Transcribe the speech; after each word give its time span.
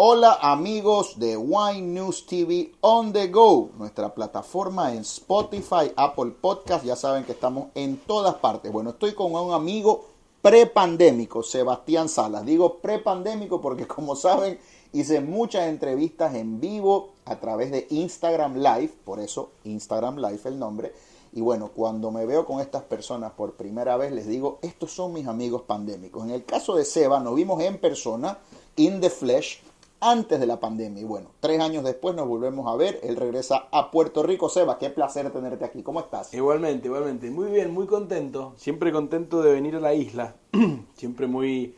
Hola 0.00 0.38
amigos 0.40 1.18
de 1.18 1.36
Wine 1.36 1.88
News 1.88 2.24
TV 2.24 2.70
On 2.82 3.12
The 3.12 3.26
Go, 3.26 3.70
nuestra 3.76 4.14
plataforma 4.14 4.92
en 4.94 5.00
Spotify, 5.00 5.90
Apple 5.96 6.36
Podcast, 6.40 6.84
ya 6.84 6.94
saben 6.94 7.24
que 7.24 7.32
estamos 7.32 7.70
en 7.74 7.96
todas 7.96 8.36
partes. 8.36 8.70
Bueno, 8.70 8.90
estoy 8.90 9.14
con 9.14 9.34
un 9.34 9.52
amigo 9.52 10.04
prepandémico, 10.40 11.42
Sebastián 11.42 12.08
Salas. 12.08 12.46
Digo 12.46 12.78
prepandémico 12.78 13.60
porque 13.60 13.88
como 13.88 14.14
saben 14.14 14.60
hice 14.92 15.20
muchas 15.20 15.66
entrevistas 15.66 16.36
en 16.36 16.60
vivo 16.60 17.14
a 17.24 17.34
través 17.40 17.72
de 17.72 17.88
Instagram 17.90 18.58
Live, 18.58 18.92
por 19.04 19.18
eso 19.18 19.50
Instagram 19.64 20.18
Live 20.18 20.42
el 20.44 20.60
nombre. 20.60 20.92
Y 21.32 21.40
bueno, 21.40 21.72
cuando 21.74 22.12
me 22.12 22.24
veo 22.24 22.46
con 22.46 22.60
estas 22.60 22.84
personas 22.84 23.32
por 23.32 23.54
primera 23.54 23.96
vez, 23.96 24.12
les 24.12 24.28
digo, 24.28 24.60
estos 24.62 24.92
son 24.92 25.12
mis 25.12 25.26
amigos 25.26 25.62
pandémicos. 25.62 26.24
En 26.24 26.30
el 26.30 26.44
caso 26.44 26.76
de 26.76 26.84
Seba, 26.84 27.18
nos 27.18 27.34
vimos 27.34 27.60
en 27.62 27.78
persona, 27.78 28.38
in 28.76 29.00
the 29.00 29.10
flesh, 29.10 29.60
antes 30.00 30.38
de 30.38 30.46
la 30.46 30.60
pandemia. 30.60 31.02
Y 31.02 31.04
bueno, 31.04 31.30
tres 31.40 31.60
años 31.60 31.84
después 31.84 32.14
nos 32.14 32.28
volvemos 32.28 32.66
a 32.72 32.76
ver. 32.76 33.00
Él 33.02 33.16
regresa 33.16 33.68
a 33.70 33.90
Puerto 33.90 34.22
Rico. 34.22 34.48
Seba, 34.48 34.78
qué 34.78 34.90
placer 34.90 35.30
tenerte 35.32 35.64
aquí. 35.64 35.82
¿Cómo 35.82 36.00
estás? 36.00 36.32
Igualmente, 36.34 36.88
igualmente. 36.88 37.30
Muy 37.30 37.50
bien, 37.50 37.72
muy 37.72 37.86
contento. 37.86 38.54
Siempre 38.56 38.92
contento 38.92 39.42
de 39.42 39.52
venir 39.52 39.76
a 39.76 39.80
la 39.80 39.94
isla. 39.94 40.36
Siempre 40.94 41.26
muy, 41.26 41.74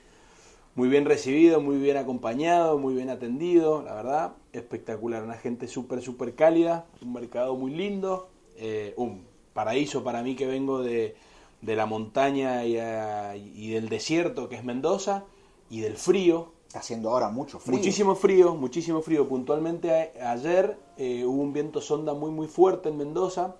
muy 0.74 0.88
bien 0.88 1.04
recibido, 1.04 1.60
muy 1.60 1.78
bien 1.78 1.96
acompañado, 1.96 2.78
muy 2.78 2.94
bien 2.94 3.10
atendido. 3.10 3.82
La 3.82 3.94
verdad, 3.94 4.32
espectacular. 4.52 5.22
Una 5.22 5.36
gente 5.36 5.68
súper, 5.68 6.02
súper 6.02 6.34
cálida. 6.34 6.86
Un 7.02 7.12
mercado 7.12 7.56
muy 7.56 7.72
lindo. 7.72 8.28
Eh, 8.56 8.94
un 8.96 9.24
paraíso 9.54 10.04
para 10.04 10.22
mí 10.22 10.36
que 10.36 10.46
vengo 10.46 10.82
de, 10.82 11.16
de 11.62 11.76
la 11.76 11.86
montaña 11.86 12.64
y, 12.66 12.76
y 12.76 13.70
del 13.70 13.88
desierto 13.88 14.48
que 14.48 14.56
es 14.56 14.64
Mendoza 14.64 15.24
y 15.70 15.80
del 15.80 15.96
frío 15.96 16.52
Está 16.70 16.78
haciendo 16.78 17.10
ahora 17.10 17.30
mucho 17.30 17.58
frío. 17.58 17.76
Muchísimo 17.76 18.14
frío, 18.14 18.54
muchísimo 18.54 19.02
frío. 19.02 19.26
Puntualmente 19.28 20.12
ayer 20.22 20.78
eh, 20.96 21.24
hubo 21.24 21.42
un 21.42 21.52
viento 21.52 21.80
sonda 21.80 22.14
muy 22.14 22.30
muy 22.30 22.46
fuerte 22.46 22.90
en 22.90 22.96
Mendoza, 22.96 23.56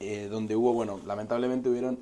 eh, 0.00 0.26
donde 0.28 0.56
hubo, 0.56 0.72
bueno, 0.72 0.98
lamentablemente 1.06 1.68
hubieron, 1.68 2.00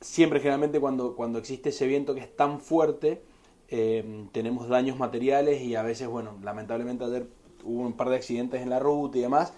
siempre 0.00 0.40
generalmente 0.40 0.80
cuando, 0.80 1.14
cuando 1.14 1.38
existe 1.38 1.68
ese 1.68 1.86
viento 1.86 2.14
que 2.14 2.22
es 2.22 2.34
tan 2.34 2.58
fuerte, 2.58 3.20
eh, 3.68 4.24
tenemos 4.32 4.66
daños 4.66 4.98
materiales 4.98 5.60
y 5.60 5.74
a 5.74 5.82
veces, 5.82 6.08
bueno, 6.08 6.38
lamentablemente 6.42 7.04
ayer 7.04 7.28
hubo 7.64 7.82
un 7.82 7.92
par 7.92 8.08
de 8.08 8.16
accidentes 8.16 8.62
en 8.62 8.70
la 8.70 8.78
ruta 8.78 9.18
y 9.18 9.20
demás, 9.20 9.52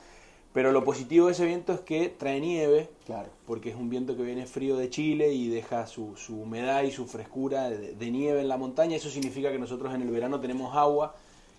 pero 0.56 0.72
lo 0.72 0.84
positivo 0.84 1.26
de 1.26 1.32
ese 1.32 1.44
viento 1.44 1.74
es 1.74 1.80
que 1.80 2.08
trae 2.08 2.40
nieve, 2.40 2.88
claro. 3.04 3.28
porque 3.44 3.68
es 3.68 3.76
un 3.76 3.90
viento 3.90 4.16
que 4.16 4.22
viene 4.22 4.46
frío 4.46 4.78
de 4.78 4.88
Chile 4.88 5.30
y 5.34 5.48
deja 5.48 5.86
su, 5.86 6.16
su 6.16 6.40
humedad 6.40 6.82
y 6.84 6.90
su 6.92 7.06
frescura 7.06 7.68
de, 7.68 8.10
nieve 8.10 8.40
en 8.40 8.48
la 8.48 8.56
montaña. 8.56 8.96
Eso 8.96 9.10
significa 9.10 9.52
que 9.52 9.58
nosotros 9.58 9.92
en 9.92 10.00
el 10.00 10.08
verano 10.08 10.40
tenemos 10.40 10.74
agua, 10.74 11.14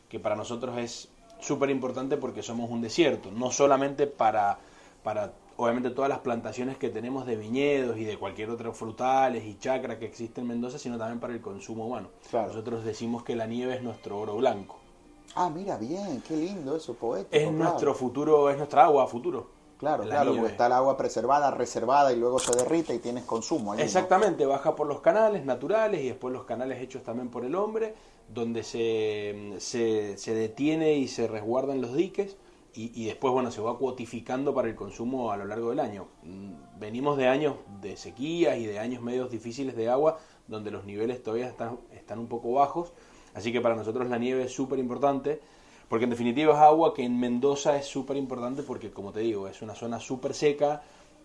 que 0.10 0.20
para 0.20 0.36
nosotros 0.36 0.80
es 0.80 1.10
súper 1.40 1.70
importante 1.70 2.18
porque 2.18 2.42
somos 2.42 2.72
un 2.72 2.82
desierto, 2.82 3.30
no 3.30 3.52
solamente 3.52 4.08
para, 4.08 4.58
para, 5.04 5.32
obviamente, 5.58 5.92
todas 5.92 6.10
las 6.10 6.22
plantaciones 6.22 6.78
que 6.78 6.90
tenemos 6.90 7.28
de 7.28 7.36
viñedos 7.36 8.00
y 8.00 8.04
de 8.04 8.18
cualquier 8.18 8.50
otro 8.50 8.74
frutales 8.74 9.46
y 9.46 9.60
chacra 9.60 10.00
que 10.00 10.06
existe 10.08 10.42
en 10.42 10.48
Mendoza, 10.48 10.80
sino 10.80 10.98
también 10.98 11.20
para 11.20 11.34
el 11.34 11.42
consumo 11.42 11.86
humano. 11.86 12.10
Claro. 12.32 12.48
Nosotros 12.48 12.84
decimos 12.84 13.24
que 13.24 13.36
la 13.36 13.46
nieve 13.46 13.76
es 13.76 13.84
nuestro 13.84 14.20
oro 14.20 14.38
blanco. 14.38 14.87
Ah, 15.36 15.50
mira, 15.50 15.78
bien, 15.78 16.22
qué 16.28 16.36
lindo 16.36 16.76
eso, 16.76 16.94
poético. 16.96 17.36
Es 17.36 17.52
nuestro 17.52 17.94
futuro, 17.94 18.50
es 18.50 18.58
nuestra 18.58 18.86
agua 18.86 19.08
futuro. 19.08 19.58
Claro, 19.78 20.04
claro, 20.06 20.34
porque 20.34 20.52
está 20.52 20.66
el 20.66 20.74
agua 20.74 20.98
preservada, 20.98 21.52
reservada 21.52 22.12
y 22.12 22.16
luego 22.16 22.40
se 22.40 22.56
derrite 22.56 22.96
y 22.96 23.00
tienes 23.00 23.26
consumo. 23.26 23.74
Ahí, 23.74 23.82
Exactamente, 23.82 24.44
¿no? 24.44 24.50
baja 24.50 24.76
por 24.76 24.88
los 24.88 25.02
canales 25.02 25.46
naturales 25.46 26.02
y 26.02 26.08
después 26.08 26.34
los 26.34 26.46
canales 26.46 26.82
hechos 26.82 27.04
también 27.04 27.30
por 27.30 27.46
el 27.46 27.54
hombre, 27.54 27.94
donde 28.28 28.64
se, 28.64 29.54
se, 29.60 30.18
se 30.18 30.34
detiene 30.34 30.96
y 30.96 31.08
se 31.08 31.28
resguardan 31.28 31.80
los 31.80 31.94
diques 31.94 32.38
y, 32.74 32.92
y, 33.00 33.06
después, 33.06 33.34
bueno, 33.34 33.52
se 33.52 33.62
va 33.62 33.78
cuotificando 33.78 34.54
para 34.54 34.68
el 34.68 34.76
consumo 34.76 35.32
a 35.32 35.38
lo 35.38 35.46
largo 35.46 35.70
del 35.70 35.80
año. 35.80 36.08
Mm, 36.24 36.80
venimos 36.80 37.18
de 37.18 37.28
años 37.28 37.56
de 37.82 37.98
sequías 37.98 38.58
y 38.58 38.66
de 38.66 38.80
años 38.80 39.04
medios 39.04 39.30
difíciles 39.30 39.76
de 39.76 39.90
agua, 39.90 40.18
donde 40.48 40.72
los 40.72 40.86
niveles 40.86 41.22
todavía 41.22 41.48
están, 41.48 41.80
están 41.92 42.18
un 42.18 42.28
poco 42.28 42.52
bajos 42.54 42.94
Así 43.38 43.52
que 43.52 43.62
para 43.62 43.76
nosotros 43.76 44.10
la 44.10 44.18
nieve 44.18 44.46
es 44.46 44.52
súper 44.52 44.80
importante, 44.80 45.40
porque 45.88 46.06
en 46.06 46.10
definitiva 46.10 46.56
es 46.56 46.60
agua 46.60 46.96
que 46.96 47.04
en 47.04 47.20
Mendoza 47.20 47.78
es 47.78 47.86
súper 47.86 48.18
importante 48.18 48.64
porque, 48.64 48.90
como 48.90 49.12
te 49.12 49.20
digo, 49.20 49.48
es 49.48 49.62
una 49.62 49.76
zona 49.76 50.00
súper 50.00 50.34
seca, 50.34 50.82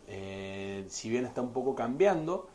eh, 0.07 0.85
si 0.89 1.09
bien 1.09 1.25
está 1.25 1.41
un 1.41 1.55
poco 1.55 1.75
cambiando, 1.75 2.49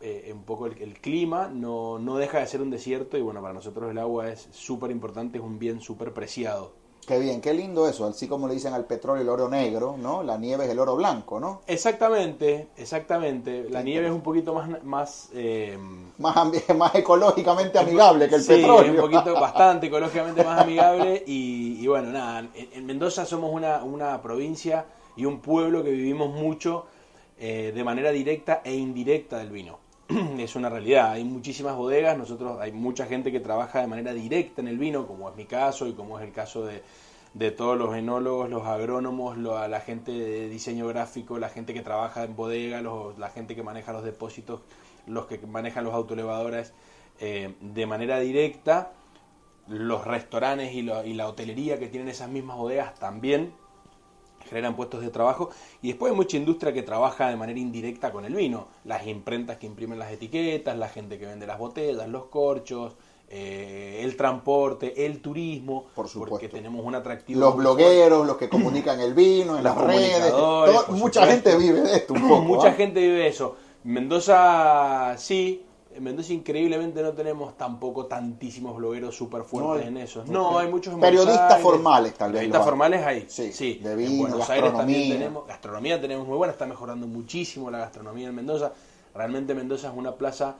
eh, 0.00 0.32
un 0.34 0.42
poco 0.42 0.66
el, 0.66 0.98
clima, 1.00 1.46
no, 1.46 2.00
no 2.00 2.16
deja 2.16 2.40
de 2.40 2.48
ser 2.48 2.60
un 2.60 2.70
desierto 2.70 3.16
y 3.16 3.22
bueno, 3.22 3.40
para 3.40 3.54
nosotros 3.54 3.88
el 3.88 3.98
agua 3.98 4.30
es 4.30 4.48
súper 4.50 4.90
importante, 4.90 5.38
es 5.38 5.44
un 5.44 5.60
bien 5.60 5.80
súper 5.80 6.12
preciado. 6.12 6.72
Qué 7.06 7.18
bien, 7.18 7.40
qué 7.40 7.52
lindo 7.54 7.88
eso, 7.88 8.06
así 8.06 8.28
como 8.28 8.46
le 8.46 8.54
dicen 8.54 8.72
al 8.72 8.84
petróleo 8.84 9.22
el 9.22 9.28
oro 9.28 9.48
negro, 9.48 9.96
¿no? 9.98 10.22
La 10.22 10.36
nieve 10.36 10.66
es 10.66 10.70
el 10.70 10.78
oro 10.78 10.96
blanco, 10.96 11.40
¿no? 11.40 11.62
Exactamente, 11.66 12.68
exactamente. 12.76 13.68
La 13.68 13.82
nieve 13.82 14.06
es 14.06 14.12
un 14.12 14.20
poquito 14.20 14.54
más... 14.54 14.82
Más, 14.84 15.28
eh... 15.34 15.76
más, 16.18 16.36
más, 16.76 16.94
ecológicamente 16.94 17.78
amigable 17.78 18.28
que 18.28 18.36
el 18.36 18.42
sí, 18.42 18.54
petróleo. 18.54 18.92
un 18.92 19.10
poquito, 19.10 19.34
bastante 19.40 19.88
ecológicamente 19.88 20.44
más 20.44 20.60
amigable 20.60 21.24
y, 21.26 21.78
y 21.80 21.86
bueno, 21.86 22.10
nada, 22.10 22.40
en, 22.40 22.68
en, 22.72 22.86
Mendoza 22.86 23.26
somos 23.26 23.52
una, 23.52 23.82
una 23.82 24.20
provincia 24.22 24.84
y 25.16 25.24
un 25.24 25.40
pueblo 25.40 25.82
que 25.82 25.90
vivimos 25.90 26.30
mucho 26.30 26.86
eh, 27.38 27.72
de 27.74 27.84
manera 27.84 28.10
directa 28.10 28.60
e 28.64 28.74
indirecta 28.74 29.38
del 29.38 29.50
vino. 29.50 29.78
es 30.38 30.56
una 30.56 30.68
realidad, 30.68 31.12
hay 31.12 31.24
muchísimas 31.24 31.76
bodegas, 31.76 32.18
nosotros 32.18 32.60
hay 32.60 32.72
mucha 32.72 33.06
gente 33.06 33.30
que 33.30 33.40
trabaja 33.40 33.80
de 33.80 33.86
manera 33.86 34.12
directa 34.12 34.60
en 34.60 34.68
el 34.68 34.78
vino, 34.78 35.06
como 35.06 35.28
es 35.30 35.36
mi 35.36 35.44
caso 35.44 35.86
y 35.86 35.92
como 35.92 36.18
es 36.18 36.24
el 36.24 36.32
caso 36.32 36.64
de, 36.64 36.82
de 37.34 37.50
todos 37.52 37.78
los 37.78 37.94
enólogos, 37.94 38.50
los 38.50 38.66
agrónomos, 38.66 39.38
la 39.38 39.80
gente 39.80 40.10
de 40.12 40.48
diseño 40.48 40.88
gráfico, 40.88 41.38
la 41.38 41.48
gente 41.48 41.74
que 41.74 41.82
trabaja 41.82 42.24
en 42.24 42.34
bodega, 42.34 42.82
la 42.82 43.28
gente 43.30 43.54
que 43.54 43.62
maneja 43.62 43.92
los 43.92 44.02
depósitos, 44.02 44.62
los 45.06 45.26
que 45.26 45.38
manejan 45.38 45.84
los 45.84 45.94
autoelevadores 45.94 46.72
eh, 47.20 47.54
de 47.60 47.86
manera 47.86 48.18
directa, 48.18 48.92
los 49.68 50.04
restaurantes 50.04 50.74
y, 50.74 50.82
lo, 50.82 51.04
y 51.04 51.14
la 51.14 51.28
hotelería 51.28 51.78
que 51.78 51.86
tienen 51.86 52.08
esas 52.08 52.28
mismas 52.28 52.56
bodegas 52.56 52.98
también 52.98 53.52
generan 54.48 54.76
puestos 54.76 55.00
de 55.02 55.10
trabajo 55.10 55.50
y 55.82 55.88
después 55.88 56.10
hay 56.10 56.16
mucha 56.16 56.36
industria 56.36 56.72
que 56.72 56.82
trabaja 56.82 57.28
de 57.28 57.36
manera 57.36 57.58
indirecta 57.58 58.12
con 58.12 58.24
el 58.24 58.34
vino, 58.34 58.68
las 58.84 59.06
imprentas 59.06 59.58
que 59.58 59.66
imprimen 59.66 59.98
las 59.98 60.12
etiquetas, 60.12 60.76
la 60.76 60.88
gente 60.88 61.18
que 61.18 61.26
vende 61.26 61.46
las 61.46 61.58
botellas, 61.58 62.08
los 62.08 62.24
corchos, 62.26 62.94
eh, 63.32 64.00
el 64.02 64.16
transporte, 64.16 65.06
el 65.06 65.20
turismo, 65.20 65.86
por 65.94 66.08
supuesto. 66.08 66.30
porque 66.30 66.48
tenemos 66.48 66.84
un 66.84 66.96
atractivo. 66.96 67.38
Los 67.38 67.56
blogueros, 67.56 68.26
los 68.26 68.36
que 68.36 68.48
comunican 68.48 69.00
el 69.00 69.14
vino 69.14 69.56
en 69.56 69.62
las 69.62 69.78
redes, 69.78 70.30
todo, 70.30 70.86
mucha 70.88 71.26
gente 71.26 71.56
vive 71.56 71.80
de 71.80 71.96
esto 71.96 72.14
un 72.14 72.22
poco. 72.22 72.42
mucha 72.42 72.70
¿eh? 72.70 72.74
gente 72.74 73.00
vive 73.00 73.18
de 73.18 73.28
eso. 73.28 73.54
Mendoza 73.84 75.14
sí, 75.16 75.64
en 75.92 76.02
Mendoza 76.04 76.32
increíblemente 76.32 77.02
no 77.02 77.12
tenemos 77.12 77.56
tampoco 77.56 78.06
tantísimos 78.06 78.76
blogueros 78.76 79.16
súper 79.16 79.42
fuertes 79.42 79.82
No, 79.84 79.88
en 79.88 79.96
eso. 79.96 80.24
no, 80.26 80.58
hay 80.58 80.68
muchos 80.68 80.94
en 80.94 81.00
Periodistas 81.00 81.50
Aires. 81.50 81.62
formales, 81.62 82.14
tal 82.14 82.32
vez, 82.32 82.40
Periodistas 82.40 82.64
formales 82.64 83.04
hay. 83.06 83.26
Sí, 83.28 83.52
Sí, 83.52 83.74
de 83.82 83.92
En 83.92 83.98
vino, 83.98 84.20
Buenos 84.28 84.48
Aires 84.50 84.72
también 84.72 85.10
tenemos. 85.10 85.46
Gastronomía 85.48 86.00
tenemos 86.00 86.26
muy 86.28 86.36
buena, 86.36 86.52
está 86.52 86.66
mejorando 86.66 87.06
muchísimo 87.06 87.70
la 87.70 87.78
gastronomía 87.78 88.28
en 88.28 88.34
Mendoza. 88.34 88.72
Realmente 89.14 89.54
Mendoza 89.54 89.88
es 89.88 89.94
una 89.96 90.14
plaza 90.14 90.54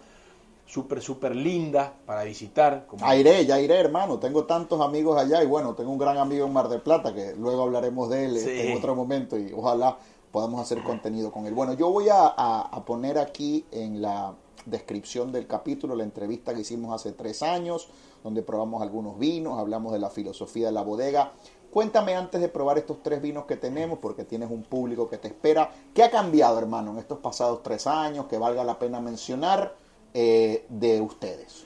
súper, 0.66 1.00
súper 1.00 1.34
linda 1.36 1.92
para 2.06 2.24
visitar. 2.24 2.86
Como 2.86 3.04
Ah, 3.06 3.14
iré, 3.16 3.46
ya 3.46 3.60
iré, 3.60 3.76
hermano. 3.78 4.18
Tengo 4.18 4.44
tantos 4.44 4.80
amigos 4.80 5.16
allá 5.20 5.42
y 5.42 5.46
bueno, 5.46 5.74
tengo 5.74 5.90
un 5.92 5.98
gran 5.98 6.18
amigo 6.18 6.46
en 6.46 6.52
Mar 6.52 6.68
del 6.68 6.80
Plata 6.80 7.14
que 7.14 7.34
luego 7.36 7.62
hablaremos 7.62 8.08
de 8.10 8.24
él 8.24 8.38
Sí. 8.38 8.50
en 8.50 8.76
otro 8.76 8.94
momento 8.96 9.38
y 9.38 9.52
ojalá 9.52 9.96
podamos 10.32 10.60
hacer 10.60 10.82
contenido 10.82 11.32
con 11.32 11.46
él. 11.46 11.54
Bueno, 11.54 11.74
yo 11.74 11.90
voy 11.90 12.08
a, 12.08 12.26
a- 12.36 12.68
a 12.70 12.84
poner 12.84 13.18
aquí 13.18 13.64
en 13.72 14.00
la 14.02 14.32
descripción 14.66 15.32
del 15.32 15.46
capítulo 15.46 15.94
la 15.94 16.04
entrevista 16.04 16.54
que 16.54 16.60
hicimos 16.60 16.94
hace 16.94 17.12
tres 17.12 17.42
años, 17.42 17.88
donde 18.22 18.42
probamos 18.42 18.82
algunos 18.82 19.18
vinos, 19.18 19.58
hablamos 19.58 19.92
de 19.92 19.98
la 19.98 20.10
filosofía 20.10 20.66
de 20.66 20.72
la 20.72 20.82
bodega. 20.82 21.32
Cuéntame 21.70 22.16
antes 22.16 22.40
de 22.40 22.48
probar 22.48 22.78
estos 22.78 23.02
tres 23.02 23.22
vinos 23.22 23.44
que 23.44 23.56
tenemos, 23.56 24.00
porque 24.00 24.24
tienes 24.24 24.50
un 24.50 24.64
público 24.64 25.08
que 25.08 25.18
te 25.18 25.28
espera. 25.28 25.70
¿Qué 25.94 26.02
ha 26.02 26.10
cambiado, 26.10 26.58
hermano, 26.58 26.92
en 26.92 26.98
estos 26.98 27.18
pasados 27.20 27.62
tres 27.62 27.86
años 27.86 28.26
que 28.26 28.38
valga 28.38 28.64
la 28.64 28.78
pena 28.78 29.00
mencionar 29.00 29.76
eh, 30.12 30.66
de 30.68 31.00
ustedes? 31.00 31.64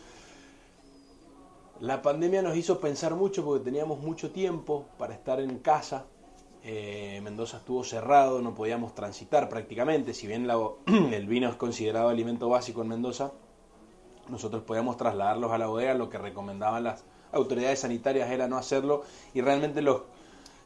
La 1.81 2.03
pandemia 2.03 2.43
nos 2.43 2.57
hizo 2.57 2.81
pensar 2.81 3.15
mucho 3.15 3.45
porque 3.45 3.65
teníamos 3.65 3.99
mucho 3.99 4.31
tiempo 4.31 4.85
para 4.99 5.15
estar 5.15 5.41
en 5.41 5.59
casa. 5.59 6.05
Eh, 6.67 7.21
Mendoza 7.23 7.59
estuvo 7.59 7.85
cerrado, 7.85 8.41
no 8.41 8.55
podíamos 8.55 8.95
transitar 8.95 9.49
prácticamente. 9.51 10.15
Si 10.15 10.27
bien 10.27 10.47
la- 10.47 10.59
el 10.87 11.27
vino 11.27 11.49
es 11.49 11.57
considerado 11.57 12.09
alimento 12.09 12.49
básico 12.49 12.81
en 12.83 12.89
Mendoza, 12.89 13.33
nosotros 14.29 14.63
podíamos 14.63 14.97
trasladarlos 14.97 15.53
a 15.53 15.59
la 15.59 15.67
bodega. 15.67 15.93
Lo 15.95 16.09
que 16.09 16.17
recomendaban 16.19 16.85
las 16.85 17.05
autoridades 17.33 17.81
sanitarias 17.81 18.31
era 18.31 18.49
no 18.49 18.57
hacerlo 18.57 19.03
y 19.35 19.41
realmente 19.43 19.83
los 19.83 20.03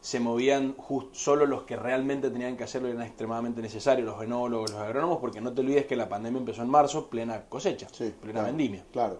se 0.00 0.20
movían 0.20 0.74
just- 0.76 1.12
solo 1.14 1.44
los 1.46 1.64
que 1.64 1.74
realmente 1.74 2.30
tenían 2.30 2.56
que 2.56 2.62
hacerlo 2.62 2.86
y 2.88 2.92
eran 2.92 3.02
extremadamente 3.04 3.60
necesarios, 3.60 4.06
los 4.06 4.22
enólogos, 4.22 4.70
los 4.70 4.80
agrónomos, 4.80 5.18
porque 5.18 5.40
no 5.40 5.52
te 5.52 5.62
olvides 5.62 5.86
que 5.86 5.96
la 5.96 6.08
pandemia 6.08 6.38
empezó 6.38 6.62
en 6.62 6.68
marzo, 6.70 7.08
plena 7.08 7.46
cosecha, 7.48 7.88
Sí, 7.90 8.14
plena 8.20 8.34
claro, 8.40 8.46
vendimia. 8.46 8.84
Claro. 8.92 9.18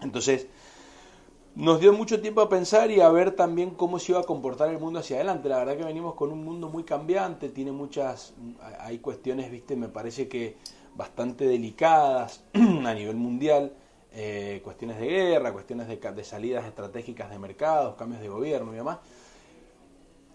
Entonces, 0.00 0.46
nos 1.56 1.80
dio 1.80 1.94
mucho 1.94 2.20
tiempo 2.20 2.42
a 2.42 2.50
pensar 2.50 2.90
y 2.90 3.00
a 3.00 3.08
ver 3.08 3.30
también 3.30 3.70
cómo 3.70 3.98
se 3.98 4.12
iba 4.12 4.20
a 4.20 4.24
comportar 4.24 4.68
el 4.68 4.78
mundo 4.78 4.98
hacia 4.98 5.16
adelante. 5.16 5.48
La 5.48 5.56
verdad 5.56 5.78
que 5.78 5.84
venimos 5.84 6.14
con 6.14 6.30
un 6.30 6.44
mundo 6.44 6.68
muy 6.68 6.84
cambiante, 6.84 7.48
tiene 7.48 7.72
muchas, 7.72 8.34
hay 8.78 8.98
cuestiones, 8.98 9.50
viste, 9.50 9.74
me 9.74 9.88
parece 9.88 10.28
que 10.28 10.56
bastante 10.94 11.46
delicadas 11.46 12.44
a 12.52 12.92
nivel 12.92 13.16
mundial, 13.16 13.72
eh, 14.12 14.60
cuestiones 14.62 14.98
de 14.98 15.06
guerra, 15.06 15.54
cuestiones 15.54 15.88
de, 15.88 15.96
de 15.96 16.24
salidas 16.24 16.66
estratégicas 16.66 17.30
de 17.30 17.38
mercados, 17.38 17.94
cambios 17.96 18.20
de 18.20 18.28
gobierno 18.28 18.74
y 18.74 18.76
demás. 18.76 18.98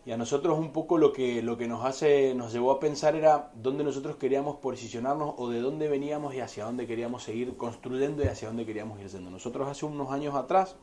Y 0.03 0.11
a 0.13 0.17
nosotros 0.17 0.57
un 0.57 0.73
poco 0.73 0.97
lo 0.97 1.13
que, 1.13 1.43
lo 1.43 1.55
que 1.55 1.67
nos 1.67 1.85
hace, 1.85 2.33
nos 2.33 2.51
llevó 2.51 2.71
a 2.71 2.79
pensar 2.79 3.15
era 3.15 3.51
dónde 3.53 3.83
nosotros 3.83 4.15
queríamos 4.15 4.55
posicionarnos 4.55 5.35
o 5.37 5.51
de 5.51 5.61
dónde 5.61 5.87
veníamos 5.87 6.33
y 6.33 6.39
hacia 6.39 6.65
dónde 6.65 6.87
queríamos 6.87 7.21
seguir 7.21 7.55
construyendo 7.57 8.23
y 8.23 8.27
hacia 8.27 8.47
dónde 8.47 8.65
queríamos 8.65 8.99
ir 8.99 9.07
yendo. 9.09 9.29
Nosotros 9.29 9.67
hace 9.67 9.85
unos 9.85 10.09
años 10.09 10.33
atrás 10.33 10.75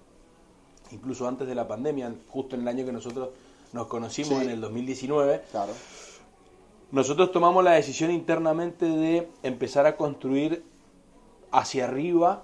incluso 0.93 1.27
antes 1.29 1.47
de 1.47 1.55
la 1.55 1.69
pandemia, 1.69 2.15
justo 2.29 2.57
en 2.57 2.63
el 2.63 2.69
año 2.69 2.85
que 2.85 2.93
nosotros 2.93 3.31
nos 3.73 3.87
conocimos, 3.87 4.43
en 4.43 4.51
el 4.51 4.61
2019, 4.61 5.43
claro. 5.51 5.73
nosotros 6.91 7.33
tomamos 7.33 7.63
la 7.63 7.73
decisión 7.73 8.11
internamente 8.11 8.87
de 8.87 9.29
empezar 9.43 9.87
a 9.87 9.97
construir 9.97 10.65
hacia 11.51 11.85
arriba 11.85 12.43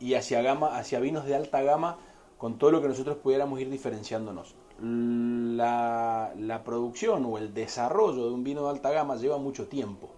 y 0.00 0.14
hacia, 0.14 0.42
gama, 0.42 0.76
hacia 0.76 1.00
vinos 1.00 1.24
de 1.24 1.34
alta 1.34 1.62
gama 1.62 1.98
con 2.36 2.58
todo 2.58 2.70
lo 2.70 2.82
que 2.82 2.88
nosotros 2.88 3.16
pudiéramos 3.16 3.60
ir 3.60 3.70
diferenciándonos. 3.70 4.54
La, 4.78 6.32
la 6.38 6.62
producción 6.62 7.24
o 7.24 7.38
el 7.38 7.54
desarrollo 7.54 8.26
de 8.26 8.34
un 8.34 8.44
vino 8.44 8.64
de 8.64 8.70
alta 8.70 8.90
gama 8.90 9.16
lleva 9.16 9.38
mucho 9.38 9.68
tiempo 9.68 10.10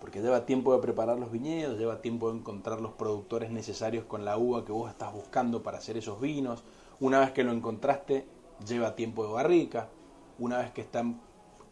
porque 0.00 0.20
lleva 0.20 0.46
tiempo 0.46 0.74
de 0.74 0.80
preparar 0.80 1.18
los 1.18 1.30
viñedos, 1.30 1.78
lleva 1.78 2.00
tiempo 2.00 2.30
de 2.30 2.38
encontrar 2.38 2.80
los 2.80 2.92
productores 2.92 3.50
necesarios 3.50 4.04
con 4.04 4.24
la 4.24 4.36
uva 4.36 4.64
que 4.64 4.72
vos 4.72 4.90
estás 4.90 5.12
buscando 5.12 5.62
para 5.62 5.78
hacer 5.78 5.96
esos 5.96 6.20
vinos. 6.20 6.62
Una 7.00 7.20
vez 7.20 7.32
que 7.32 7.44
lo 7.44 7.52
encontraste, 7.52 8.26
lleva 8.66 8.96
tiempo 8.96 9.26
de 9.26 9.32
barrica. 9.32 9.88
Una 10.38 10.58
vez 10.58 10.70
que 10.70 10.80
está 10.80 11.04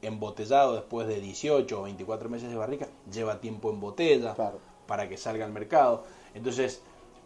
embotellado 0.02 0.74
después 0.74 1.08
de 1.08 1.20
18 1.20 1.80
o 1.80 1.82
24 1.84 2.28
meses 2.28 2.50
de 2.50 2.56
barrica, 2.56 2.88
lleva 3.10 3.40
tiempo 3.40 3.70
en 3.70 3.80
botella 3.80 4.36
para 4.86 5.08
que 5.08 5.16
salga 5.16 5.44
al 5.44 5.52
mercado. 5.52 6.04
Entonces, 6.34 6.82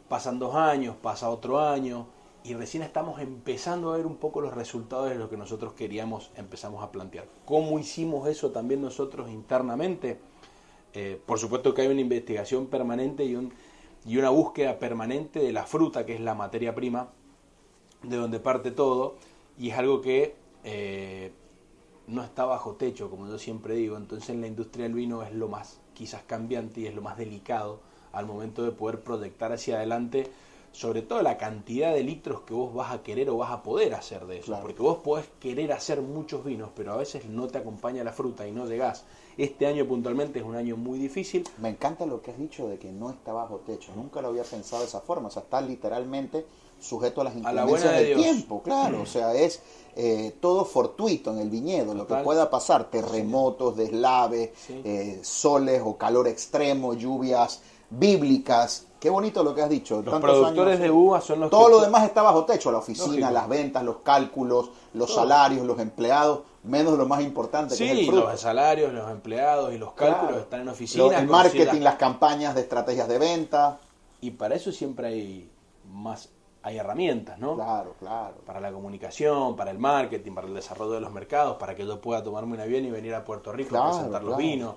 pasan 0.08 0.38
dos 0.38 0.55
años, 0.55 0.96
pasa 1.02 1.31
otro 1.31 1.60
año, 1.60 2.06
y 2.44 2.55
recién 2.55 2.82
estamos 2.82 3.20
empezando 3.20 3.93
a 3.93 3.96
ver 3.96 4.06
un 4.06 4.16
poco 4.16 4.40
los 4.40 4.52
resultados 4.52 5.08
de 5.08 5.14
lo 5.14 5.31
que 5.31 5.37
nosotros 5.37 5.75
queríamos, 5.75 6.31
empezamos 6.37 6.82
a 6.82 6.90
plantear. 6.90 7.26
¿Cómo 7.44 7.78
hicimos 7.78 8.28
eso 8.28 8.50
también 8.50 8.82
nosotros 8.82 9.31
internamente? 9.31 10.20
Eh, 10.94 11.20
por 11.24 11.38
supuesto 11.38 11.72
que 11.74 11.82
hay 11.82 11.88
una 11.88 12.00
investigación 12.00 12.66
permanente 12.66 13.24
y, 13.24 13.34
un, 13.34 13.52
y 14.04 14.18
una 14.18 14.30
búsqueda 14.30 14.78
permanente 14.78 15.40
de 15.40 15.52
la 15.52 15.64
fruta, 15.64 16.04
que 16.04 16.14
es 16.14 16.20
la 16.20 16.34
materia 16.34 16.74
prima, 16.74 17.08
de 18.02 18.16
donde 18.16 18.40
parte 18.40 18.70
todo, 18.70 19.16
y 19.58 19.70
es 19.70 19.78
algo 19.78 20.00
que 20.00 20.34
eh, 20.64 21.32
no 22.06 22.22
está 22.22 22.44
bajo 22.44 22.74
techo, 22.74 23.10
como 23.10 23.28
yo 23.28 23.38
siempre 23.38 23.74
digo, 23.74 23.96
entonces 23.96 24.30
en 24.30 24.40
la 24.40 24.46
industria 24.46 24.84
del 24.84 24.94
vino 24.94 25.22
es 25.22 25.32
lo 25.32 25.48
más 25.48 25.80
quizás 25.94 26.22
cambiante 26.24 26.80
y 26.80 26.86
es 26.86 26.94
lo 26.94 27.02
más 27.02 27.16
delicado 27.16 27.80
al 28.12 28.26
momento 28.26 28.64
de 28.64 28.72
poder 28.72 29.00
proyectar 29.00 29.52
hacia 29.52 29.76
adelante 29.76 30.30
sobre 30.72 31.02
todo 31.02 31.22
la 31.22 31.36
cantidad 31.36 31.92
de 31.92 32.02
litros 32.02 32.40
que 32.40 32.54
vos 32.54 32.74
vas 32.74 32.92
a 32.92 33.02
querer 33.02 33.28
o 33.30 33.36
vas 33.36 33.52
a 33.52 33.62
poder 33.62 33.94
hacer 33.94 34.26
de 34.26 34.38
eso. 34.38 34.58
Porque 34.60 34.82
vos 34.82 34.98
podés 34.98 35.26
querer 35.38 35.72
hacer 35.72 36.00
muchos 36.00 36.44
vinos, 36.44 36.70
pero 36.74 36.92
a 36.92 36.96
veces 36.96 37.26
no 37.26 37.46
te 37.46 37.58
acompaña 37.58 38.02
la 38.02 38.12
fruta 38.12 38.48
y 38.48 38.52
no 38.52 38.66
llegás. 38.66 39.04
Este 39.36 39.66
año 39.66 39.86
puntualmente 39.86 40.38
es 40.38 40.44
un 40.44 40.56
año 40.56 40.76
muy 40.76 40.98
difícil. 40.98 41.44
Me 41.58 41.69
encanta 41.69 42.06
lo 42.06 42.20
que 42.20 42.30
has 42.30 42.38
dicho 42.38 42.69
de 42.69 42.78
que 42.78 42.90
no 42.90 43.10
está 43.10 43.32
bajo 43.32 43.58
techo. 43.58 43.92
Nunca 43.94 44.20
lo 44.22 44.28
había 44.28 44.44
pensado 44.44 44.82
de 44.82 44.88
esa 44.88 45.00
forma. 45.00 45.28
O 45.28 45.30
sea, 45.30 45.42
está 45.42 45.60
literalmente 45.60 46.46
sujeto 46.80 47.20
a 47.20 47.24
las 47.24 47.36
inclemencias 47.36 47.92
del 47.92 48.16
tiempo. 48.16 48.62
Claro, 48.62 49.02
o 49.02 49.06
sea, 49.06 49.34
es 49.34 49.62
eh, 49.94 50.34
todo 50.40 50.64
fortuito 50.64 51.32
en 51.32 51.38
el 51.38 51.50
viñedo. 51.50 51.94
Lo 51.94 52.06
que 52.06 52.16
pueda 52.16 52.50
pasar, 52.50 52.90
terremotos, 52.90 53.76
deslaves, 53.76 54.50
eh, 54.69 55.20
soles 55.22 55.82
o 55.84 55.96
calor 55.96 56.28
extremo, 56.28 56.94
lluvias 56.94 57.62
bíblicas. 57.98 58.86
Qué 58.98 59.10
bonito 59.10 59.42
lo 59.42 59.54
que 59.54 59.62
has 59.62 59.68
dicho. 59.68 60.00
Los 60.02 60.20
productores 60.20 60.78
de 60.78 60.90
uva 60.90 61.20
son 61.20 61.40
los 61.40 61.50
Todo 61.50 61.68
lo 61.68 61.80
demás 61.80 62.04
está 62.04 62.22
bajo 62.22 62.44
techo, 62.44 62.70
la 62.70 62.78
oficina, 62.78 63.30
las 63.30 63.48
ventas, 63.48 63.82
los 63.82 63.96
cálculos, 63.98 64.70
los 64.94 65.12
salarios, 65.12 65.66
los 65.66 65.78
empleados, 65.80 66.40
menos 66.62 66.96
lo 66.96 67.06
más 67.06 67.20
importante 67.22 67.76
que 67.76 67.84
es 67.84 67.98
el 67.98 68.06
fruto. 68.06 68.30
los 68.30 68.40
salarios, 68.40 68.92
los 68.92 69.10
empleados 69.10 69.72
y 69.74 69.78
los 69.78 69.92
cálculos 69.92 70.38
están 70.38 70.62
en 70.62 70.68
oficina. 70.68 71.18
el 71.18 71.26
marketing, 71.26 71.80
las 71.80 71.96
campañas 71.96 72.54
de 72.54 72.62
estrategias 72.62 73.08
de 73.08 73.18
venta. 73.18 73.78
Y 74.20 74.30
para 74.30 74.54
eso 74.54 74.70
siempre 74.70 75.08
hay 75.08 75.50
más 75.92 76.28
hay 76.64 76.78
herramientas, 76.78 77.40
¿no? 77.40 77.56
Claro, 77.56 77.96
claro. 77.98 78.36
Para 78.46 78.60
la 78.60 78.70
comunicación, 78.70 79.56
para 79.56 79.72
el 79.72 79.80
marketing, 79.80 80.32
para 80.32 80.46
el 80.46 80.54
desarrollo 80.54 80.92
de 80.92 81.00
los 81.00 81.10
mercados, 81.10 81.56
para 81.56 81.74
que 81.74 81.84
yo 81.84 82.00
pueda 82.00 82.22
tomarme 82.22 82.54
un 82.54 82.60
avión 82.60 82.84
y 82.84 82.90
venir 82.92 83.16
a 83.16 83.24
Puerto 83.24 83.50
Rico 83.50 83.76
a 83.76 83.90
presentar 83.90 84.22
los 84.22 84.36
vinos 84.36 84.76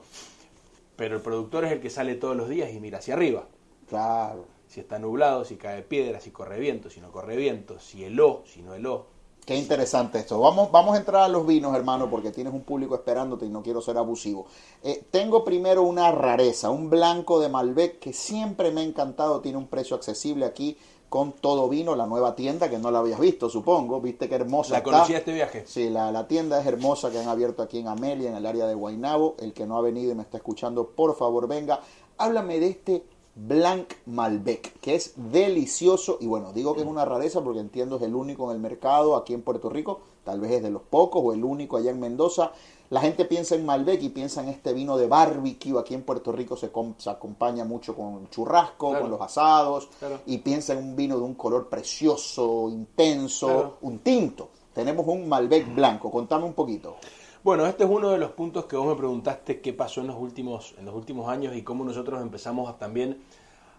pero 0.96 1.16
el 1.16 1.22
productor 1.22 1.66
es 1.66 1.72
el 1.72 1.82
que 1.82 1.90
sale 1.90 2.16
todos 2.16 2.36
los 2.36 2.50
días 2.50 2.72
y 2.74 2.80
mira 2.80 3.00
hacia 3.00 3.14
arriba. 3.14 3.48
Claro. 3.88 4.46
Si 4.68 4.80
está 4.80 4.98
nublado, 5.00 5.46
si 5.46 5.58
cae 5.58 5.84
piedra, 5.84 6.20
si 6.20 6.32
corre 6.32 6.60
viento, 6.60 6.90
si 6.90 7.00
no 7.00 7.12
corre 7.12 7.36
viento, 7.36 7.80
si 7.80 8.04
heló, 8.04 8.44
si 8.46 8.62
no 8.62 8.74
heló. 8.74 9.06
Qué 9.46 9.56
interesante 9.56 10.18
esto. 10.18 10.40
Vamos, 10.40 10.72
vamos 10.72 10.96
a 10.96 10.98
entrar 10.98 11.22
a 11.22 11.28
los 11.28 11.46
vinos, 11.46 11.76
hermano, 11.76 12.10
porque 12.10 12.32
tienes 12.32 12.52
un 12.52 12.64
público 12.64 12.96
esperándote 12.96 13.46
y 13.46 13.50
no 13.50 13.62
quiero 13.62 13.80
ser 13.80 13.96
abusivo. 13.96 14.48
Eh, 14.82 15.06
tengo 15.12 15.44
primero 15.44 15.84
una 15.84 16.12
rareza, 16.12 16.72
un 16.72 16.90
blanco 16.90 17.40
de 17.40 17.50
Malbec 17.50 18.00
que 18.00 18.12
siempre 18.12 18.72
me 18.72 18.82
ha 18.82 18.84
encantado, 18.84 19.42
tiene 19.42 19.60
un 19.60 19.68
precio 19.68 19.96
accesible 19.96 20.46
aquí 20.46 20.78
con 21.10 21.34
Todo 21.34 21.70
Vino, 21.70 21.96
la 21.96 22.06
nueva 22.06 22.36
tienda 22.36 22.70
que 22.70 22.78
no 22.78 22.92
la 22.92 23.00
habías 23.00 23.20
visto, 23.20 23.50
supongo. 23.50 24.02
Viste 24.02 24.28
qué 24.28 24.36
hermosa 24.36 24.74
¿La 24.74 24.84
conocí 24.84 25.14
este 25.14 25.34
viaje? 25.34 25.64
Sí, 25.66 25.90
la, 25.90 26.12
la, 26.12 26.28
tienda 26.28 26.60
es 26.60 26.66
hermosa 26.66 27.12
que 27.12 27.20
han 27.20 27.28
abierto 27.28 27.64
aquí 27.64 27.80
en 27.80 27.88
Amelia, 27.88 28.30
en 28.30 28.36
el 28.36 28.46
área 28.46 28.66
de 28.68 28.74
Guaynabo. 28.74 29.36
El 29.40 29.54
que 29.54 29.66
no 29.66 29.78
ha 29.78 29.82
venido 29.82 30.12
y 30.12 30.16
me 30.16 30.24
está 30.24 30.38
escuchando, 30.38 30.90
por 30.90 31.16
favor, 31.16 31.48
venga. 31.48 31.80
Háblame 32.18 32.60
de 32.60 32.68
este 32.68 33.04
Blanc 33.36 33.94
Malbec, 34.06 34.80
que 34.80 34.96
es 34.96 35.14
delicioso. 35.16 36.18
Y 36.22 36.28
bueno, 36.28 36.54
digo 36.54 36.74
que 36.74 36.82
es 36.82 36.88
una 36.88 37.04
rareza 37.04 37.44
porque 37.44 37.60
entiendo 37.60 37.98
es 37.98 38.02
el 38.04 38.16
único 38.16 38.50
en 38.50 38.56
el 38.56 38.62
mercado 38.62 39.16
aquí 39.16 39.34
en 39.34 39.42
Puerto 39.42 39.70
Rico. 39.70 40.00
Tal 40.24 40.40
vez 40.40 40.52
es 40.52 40.64
de 40.64 40.72
los 40.72 40.82
pocos 40.82 41.22
o 41.24 41.34
el 41.34 41.44
único 41.44 41.78
allá 41.78 41.92
en 41.92 42.00
Mendoza. 42.00 42.54
La 42.92 43.02
gente 43.02 43.26
piensa 43.26 43.56
en 43.56 43.66
Malbec 43.66 44.02
y 44.04 44.10
piensa 44.10 44.44
en 44.44 44.50
este 44.50 44.72
vino 44.74 44.96
de 44.98 45.08
barbecue. 45.08 45.80
Aquí 45.80 45.96
en 45.96 46.04
Puerto 46.04 46.32
Rico 46.32 46.56
se, 46.56 46.70
acompaña 47.10 47.66
mucho 47.66 47.96
con 47.96 48.30
churrasco, 48.30 49.00
con 49.00 49.10
los 49.10 49.22
asados. 49.22 49.90
Y 50.28 50.38
piensa 50.40 50.74
en 50.74 50.80
un 50.80 50.96
vino 50.96 51.18
de 51.18 51.24
un 51.24 51.34
color 51.34 51.68
precioso, 51.68 52.70
intenso, 52.70 53.78
un 53.82 54.00
tinto. 54.00 54.50
Tenemos 54.74 55.06
un 55.08 55.28
Malbec 55.28 55.74
blanco. 55.74 56.12
Contame 56.12 56.46
un 56.46 56.54
poquito. 56.54 56.98
Bueno, 57.44 57.66
este 57.66 57.84
es 57.84 57.90
uno 57.90 58.10
de 58.10 58.18
los 58.18 58.32
puntos 58.32 58.66
que 58.66 58.76
vos 58.76 58.88
me 58.88 58.96
preguntaste 58.96 59.62
qué 59.62 59.74
pasó 59.74 60.02
en 60.02 60.08
los 60.08 60.18
últimos, 60.18 60.76
en 60.78 60.86
los 60.86 60.96
últimos 60.96 61.30
años 61.30 61.56
y 61.56 61.64
cómo 61.64 61.84
nosotros 61.84 62.22
empezamos 62.22 62.78
también 62.78 63.24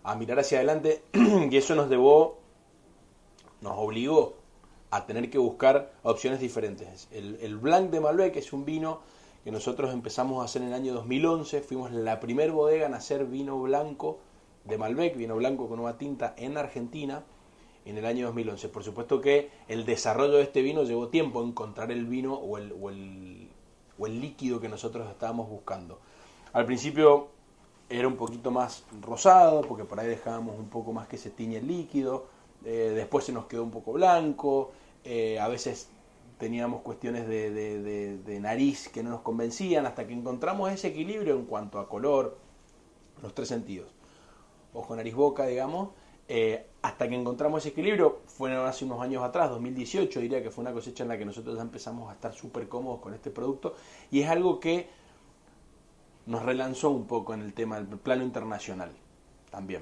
a 0.02 0.14
mirar 0.16 0.40
hacia 0.40 0.58
adelante. 0.58 1.04
y 1.12 1.56
eso 1.56 1.74
nos 1.76 1.88
llevó, 1.88 2.38
nos 3.60 3.74
obligó 3.76 4.45
a 4.90 5.06
tener 5.06 5.30
que 5.30 5.38
buscar 5.38 5.92
opciones 6.02 6.40
diferentes. 6.40 7.08
El, 7.10 7.56
Blanc 7.56 7.90
de 7.90 8.00
Malbec 8.00 8.36
es 8.36 8.52
un 8.52 8.64
vino 8.64 9.00
que 9.44 9.50
nosotros 9.52 9.92
empezamos 9.92 10.42
a 10.42 10.44
hacer 10.44 10.62
en 10.62 10.68
el 10.68 10.74
año 10.74 10.94
2011, 10.94 11.60
fuimos 11.60 11.92
la 11.92 12.20
primer 12.20 12.52
bodega 12.52 12.86
en 12.86 12.94
hacer 12.94 13.26
vino 13.26 13.60
blanco 13.60 14.18
de 14.64 14.78
Malbec, 14.78 15.16
vino 15.16 15.36
blanco 15.36 15.68
con 15.68 15.78
una 15.78 15.98
tinta 15.98 16.34
en 16.36 16.56
Argentina 16.56 17.24
en 17.84 17.96
el 17.96 18.06
año 18.06 18.26
2011. 18.26 18.68
Por 18.68 18.82
supuesto 18.82 19.20
que 19.20 19.50
el 19.68 19.86
desarrollo 19.86 20.34
de 20.34 20.42
este 20.42 20.62
vino 20.62 20.82
llevó 20.82 21.08
tiempo 21.08 21.42
encontrar 21.44 21.92
el 21.92 22.06
vino 22.06 22.34
o 22.34 22.58
el, 22.58 22.72
o 22.72 24.06
el 24.06 24.20
líquido 24.20 24.60
que 24.60 24.68
nosotros 24.68 25.08
estábamos 25.08 25.48
buscando. 25.48 26.00
Al 26.52 26.66
principio 26.66 27.28
era 27.88 28.08
un 28.08 28.16
poquito 28.16 28.50
más 28.50 28.84
rosado, 29.00 29.62
porque 29.62 29.84
por 29.84 30.00
ahí 30.00 30.08
dejábamos 30.08 30.58
un 30.58 30.68
poco 30.68 30.92
más 30.92 31.06
que 31.06 31.18
se 31.18 31.30
tiñe 31.30 31.58
el 31.58 31.68
líquido, 31.68 32.26
eh, 32.64 32.92
después 32.94 33.24
se 33.24 33.32
nos 33.32 33.46
quedó 33.46 33.62
un 33.62 33.70
poco 33.70 33.92
blanco, 33.92 34.72
eh, 35.04 35.38
a 35.38 35.48
veces 35.48 35.88
teníamos 36.38 36.82
cuestiones 36.82 37.26
de, 37.28 37.50
de, 37.50 38.40
nariz 38.40 38.88
que 38.88 39.02
no 39.02 39.10
nos 39.10 39.20
convencían, 39.20 39.86
hasta 39.86 40.06
que 40.06 40.12
encontramos 40.12 40.70
ese 40.70 40.88
equilibrio 40.88 41.34
en 41.36 41.46
cuanto 41.46 41.78
a 41.78 41.88
color, 41.88 42.38
los 43.22 43.34
tres 43.34 43.48
sentidos, 43.48 43.90
ojo, 44.74 44.94
nariz, 44.94 45.14
boca, 45.14 45.46
digamos, 45.46 45.90
eh, 46.28 46.66
hasta 46.82 47.08
que 47.08 47.14
encontramos 47.14 47.60
ese 47.60 47.70
equilibrio, 47.70 48.20
fueron 48.26 48.66
hace 48.66 48.84
unos 48.84 49.00
años 49.00 49.22
atrás, 49.22 49.48
2018, 49.50 50.20
diría 50.20 50.42
que 50.42 50.50
fue 50.50 50.62
una 50.62 50.72
cosecha 50.72 51.04
en 51.04 51.08
la 51.08 51.18
que 51.18 51.24
nosotros 51.24 51.56
ya 51.56 51.62
empezamos 51.62 52.10
a 52.10 52.14
estar 52.14 52.34
súper 52.34 52.68
cómodos 52.68 53.00
con 53.00 53.14
este 53.14 53.30
producto, 53.30 53.74
y 54.10 54.20
es 54.20 54.28
algo 54.28 54.60
que 54.60 54.88
nos 56.26 56.42
relanzó 56.42 56.90
un 56.90 57.06
poco 57.06 57.32
en 57.32 57.40
el 57.40 57.54
tema 57.54 57.80
del 57.80 57.98
plano 57.98 58.24
internacional. 58.24 58.90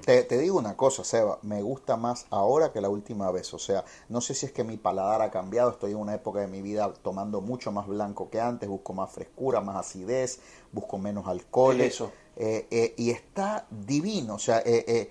Te, 0.05 0.37
digo 0.37 0.57
una 0.57 0.75
cosa, 0.77 1.03
Seba, 1.03 1.39
me 1.41 1.61
gusta 1.61 1.97
más 1.97 2.25
ahora 2.29 2.71
que 2.71 2.81
la 2.81 2.89
última 2.89 3.31
vez. 3.31 3.53
O 3.53 3.59
sea, 3.59 3.83
no 4.09 4.21
sé 4.21 4.33
si 4.33 4.45
es 4.45 4.51
que 4.51 4.63
mi 4.63 4.77
paladar 4.77 5.21
ha 5.21 5.31
cambiado, 5.31 5.71
estoy 5.71 5.91
en 5.91 5.97
una 5.97 6.13
época 6.15 6.39
de 6.39 6.47
mi 6.47 6.61
vida 6.61 6.93
tomando 7.01 7.41
mucho 7.41 7.71
más 7.71 7.87
blanco 7.87 8.29
que 8.29 8.39
antes, 8.39 8.69
busco 8.69 8.93
más 8.93 9.11
frescura, 9.11 9.61
más 9.61 9.75
acidez, 9.77 10.39
busco 10.71 10.97
menos 10.97 11.27
alcohol. 11.27 11.81
Eso. 11.81 12.11
Eh, 12.37 12.67
eh, 12.69 12.93
y 12.97 13.11
está 13.11 13.65
divino, 13.69 14.35
o 14.35 14.39
sea, 14.39 14.61
eh, 14.65 15.09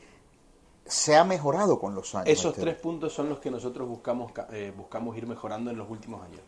se 0.87 1.17
ha 1.17 1.25
mejorado 1.25 1.79
con 1.79 1.95
los 1.95 2.15
años. 2.15 2.29
Esos 2.29 2.53
este. 2.53 2.61
tres 2.61 2.77
puntos 2.77 3.13
son 3.13 3.29
los 3.29 3.39
que 3.39 3.51
nosotros 3.51 3.89
buscamos, 3.89 4.33
ca- 4.33 4.49
eh, 4.53 4.73
buscamos 4.77 5.17
ir 5.17 5.27
mejorando 5.27 5.71
en 5.71 5.79
los 5.79 5.91
últimos 5.91 6.23
años. 6.23 6.41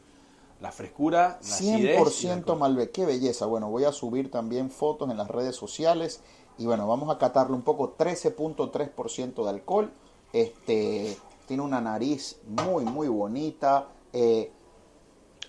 La 0.60 0.72
frescura, 0.72 1.38
la 1.42 1.54
acidez 1.54 2.22
y 2.22 2.26
el 2.26 2.32
100% 2.32 2.32
alcohol. 2.32 2.58
Malbec, 2.58 2.92
qué 2.92 3.04
belleza. 3.04 3.46
Bueno, 3.46 3.68
voy 3.70 3.84
a 3.84 3.92
subir 3.92 4.30
también 4.30 4.70
fotos 4.70 5.10
en 5.10 5.16
las 5.16 5.28
redes 5.28 5.54
sociales 5.54 6.20
y 6.58 6.66
bueno, 6.66 6.86
vamos 6.86 7.14
a 7.14 7.18
catarle 7.18 7.54
un 7.54 7.62
poco 7.62 7.96
13.3% 7.96 9.44
de 9.44 9.50
alcohol. 9.50 9.90
Este 10.32 11.16
tiene 11.46 11.62
una 11.62 11.80
nariz 11.80 12.38
muy 12.46 12.84
muy 12.84 13.08
bonita. 13.08 13.88
Eh, 14.12 14.50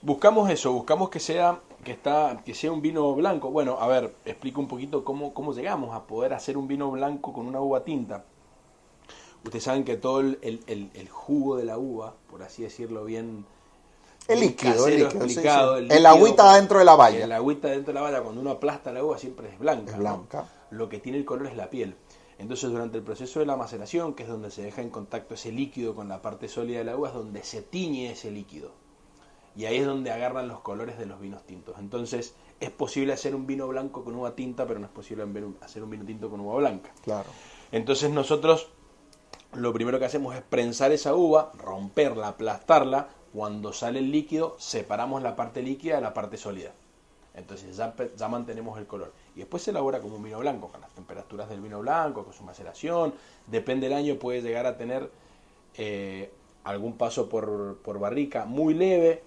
Buscamos 0.03 0.47
eso, 0.51 0.71
buscamos 0.73 1.09
que 1.09 1.19
sea 1.19 1.59
que 1.83 1.91
está 1.91 2.41
que 2.45 2.53
sea 2.53 2.71
un 2.71 2.81
vino 2.81 3.13
blanco. 3.15 3.49
Bueno, 3.49 3.77
a 3.79 3.87
ver, 3.87 4.13
explico 4.25 4.61
un 4.61 4.67
poquito 4.67 5.03
cómo, 5.03 5.33
cómo 5.33 5.53
llegamos 5.53 5.95
a 5.95 6.03
poder 6.03 6.33
hacer 6.33 6.55
un 6.55 6.67
vino 6.67 6.91
blanco 6.91 7.33
con 7.33 7.47
una 7.47 7.59
uva 7.61 7.83
tinta. 7.83 8.23
Ustedes 9.43 9.63
saben 9.63 9.83
que 9.83 9.97
todo 9.97 10.19
el, 10.19 10.37
el- 10.41 10.91
el- 10.93 11.09
jugo 11.09 11.55
de 11.57 11.65
la 11.65 11.77
uva, 11.79 12.13
por 12.29 12.43
así 12.43 12.61
decirlo 12.63 13.05
bien, 13.05 13.45
el 14.27 14.39
líquido, 14.41 14.85
el 14.87 14.93
líquido, 14.99 15.27
sí, 15.29 15.35
el 15.89 16.05
agüita 16.05 16.53
dentro 16.55 16.79
de 16.79 16.85
la 16.85 16.95
valla. 16.95 17.23
El 17.23 17.31
agüita 17.31 17.67
dentro 17.69 17.87
de 17.87 17.93
la 17.95 18.01
valla, 18.01 18.21
cuando 18.21 18.41
uno 18.41 18.51
aplasta 18.51 18.91
la 18.91 19.03
uva 19.03 19.17
siempre 19.17 19.49
es 19.49 19.57
blanca. 19.59 19.91
Es 19.91 19.97
¿no? 19.97 20.03
Lo 20.69 20.89
que 20.89 20.99
tiene 20.99 21.17
el 21.17 21.25
color 21.25 21.47
es 21.47 21.55
la 21.55 21.69
piel. 21.69 21.95
Entonces 22.37 22.69
durante 22.69 22.97
el 22.97 23.03
proceso 23.03 23.39
de 23.39 23.45
la 23.45 23.55
maceración, 23.55 24.13
que 24.13 24.23
es 24.23 24.29
donde 24.29 24.51
se 24.51 24.61
deja 24.61 24.81
en 24.81 24.89
contacto 24.89 25.33
ese 25.33 25.51
líquido 25.51 25.95
con 25.95 26.07
la 26.07 26.21
parte 26.21 26.47
sólida 26.47 26.79
de 26.79 26.83
la 26.83 26.95
uva, 26.95 27.09
es 27.09 27.15
donde 27.15 27.43
se 27.43 27.61
tiñe 27.61 28.11
ese 28.11 28.31
líquido. 28.31 28.71
Y 29.55 29.65
ahí 29.65 29.77
es 29.77 29.87
donde 29.87 30.11
agarran 30.11 30.47
los 30.47 30.59
colores 30.59 30.99
de 30.99 31.07
los 31.07 31.19
vinos 31.19 31.43
tintos. 31.45 31.77
Entonces 31.79 32.35
es 32.59 32.69
posible 32.69 33.13
hacer 33.13 33.33
un 33.33 33.47
vino 33.47 33.67
blanco 33.67 34.03
con 34.03 34.13
uva 34.15 34.35
tinta, 34.35 34.67
pero 34.67 34.79
no 34.79 34.85
es 34.85 34.91
posible 34.91 35.25
hacer 35.61 35.83
un 35.83 35.89
vino 35.89 36.05
tinto 36.05 36.29
con 36.29 36.41
uva 36.41 36.57
blanca. 36.57 36.91
Claro. 37.03 37.29
Entonces 37.71 38.11
nosotros 38.11 38.69
lo 39.53 39.73
primero 39.73 39.97
que 39.97 40.05
hacemos 40.05 40.35
es 40.35 40.43
prensar 40.43 40.91
esa 40.91 41.15
uva, 41.15 41.51
romperla, 41.57 42.27
aplastarla. 42.27 43.09
Cuando 43.33 43.73
sale 43.73 43.99
el 43.99 44.11
líquido, 44.11 44.55
separamos 44.59 45.23
la 45.23 45.35
parte 45.35 45.61
líquida 45.63 45.95
de 45.95 46.01
la 46.01 46.13
parte 46.13 46.37
sólida. 46.37 46.73
Entonces 47.33 47.75
ya 47.77 48.27
mantenemos 48.27 48.77
el 48.77 48.87
color. 48.87 49.13
Y 49.37 49.41
después 49.41 49.61
se 49.61 49.69
elabora 49.69 49.99
como 50.01 50.15
un 50.15 50.23
vino 50.23 50.39
blanco, 50.39 50.69
con 50.69 50.81
las 50.81 50.89
temperaturas 50.95 51.47
del 51.47 51.61
vino 51.61 51.79
blanco, 51.79 52.23
con 52.23 52.33
su 52.33 52.43
maceración. 52.43 53.13
Depende 53.45 53.87
del 53.87 53.95
año, 53.95 54.15
puede 54.15 54.41
llegar 54.41 54.65
a 54.65 54.77
tener 54.77 55.11
eh, 55.75 56.31
algún 56.63 56.97
paso 56.97 57.29
por, 57.29 57.77
por 57.83 57.99
barrica 57.99 58.45
muy 58.45 58.73
leve. 58.73 59.21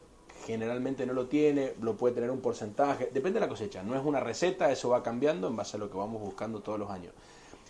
Generalmente 0.46 1.06
no 1.06 1.12
lo 1.12 1.26
tiene, 1.26 1.74
lo 1.80 1.96
puede 1.96 2.16
tener 2.16 2.32
un 2.32 2.40
porcentaje. 2.40 3.08
Depende 3.14 3.38
de 3.38 3.46
la 3.46 3.48
cosecha. 3.48 3.84
No 3.84 3.94
es 3.94 4.04
una 4.04 4.18
receta, 4.18 4.72
eso 4.72 4.88
va 4.88 5.04
cambiando 5.04 5.46
en 5.46 5.54
base 5.54 5.76
a 5.76 5.78
lo 5.78 5.88
que 5.88 5.96
vamos 5.96 6.20
buscando 6.20 6.58
todos 6.58 6.80
los 6.80 6.90
años. 6.90 7.12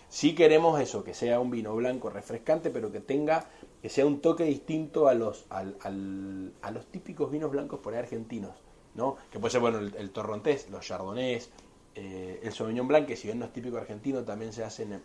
Si 0.09 0.35
queremos 0.35 0.81
eso, 0.81 1.05
que 1.05 1.13
sea 1.13 1.41
un 1.41 1.51
vino 1.51 1.77
blanco 1.77 2.09
refrescante, 2.09 2.71
pero 2.71 2.91
que 2.91 3.01
tenga, 3.01 3.51
que 3.83 3.91
sea 3.91 4.07
un 4.07 4.23
toque 4.23 4.45
distinto 4.45 5.09
a 5.09 5.15
los, 5.15 5.45
a 5.51 6.71
los 6.71 6.87
típicos 6.87 7.31
vinos 7.31 7.51
blancos 7.51 7.81
por 7.81 7.93
ahí 7.93 7.99
argentinos, 7.99 8.57
¿no? 8.95 9.17
Que 9.31 9.39
puede 9.39 9.53
ser, 9.53 9.61
bueno, 9.61 9.79
el, 9.79 9.95
el 9.95 10.11
torrontés, 10.11 10.71
los 10.71 10.87
chardonnays, 10.87 11.51
eh, 11.95 12.41
el 12.43 12.53
sauvignon 12.53 12.87
blanc, 12.89 13.07
que 13.07 13.17
si 13.17 13.27
bien 13.29 13.39
no 13.39 13.47
es 13.47 13.53
típico 13.53 13.77
argentino, 13.77 14.23
también 14.23 14.53
se 14.53 14.65
hacen 14.65 14.93
eh, 14.93 15.01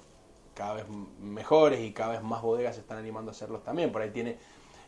cada 0.54 0.76
vez 0.76 0.86
mejores 1.20 1.82
y 1.82 1.92
cada 1.92 2.12
vez 2.14 2.24
más 2.24 2.42
bodegas 2.42 2.76
se 2.76 2.82
están 2.82 2.98
animando 2.98 3.32
a 3.32 3.34
hacerlos 3.34 3.64
también. 3.64 3.92
Por 3.92 4.02
ahí 4.02 4.12
tiene, 4.12 4.38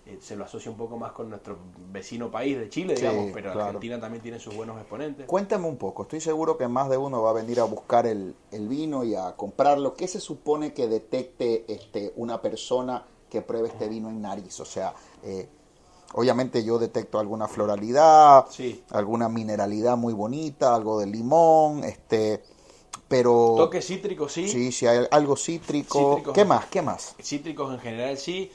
eh, 0.05 0.17
se 0.21 0.35
lo 0.35 0.45
asocia 0.45 0.71
un 0.71 0.77
poco 0.77 0.97
más 0.97 1.11
con 1.11 1.29
nuestro 1.29 1.57
vecino 1.91 2.31
país 2.31 2.57
de 2.57 2.69
Chile, 2.69 2.95
Sí, 2.95 3.01
digamos, 3.01 3.31
pero 3.33 3.51
claro. 3.51 3.67
Argentina 3.67 3.99
también 3.99 4.21
tiene 4.21 4.39
sus 4.39 4.55
buenos 4.55 4.77
exponentes. 4.77 5.25
Cuéntame 5.25 5.67
un 5.67 5.77
poco, 5.77 6.03
estoy 6.03 6.21
seguro 6.21 6.57
que 6.57 6.67
más 6.67 6.89
de 6.89 6.97
uno 6.97 7.21
va 7.21 7.31
a 7.31 7.33
venir 7.33 7.59
a 7.59 7.65
buscar 7.65 8.05
el, 8.05 8.35
el 8.51 8.67
vino 8.67 9.03
y 9.03 9.15
a 9.15 9.35
comprarlo. 9.35 9.95
¿Qué 9.95 10.07
se 10.07 10.19
supone 10.19 10.73
que 10.73 10.87
detecte 10.87 11.65
este, 11.67 12.13
una 12.15 12.41
persona 12.41 13.03
que 13.29 13.41
pruebe 13.41 13.67
este 13.67 13.89
vino 13.89 14.09
en 14.09 14.21
nariz? 14.21 14.59
O 14.61 14.65
sea, 14.65 14.93
eh, 15.23 15.49
obviamente 16.13 16.63
yo 16.63 16.79
detecto 16.79 17.19
alguna 17.19 17.47
floralidad, 17.47 18.45
Sí. 18.49 18.83
alguna 18.91 19.29
mineralidad 19.29 19.97
muy 19.97 20.13
bonita, 20.13 20.73
algo 20.75 20.99
de 20.99 21.07
limón, 21.07 21.83
este, 21.83 22.43
pero 23.07 23.53
Toque 23.57 23.81
cítrico, 23.81 24.27
sí. 24.29 24.47
sí, 24.47 24.71
sí 24.71 24.85
hay 24.87 25.05
algo 25.11 25.35
cítrico. 25.37 26.15
Cítricos. 26.15 26.33
¿Qué 26.33 26.45
más? 26.45 26.65
¿Qué 26.67 26.81
más? 26.81 27.15
cítricos 27.21 27.73
en 27.73 27.79
general 27.79 28.17
sí. 28.17 28.51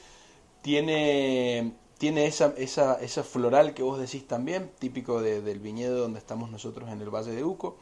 Tiene, 0.63 1.73
tiene 1.99 2.27
esa, 2.27 2.55
esa, 2.57 2.95
esa 3.01 3.25
floral 3.25 3.75
que 3.75 3.83
vos 3.83 3.99
decís 3.99 4.27
también, 4.29 4.71
típico 4.79 5.21
de- 5.21 5.41
del 5.43 5.59
viñedo 5.59 5.99
donde 5.99 6.21
estamos 6.21 6.51
nosotros 6.51 6.89
en 6.91 7.01
el 7.01 7.11
Valle 7.11 7.33
de 7.33 7.45
Uco. 7.45 7.77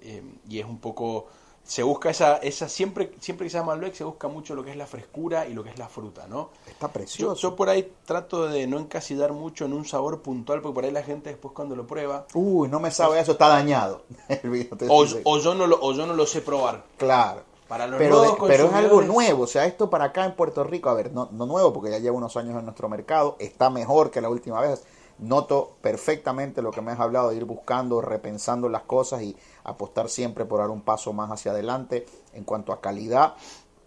Eh, 0.00 0.22
y 0.48 0.60
es 0.60 0.66
un 0.66 0.78
poco. 0.78 1.26
Se 1.66 1.82
busca 1.82 2.10
esa. 2.10 2.36
esa 2.36 2.68
siempre, 2.68 3.12
siempre 3.20 3.46
que 3.46 3.50
se 3.50 3.56
llama 3.58 3.72
Malbec, 3.72 3.94
se 3.94 4.04
busca 4.04 4.28
mucho 4.28 4.54
lo 4.54 4.62
que 4.62 4.70
es 4.70 4.76
la 4.76 4.86
frescura 4.86 5.46
y 5.48 5.54
lo 5.54 5.64
que 5.64 5.70
es 5.70 5.78
la 5.78 5.88
fruta, 5.88 6.26
¿no? 6.28 6.50
Está 6.66 6.88
precioso. 6.88 7.40
yo 7.40 7.56
por 7.56 7.70
ahí 7.70 7.90
trato 8.04 8.46
de 8.48 8.66
no 8.66 8.78
encasillar 8.78 9.32
mucho 9.32 9.64
en 9.64 9.72
un 9.72 9.86
sabor 9.86 10.20
puntual, 10.20 10.60
porque 10.60 10.74
por 10.74 10.84
ahí 10.84 10.90
la 10.90 11.02
gente 11.02 11.30
después 11.30 11.54
cuando 11.54 11.74
lo 11.74 11.86
prueba. 11.86 12.26
Uy, 12.34 12.68
no 12.68 12.80
me 12.80 12.90
sabe 12.90 13.18
eso, 13.18 13.32
está 13.32 13.48
dañado. 13.48 14.02
El 14.28 14.50
vino, 14.50 14.76
te 14.76 14.86
O, 14.90 15.38
yo 15.38 15.54
no 15.54 15.66
lo, 15.66 15.78
o 15.80 15.92
yo 15.94 16.06
no 16.06 16.12
lo 16.14 16.26
sé 16.26 16.42
probar. 16.42 16.84
Claro. 16.98 17.42
Para 17.66 17.86
los 17.86 17.96
pero, 17.96 18.20
de- 18.20 18.32
pero 18.46 18.66
es 18.66 18.72
algo 18.74 19.00
nuevo, 19.00 19.44
o 19.44 19.46
sea, 19.46 19.64
esto 19.64 19.88
para 19.88 20.04
acá 20.04 20.26
en 20.26 20.36
Puerto 20.36 20.64
Rico, 20.64 20.90
a 20.90 20.94
ver, 20.94 21.12
no, 21.12 21.30
no 21.32 21.46
nuevo 21.46 21.72
porque 21.72 21.90
ya 21.90 21.98
lleva 21.98 22.14
unos 22.14 22.36
años 22.36 22.58
en 22.58 22.64
nuestro 22.66 22.90
mercado, 22.90 23.36
está 23.38 23.70
mejor 23.70 24.10
que 24.10 24.20
la 24.20 24.28
última 24.28 24.60
vez. 24.60 24.84
Noto 25.18 25.76
perfectamente 25.80 26.60
lo 26.62 26.70
que 26.70 26.80
me 26.82 26.92
has 26.92 27.00
hablado 27.00 27.30
de 27.30 27.36
ir 27.36 27.44
buscando, 27.44 28.00
repensando 28.00 28.68
las 28.68 28.82
cosas 28.82 29.22
y 29.22 29.36
apostar 29.62 30.08
siempre 30.08 30.44
por 30.44 30.60
dar 30.60 30.70
un 30.70 30.80
paso 30.82 31.12
más 31.12 31.30
hacia 31.30 31.52
adelante 31.52 32.06
en 32.32 32.44
cuanto 32.44 32.72
a 32.72 32.80
calidad. 32.80 33.34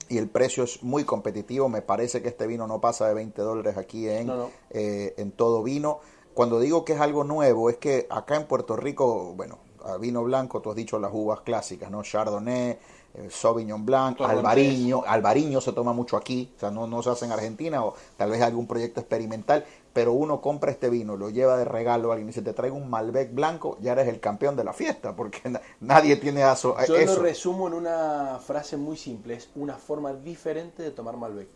Y 0.10 0.18
el 0.18 0.30
precio 0.30 0.64
es 0.64 0.84
muy 0.84 1.04
competitivo. 1.04 1.68
Me 1.68 1.82
parece 1.82 2.22
que 2.22 2.30
este 2.30 2.48
vino 2.48 2.66
no 2.66 2.80
pasa 2.80 3.08
de 3.08 3.14
20 3.14 3.42
dólares 3.42 3.78
aquí 3.78 4.08
en, 4.08 4.28
No, 4.28 4.36
no. 4.38 4.50
eh, 4.70 5.14
en 5.18 5.32
todo 5.32 5.64
vino. 5.64 6.00
Cuando 6.34 6.60
digo 6.60 6.86
que 6.86 6.94
es 6.94 7.02
algo 7.02 7.24
nuevo, 7.26 7.70
es 7.70 7.78
que 7.78 8.08
acá 8.10 8.36
en 8.38 8.46
Puerto 8.46 8.78
Rico, 8.78 9.34
bueno, 9.36 9.58
a 9.84 9.98
vino 9.98 10.24
blanco, 10.24 10.62
tú 10.62 10.70
has 10.70 10.76
dicho 10.76 10.98
las 11.00 11.12
uvas 11.14 11.42
clásicas, 11.42 11.90
¿no? 11.92 12.04
Chardonnay, 12.04 12.78
eh, 13.16 13.28
Sauvignon 13.30 13.86
Blanc. 13.86 14.22
Albariño. 14.22 15.04
Albariño 15.06 15.60
se 15.62 15.74
toma 15.74 15.94
mucho 15.94 16.16
aquí, 16.16 16.54
o 16.56 16.60
sea, 16.60 16.72
no, 16.72 16.88
no 16.88 17.02
se 17.02 17.10
hace 17.10 17.26
en 17.26 17.32
Argentina 17.32 17.84
o 17.84 17.94
tal 18.16 18.30
vez 18.30 18.42
algún 18.42 18.68
proyecto 18.68 19.00
experimental, 19.00 19.66
pero 19.98 20.14
uno 20.14 20.42
compra 20.42 20.70
este 20.70 20.92
vino, 20.92 21.18
lo 21.18 21.32
lleva 21.32 21.58
de 21.58 21.66
regalo 21.66 22.12
a 22.12 22.14
alguien 22.14 22.28
y 22.28 22.32
dice, 22.32 22.44
te 22.44 22.54
traigo 22.54 22.76
un 22.76 22.88
Malbec 22.88 23.34
blanco, 23.34 23.80
ya 23.82 23.94
eres 23.94 24.08
el 24.08 24.20
campeón 24.20 24.56
de 24.56 24.64
la 24.64 24.72
fiesta, 24.72 25.16
porque 25.16 25.50
na- 25.50 25.60
nadie 25.80 26.18
tiene 26.18 26.44
aso- 26.44 26.76
Yo 26.88 26.96
eso. 26.96 27.16
lo 27.16 27.22
resumo 27.24 27.68
en 27.68 27.74
una 27.74 28.38
frase 28.46 28.78
muy 28.78 28.96
simple, 28.96 29.34
es 29.34 29.50
una 29.56 29.74
forma 29.74 30.14
diferente 30.14 30.84
de 30.84 30.92
tomar 30.92 31.18
Malbec. 31.18 31.48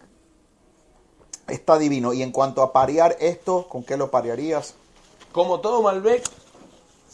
Está 1.47 1.77
divino. 1.77 2.13
Y 2.13 2.23
en 2.23 2.31
cuanto 2.31 2.63
a 2.63 2.73
parear 2.73 3.15
esto, 3.19 3.67
¿con 3.69 3.83
qué 3.83 3.95
lo 3.95 4.09
parearías? 4.09 4.73
Como 5.31 5.59
todo 5.59 5.83
Malbec, 5.83 6.23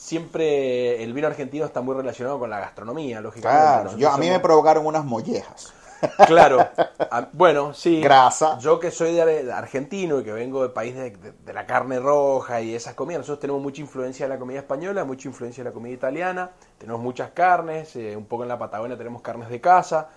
siempre 0.07 1.03
el 1.03 1.11
vino 1.13 1.27
argentino 1.27 1.65
está 1.65 1.81
muy 1.81 1.93
relacionado 1.95 2.39
con 2.39 2.49
la 2.49 2.59
gastronomía, 2.59 3.19
lógicamente. 3.21 3.61
Claro, 3.61 3.97
yo, 3.97 4.09
a 4.09 4.17
mí 4.17 4.29
me 4.29 4.39
provocaron 4.39 4.85
unas 4.85 5.03
mollejas. 5.05 5.73
Claro, 6.27 6.59
a- 7.11 7.27
bueno, 7.33 7.73
sí. 7.73 8.01
Grasa. 8.01 8.59
Yo 8.59 8.79
que 8.79 8.91
soy 8.91 9.15
de, 9.15 9.43
de 9.45 9.51
argentino 9.51 10.19
y 10.19 10.23
que 10.23 10.31
vengo 10.31 10.61
del 10.61 10.71
país 10.71 10.93
de, 10.95 11.09
de- 11.09 11.31
de 11.31 11.53
la 11.53 11.65
carne 11.65 11.99
roja 11.99 12.61
y 12.61 12.75
esas 12.75 12.93
comidas, 12.93 13.21
nosotros 13.21 13.39
tenemos 13.39 13.63
mucha 13.63 13.81
influencia 13.81 14.27
de 14.27 14.33
la 14.33 14.37
comida 14.39 14.59
española, 14.59 15.03
mucha 15.05 15.27
influencia 15.27 15.63
de 15.63 15.69
la 15.71 15.73
comida 15.73 15.93
italiana, 15.93 16.51
tenemos 16.77 17.01
muchas 17.01 17.31
carnes, 17.31 17.95
eh, 17.95 18.15
un 18.15 18.25
poco 18.25 18.43
en 18.43 18.49
la 18.49 18.59
Patagonia 18.59 18.95
tenemos 18.95 19.23
carnes 19.23 19.49
de 19.49 19.59
casa, 19.59 20.09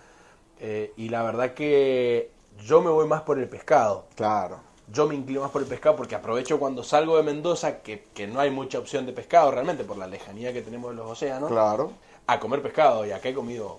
eh, 0.59 0.93
y 0.99 1.09
la 1.09 1.23
verdad 1.23 1.55
que 1.55 2.31
yo 2.63 2.83
me 2.83 2.91
voy 2.91 3.07
más 3.09 3.23
por 3.23 3.39
el 3.39 3.49
pescado. 3.49 4.05
Claro. 4.17 4.61
Yo 4.93 5.07
me 5.07 5.15
inclino 5.15 5.43
más 5.43 5.51
por 5.51 5.63
el 5.63 5.69
pescado 5.69 5.95
porque 5.97 6.15
aprovecho 6.15 6.59
cuando 6.59 6.83
salgo 6.83 7.17
de 7.17 7.23
Mendoza, 7.23 7.81
que, 7.83 8.07
que 8.13 8.27
no 8.27 8.41
hay 8.41 8.51
mucha 8.51 8.79
opción 8.79 9.07
de 9.07 9.13
pescado 9.13 9.51
realmente 9.51 9.85
por 9.85 9.97
la 9.97 10.07
lejanía 10.07 10.53
que 10.53 10.63
tenemos 10.63 10.91
de 10.91 10.97
los 10.97 11.11
océanos, 11.11 11.49
Claro. 11.51 11.93
a 12.27 12.41
comer 12.41 12.61
pescado. 12.63 13.07
Y 13.07 13.13
acá 13.13 13.29
he 13.29 13.35
comido 13.35 13.79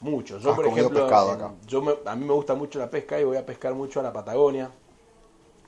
mucho. 0.00 0.38
Yo, 0.38 0.50
Has 0.50 0.56
por 0.56 0.66
ejemplo, 0.66 1.00
pescado 1.00 1.30
en- 1.34 1.36
acá. 1.40 1.52
yo 1.66 1.80
me- 1.82 1.94
a 2.04 2.14
mí 2.16 2.24
me 2.26 2.32
gusta 2.34 2.54
mucho 2.54 2.78
la 2.78 2.90
pesca 2.90 3.18
y 3.18 3.24
voy 3.24 3.36
a 3.38 3.46
pescar 3.46 3.74
mucho 3.74 4.00
a 4.00 4.02
la 4.02 4.12
Patagonia, 4.12 4.70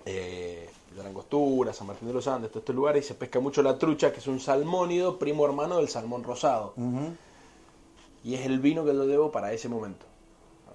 eh, 0.05 0.69
la 0.97 1.05
Langostura, 1.05 1.73
San 1.73 1.87
Martín 1.87 2.09
de 2.09 2.15
los 2.15 2.27
Andes, 2.29 2.51
todos 2.51 2.63
estos 2.63 2.75
lugares, 2.77 3.05
y 3.05 3.09
se 3.09 3.15
pesca 3.15 3.41
mucho 3.41 3.63
la 3.63 3.79
trucha, 3.79 4.13
que 4.13 4.19
es 4.21 4.27
un 4.27 4.41
salmónido, 4.41 5.19
primo 5.19 5.45
hermano 5.47 5.79
del 5.79 5.89
salmón 5.89 6.23
rosado. 6.23 6.75
Y 8.25 8.35
es 8.35 8.45
el 8.47 8.59
vino 8.61 8.85
que 8.85 8.93
yo 8.95 9.07
debo 9.07 9.31
para 9.33 9.53
ese 9.53 9.69
momento. 9.69 10.05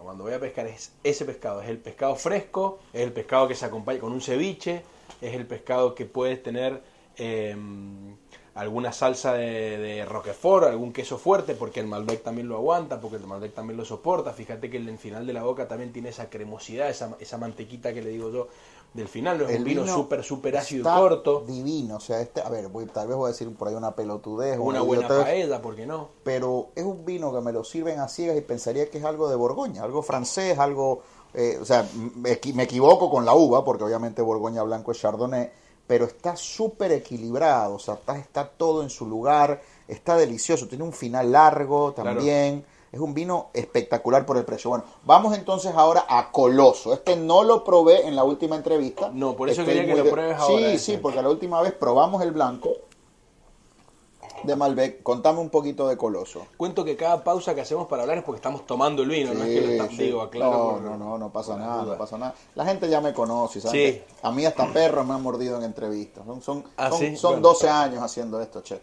Cuando 0.08 0.24
voy 0.24 0.32
a 0.32 0.40
pescar 0.40 0.66
es 0.68 0.94
ese 1.04 1.26
pescado, 1.26 1.62
es 1.62 1.68
el 1.68 1.80
pescado 1.80 2.16
fresco, 2.16 2.80
es 2.94 3.02
el 3.02 3.12
pescado 3.12 3.46
que 3.46 3.56
se 3.56 3.66
acompaña 3.66 4.00
con 4.00 4.14
un 4.14 4.22
ceviche, 4.22 4.82
es 5.20 5.36
el 5.36 5.46
pescado 5.46 5.94
que 5.94 6.06
puedes 6.06 6.42
tener 6.42 6.82
eh, 7.18 7.54
alguna 8.58 8.92
salsa 8.92 9.34
de, 9.34 9.78
de 9.78 10.06
roquefort, 10.06 10.68
algún 10.68 10.92
queso 10.92 11.18
fuerte, 11.18 11.54
porque 11.54 11.80
el 11.80 11.88
Malbec 11.88 12.24
también 12.24 12.48
lo 12.48 12.58
aguanta, 12.58 13.00
porque 13.00 13.18
el 13.18 13.28
Malbec 13.28 13.54
también 13.54 13.78
lo 13.78 13.86
soporta. 13.86 14.34
Fíjate 14.34 14.70
que 14.70 14.78
el 14.78 14.98
final 14.98 15.28
de 15.28 15.34
la 15.34 15.44
boca 15.44 15.68
también 15.68 15.94
tiene 15.94 16.10
esa 16.10 16.30
cremosidad, 16.30 16.90
esa, 16.90 17.16
esa 17.20 17.38
mantequita 17.38 17.94
que 17.94 18.02
le 18.02 18.10
digo 18.10 18.32
yo 18.32 18.48
del 18.94 19.08
final. 19.08 19.38
No 19.38 19.46
es 19.46 19.52
El 19.52 19.60
un 19.60 19.64
vino 19.64 19.88
súper, 19.88 20.24
súper 20.24 20.58
ácido 20.58 20.82
y 20.82 21.00
corto. 21.00 21.44
Divino, 21.46 21.98
o 21.98 22.00
sea, 22.00 22.20
este, 22.20 22.42
a 22.42 22.50
ver, 22.50 22.68
voy, 22.68 22.88
tal 22.88 23.08
vez 23.08 23.16
voy 23.16 23.28
a 23.28 23.32
decir 23.32 23.54
por 23.56 23.68
ahí 23.68 23.76
una 23.76 23.92
pelotudez, 23.96 24.58
Una 24.58 24.66
una 24.66 24.82
buena 24.82 25.08
paella, 25.08 25.62
¿por 25.62 25.76
qué 25.76 25.86
no? 25.86 26.10
pero 26.24 26.70
es 26.76 26.84
un 26.84 27.06
vino 27.06 27.32
que 27.32 27.42
me 27.42 27.52
lo 27.52 27.64
sirven 27.64 28.00
a 28.00 28.08
ciegas 28.08 28.38
y 28.38 28.42
pensaría 28.42 28.90
que 28.90 28.98
es 28.98 29.04
algo 29.04 29.30
de 29.30 29.36
Borgoña, 29.36 29.84
algo 29.84 30.02
francés, 30.02 30.58
algo 30.58 31.04
eh, 31.34 31.60
o 31.62 31.66
sea, 31.66 31.88
me, 32.16 32.40
me 32.54 32.64
equivoco 32.64 33.12
con 33.12 33.24
la 33.24 33.36
uva, 33.36 33.64
porque 33.64 33.84
obviamente 33.84 34.22
Borgoña 34.24 34.64
Blanco 34.64 34.92
es 34.92 35.00
Chardonnay, 35.00 35.52
pero 35.88 36.06
está 36.06 36.36
súper 36.36 36.92
equilibrado, 36.92 37.76
o 37.76 37.80
sea, 37.80 37.96
está, 37.96 38.18
está 38.18 38.48
todo 38.48 38.84
en 38.84 38.90
su 38.90 39.08
lugar, 39.08 39.62
está 39.88 40.18
delicioso, 40.18 40.68
tiene 40.68 40.84
un 40.84 40.94
final 40.94 41.32
largo 41.32 41.94
también. 41.94 42.66
Es 42.90 43.02
un 43.02 43.14
vino 43.14 43.50
espectacular 43.54 44.26
por 44.26 44.38
el 44.38 44.46
precio. 44.46 44.70
Bueno, 44.70 44.86
vamos 45.04 45.36
entonces 45.36 45.74
ahora 45.76 46.06
a 46.08 46.32
Coloso. 46.32 46.94
Este 46.94 47.18
no 47.18 47.44
lo 47.44 47.64
probé 47.64 48.08
en 48.08 48.16
la 48.16 48.24
última 48.24 48.56
entrevista. 48.56 49.12
No, 49.14 49.36
por 49.36 49.50
eso 49.50 49.62
Estoy 49.62 49.76
quería 49.76 49.94
que 49.94 50.04
lo 50.04 50.10
pruebes 50.10 50.38
ahora, 50.38 50.72
Sí, 50.72 50.80
sí, 50.80 50.98
porque 50.98 51.22
la 51.22 51.30
última 51.30 51.62
vez 51.62 51.74
probamos 51.74 52.22
el 52.24 52.32
blanco 52.32 52.70
de 54.44 54.56
Malbec. 54.56 55.04
Contame 55.04 55.40
un 55.40 55.50
poquito 55.50 55.88
de 55.88 55.98
Coloso. 55.98 56.48
Cuento 56.58 56.84
que 56.86 56.96
cada 56.96 57.24
pausa 57.24 57.54
que 57.56 57.62
hacemos 57.62 57.88
para 57.88 58.04
hablar 58.04 58.18
es 58.20 58.24
porque 58.24 58.38
estamos 58.38 58.66
tomando 58.66 59.04
el 59.04 59.10
vino, 59.10 59.34
no 59.34 59.44
es 59.44 59.50
que 59.50 59.62
lo 59.62 59.72
estamos, 59.72 59.92
Sí, 59.96 60.04
digo, 60.04 60.22
aclaro. 60.22 60.52
No, 60.52 60.70
por- 60.72 60.82
no, 60.82 60.98
no, 60.98 61.18
no 61.18 61.30
pasa 61.32 61.56
nada, 61.58 61.84
duda. 61.84 61.94
no 61.94 61.98
pasa 62.00 62.18
nada. 62.18 62.34
La 62.56 62.66
gente 62.66 62.90
ya 62.90 63.02
me 63.02 63.14
conoce, 63.14 63.62
¿sabes? 63.62 63.96
Sí. 63.96 64.02
A 64.24 64.32
mí 64.32 64.46
hasta 64.46 64.68
perros 64.72 65.06
me 65.06 65.14
han 65.14 65.22
mordido 65.24 65.58
en 65.58 65.64
entrevistas. 65.64 66.26
Son, 66.26 66.42
son, 66.42 66.64
Ah, 66.78 66.90
son, 66.90 67.00
sí, 67.00 67.16
son 67.18 67.32
bueno. 67.34 67.48
12 67.50 67.70
años 67.70 68.04
haciendo 68.04 68.42
esto, 68.42 68.62
che. 68.62 68.80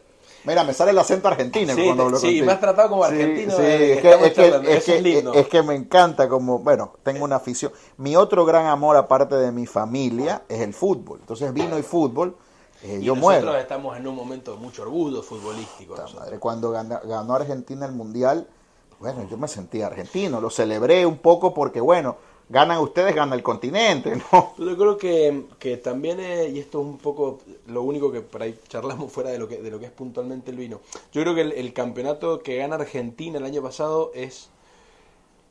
Mira, 0.46 0.62
me 0.62 0.75
sale 0.75 0.90
el 0.90 0.99
acento 0.99 1.28
argentino 1.28 1.75
Sí, 1.75 1.84
cuando 1.87 2.02
hablo 2.02 2.18
sí, 2.18 2.26
contigo. 2.26 2.46
me 2.46 2.52
has 2.52 2.61
tratado 2.61 2.90
como 2.90 3.02
argentino, 3.04 3.50
Sí, 3.56 3.62
es, 3.62 3.78
que, 3.78 3.92
estamos 3.94 4.26
es, 4.26 4.32
que, 4.34 4.42
charlando, 4.42 4.68
es, 4.68 4.76
eso 4.76 4.87
que, 4.92 4.96
es 4.99 5.02
lindo. 5.02 5.32
es 5.32 5.49
que 5.49 5.62
me 5.62 5.75
encanta 5.75 6.28
como, 6.28 6.58
bueno, 6.58 6.92
tengo 7.02 7.25
una 7.25 7.37
afición. 7.37 7.73
Mi 7.96 8.14
otro 8.14 8.44
gran 8.44 8.66
amor, 8.66 8.96
aparte 8.99 9.37
de 9.37 9.50
mi 9.52 9.64
familia, 9.64 10.42
es 10.50 10.61
el 10.61 10.75
fútbol. 10.75 11.20
Entonces 11.20 11.50
vino 11.54 11.78
y 11.78 11.82
fútbol, 11.82 12.37
eh, 12.84 12.98
Y 13.00 13.04
yo 13.04 13.14
nosotros 13.14 13.44
muero. 13.44 13.56
estamos 13.56 13.96
en 13.96 14.06
un 14.06 14.14
momento 14.14 14.52
de 14.52 14.58
mucho 14.58 14.82
orgullo 14.82 15.22
futbolístico. 15.22 15.96
Madre, 16.14 16.38
Cuando 16.38 16.70
ganó, 16.70 17.00
ganó 17.04 17.34
Argentina 17.34 17.86
el 17.86 17.92
Mundial, 17.92 18.46
bueno, 19.00 19.26
yo 19.28 19.36
me 19.36 19.48
sentí 19.48 19.82
argentino, 19.82 20.40
lo 20.40 20.50
celebré 20.50 21.04
un 21.06 21.18
poco 21.18 21.52
porque, 21.52 21.80
bueno, 21.80 22.16
ganan 22.48 22.78
ustedes, 22.80 23.14
gana 23.14 23.34
el 23.34 23.42
continente, 23.42 24.16
¿no? 24.32 24.54
Yo 24.58 24.76
creo 24.76 24.96
que, 24.98 25.46
que 25.58 25.76
también, 25.78 26.20
eh, 26.20 26.48
y 26.50 26.58
esto 26.60 26.80
es 26.80 26.86
un 26.86 26.98
poco 26.98 27.40
lo 27.66 27.82
único 27.82 28.12
que 28.12 28.20
por 28.20 28.42
ahí 28.42 28.58
charlamos 28.68 29.10
fuera 29.12 29.30
de 29.30 29.38
lo 29.38 29.48
que, 29.48 29.60
de 29.62 29.70
lo 29.70 29.78
que 29.80 29.86
es 29.86 29.92
puntualmente 29.92 30.50
el 30.50 30.56
vino. 30.58 30.80
Yo 31.12 31.22
creo 31.22 31.34
que 31.34 31.40
el, 31.40 31.52
el 31.52 31.72
campeonato 31.72 32.40
que 32.40 32.56
gana 32.56 32.76
Argentina 32.76 33.38
el 33.38 33.44
año 33.44 33.62
pasado 33.62 34.10
es, 34.14 34.50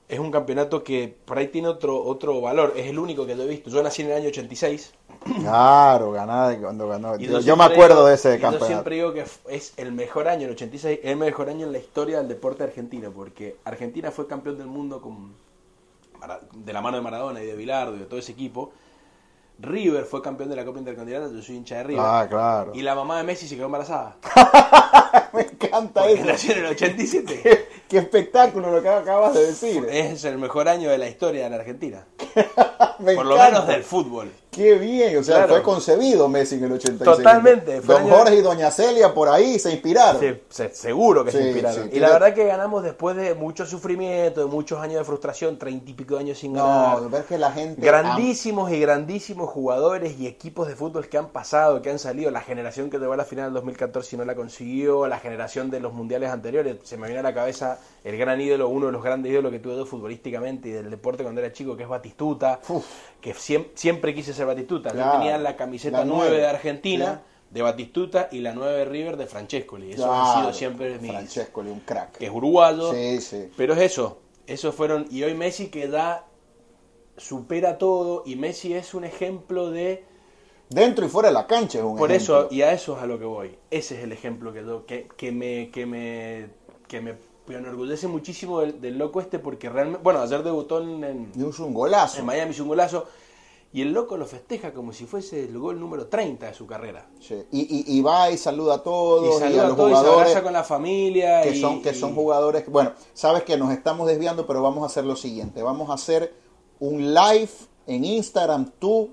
es 0.10 0.20
un 0.20 0.32
campeonato 0.32 0.84
que 0.84 1.16
por 1.26 1.38
ahí 1.38 1.48
tiene 1.48 1.68
otro, 1.70 2.04
otro 2.04 2.40
valor. 2.42 2.74
Es 2.76 2.88
el 2.88 3.00
único 3.00 3.26
que 3.26 3.36
yo 3.36 3.44
he 3.44 3.48
visto. 3.48 3.70
Yo 3.70 3.82
nací 3.82 4.02
en 4.04 4.10
el 4.12 4.18
año 4.18 4.28
86. 4.28 4.94
Claro, 5.40 6.12
ganar 6.12 6.60
cuando 6.60 6.88
ganó. 6.88 7.16
y 7.18 7.28
Yo, 7.44 7.56
me 7.56 7.64
acuerdo 7.64 7.96
digo- 7.98 8.08
de 8.08 8.16
ese 8.16 8.30
y 8.32 8.36
Yo 8.38 8.42
campeonato. 8.42 8.66
siempre 8.68 8.96
digo 8.96 9.14
que 9.14 9.24
es 9.50 9.74
el 9.78 9.92
mejor 9.94 10.28
año, 10.28 10.46
el 10.48 10.52
86, 10.54 11.00
el 11.04 11.16
mejor 11.18 11.50
año 11.50 11.66
en 11.66 11.72
la 11.72 11.78
historia 11.80 12.18
del 12.18 12.28
deporte 12.28 12.64
argentino, 12.64 13.12
porque 13.12 13.56
Argentina 13.64 14.12
fue 14.12 14.28
campeón 14.28 14.58
del 14.58 14.68
mundo 14.68 15.02
con 15.02 15.34
de 16.54 16.72
la 16.74 16.82
mano 16.82 16.98
de 16.98 17.04
Maradona 17.04 17.42
y 17.44 17.46
de 17.46 17.56
Bilardo 17.56 17.96
y 17.96 18.00
de 18.00 18.06
todo 18.06 18.20
ese 18.20 18.32
equipo. 18.34 18.72
River 19.60 20.06
fue 20.06 20.22
campeón 20.22 20.50
de 20.50 20.56
la 20.56 20.66
Copa 20.66 20.80
Intercontinental, 20.80 21.34
yo 21.34 21.42
soy 21.42 21.56
hincha 21.58 21.78
de 21.78 21.84
River. 21.84 22.04
Ah, 22.06 22.26
claro. 22.30 22.72
Y 22.74 22.82
la 22.82 22.96
mamá 22.96 23.18
de 23.18 23.24
Messi 23.24 23.48
se 23.48 23.56
quedó 23.56 23.66
embarazada. 23.68 24.18
Me 25.34 25.42
encanta 25.42 26.02
Porque 26.02 26.14
eso. 26.16 26.26
nació 26.26 26.54
en 26.54 26.60
el 26.60 26.72
87. 26.72 27.68
Qué, 27.94 28.00
espectáculo 28.00 28.72
lo 28.72 28.82
que 28.82 28.90
acabas 28.90 29.36
de 29.36 29.46
decir. 29.46 29.86
Es 29.88 30.24
el 30.24 30.40
mejor 30.40 30.68
año 30.68 30.90
de 30.90 30.98
la 30.98 31.08
historia 31.08 31.44
de 31.44 31.50
la 31.52 31.58
Argentina. 31.58 32.08
Por 32.98 33.24
lo 33.24 33.38
menos 33.38 33.68
del 33.68 33.84
fútbol. 33.84 34.32
Qué 34.54 34.74
bien, 34.76 35.18
o 35.18 35.24
sea, 35.24 35.36
Claro. 35.38 35.54
fue 35.56 35.64
concebido 35.64 36.28
Messi 36.30 36.56
en 36.56 36.66
el 36.66 36.72
86. 36.74 37.18
Totalmente, 37.18 37.82
fue 37.82 37.96
Don 37.96 38.04
año- 38.04 38.16
Jorge 38.16 38.36
y 38.36 38.42
Doña 38.42 38.72
Celia 38.72 39.14
por 39.14 39.28
ahí 39.30 39.58
se 39.60 39.72
inspiraron. 39.72 40.20
Se- 40.20 40.44
se- 40.50 40.74
seguro 40.74 41.24
que 41.26 41.32
Sí, 41.32 41.38
se 41.38 41.44
inspiraron. 41.46 41.84
sí, 41.86 41.90
y 41.98 42.00
la 42.00 42.10
verdad 42.12 42.34
que 42.34 42.46
ganamos 42.46 42.84
después 42.84 43.16
de 43.16 43.34
mucho 43.36 43.66
sufrimiento, 43.66 44.42
de 44.42 44.46
muchos 44.48 44.80
años 44.80 45.00
de 45.00 45.04
frustración, 45.06 45.58
treinta 45.58 45.90
y 45.90 45.94
pico 45.94 46.16
de 46.16 46.22
años 46.22 46.38
sin 46.38 46.54
ganar. 46.54 47.02
No, 47.02 47.10
ves 47.10 47.26
que 47.26 47.38
la 47.38 47.52
gente... 47.52 47.82
Grandísimos 47.82 48.72
y 48.72 48.80
grandísimos 48.80 49.50
jugadores 49.50 50.20
y 50.20 50.28
equipos 50.28 50.68
de 50.68 50.76
fútbol 50.76 51.08
que 51.08 51.18
han 51.18 51.30
pasado, 51.30 51.82
que 51.82 51.90
han 51.90 52.00
salido. 52.00 52.32
La 52.32 52.42
generación 52.42 52.90
que 52.90 53.00
llegó 53.00 53.14
a 53.14 53.18
la 53.18 53.26
final 53.26 53.46
del 53.46 53.54
2014 53.56 54.16
y 54.16 54.20
no 54.20 54.26
la 54.26 54.36
consiguió, 54.36 55.08
la 55.08 55.20
generación 55.20 55.72
de 55.72 55.80
los 55.80 55.94
mundiales 55.94 56.30
anteriores. 56.30 56.78
Se 56.84 56.98
me 56.98 57.08
viene 57.08 57.20
a 57.20 57.24
la 57.24 57.34
cabeza 57.34 57.80
el 58.04 58.18
gran 58.18 58.40
ídolo, 58.40 58.68
uno 58.70 58.88
de 58.88 58.92
los 58.92 59.04
grandes 59.04 59.32
ídolos 59.32 59.52
que 59.52 59.60
tuve 59.60 59.76
yo 59.76 59.86
futbolísticamente 59.86 60.70
y 60.70 60.72
del 60.72 60.90
deporte 60.90 61.24
cuando 61.24 61.42
era 61.42 61.52
chico, 61.52 61.76
que 61.76 61.84
es 61.84 61.90
Batistuta. 61.90 62.60
Uf. 62.70 62.86
Que 63.24 63.34
siem- 63.34 63.68
siempre, 63.74 64.14
quise 64.14 64.34
ser 64.34 64.46
Batistuta. 64.46 64.94
Yo 64.94 65.12
tenía 65.14 65.38
la 65.38 65.56
camiseta 65.56 66.00
La 66.00 66.06
9 66.06 66.22
nueve. 66.26 66.38
de 66.42 66.48
Argentina, 66.48 67.22
de 67.50 67.62
Batistuta, 67.62 68.28
y 68.32 68.40
la 68.40 68.52
9 68.54 68.80
de 68.80 68.86
River 68.86 69.16
de 69.18 69.28
Francescoli. 69.28 69.94
Eso 69.94 70.04
Claro, 70.04 70.14
han 70.24 70.40
sido 70.42 70.54
siempre 70.54 71.00
mis. 71.00 71.10
Francesco, 71.12 71.62
un 71.62 71.80
crack. 71.80 72.18
que 72.18 72.26
es 72.26 72.32
uruguayo. 72.32 72.92
Sí, 72.92 73.22
sí. 73.22 73.50
Pero 73.56 73.74
es 73.76 73.80
eso, 73.82 74.20
esos 74.46 74.76
fueron, 74.76 75.08
y 75.10 75.24
hoy 75.24 75.34
Messi 75.36 75.68
que 75.70 75.88
da, 75.88 76.26
supera 77.18 77.78
todo, 77.78 78.24
y 78.26 78.36
Messi 78.36 78.74
es 78.74 78.94
un 78.94 79.06
ejemplo 79.06 79.72
de, 79.72 80.04
Dentro 80.70 81.06
y 81.06 81.10
fuera 81.10 81.30
de 81.30 81.34
la 81.36 81.46
cancha 81.46 81.78
es 81.78 81.84
un 81.84 81.98
por 81.98 82.12
ejemplo. 82.12 82.42
eso, 82.46 82.48
y 82.54 82.62
a 82.64 82.74
eso 82.74 82.98
es 82.98 83.04
a 83.04 83.06
lo 83.06 83.20
que 83.20 83.26
voy, 83.26 83.58
ese 83.70 83.96
es 83.98 84.04
el 84.04 84.12
ejemplo 84.12 84.52
que 84.52 84.62
yo, 84.66 84.86
que, 84.86 85.08
que 85.16 85.32
me, 85.32 85.70
que 85.72 85.86
me, 85.86 86.48
que 86.88 87.00
me 87.02 87.14
enorgullece 87.48 88.08
muchísimo 88.08 88.62
del, 88.62 88.80
del 88.80 88.98
loco 88.98 89.20
este, 89.22 89.40
porque 89.40 89.70
realmente, 89.70 90.02
bueno, 90.04 90.22
ayer 90.22 90.44
debutó 90.44 90.82
en, 90.82 91.04
en, 91.04 91.32
Y 91.36 91.42
un 91.42 91.54
un 91.58 91.74
golazo. 91.74 92.20
en 92.20 92.26
Miami, 92.26 92.52
hizo 92.52 92.64
un 92.64 92.70
golazo, 92.70 93.06
y 93.74 93.82
el 93.82 93.92
loco 93.92 94.18
lo 94.18 94.28
festeja 94.28 94.72
como 94.72 94.94
si 94.94 95.06
fuese 95.06 95.46
el 95.46 95.58
gol 95.58 95.80
número 95.80 96.06
30 96.06 96.46
de 96.46 96.54
su 96.54 96.68
carrera. 96.68 97.08
Sí. 97.20 97.44
Y, 97.52 97.62
y, 97.62 97.98
y 97.98 98.02
va 98.02 98.30
y 98.30 98.38
saluda 98.38 98.76
a 98.76 98.84
todos 98.84 99.36
Y 99.36 99.40
saluda 99.40 99.62
a 99.64 99.66
a 99.66 99.68
los 99.70 99.78
todos 99.78 99.90
y 99.90 99.94
se 99.96 100.00
jugadores 100.00 100.28
abraza 100.28 100.44
con 100.44 100.54
la 100.54 100.64
familia. 100.64 101.42
que 101.42 101.60
son 101.60 101.82
que 101.82 101.94
son 101.96 102.14
jugadores. 102.14 102.70
Bueno, 102.70 102.94
sabes 103.16 103.42
que 103.42 103.58
nos 103.58 103.72
estamos 103.74 104.08
desviando, 104.08 104.46
pero 104.46 104.62
vamos 104.62 104.84
a 104.84 104.86
hacer 104.86 105.06
lo 105.06 105.16
siguiente. 105.16 105.64
Vamos 105.64 105.90
a 105.90 105.94
hacer 105.94 106.36
un 106.80 107.16
live 107.16 107.50
en 107.88 108.06
Instagram 108.06 108.74
tú, 108.78 109.10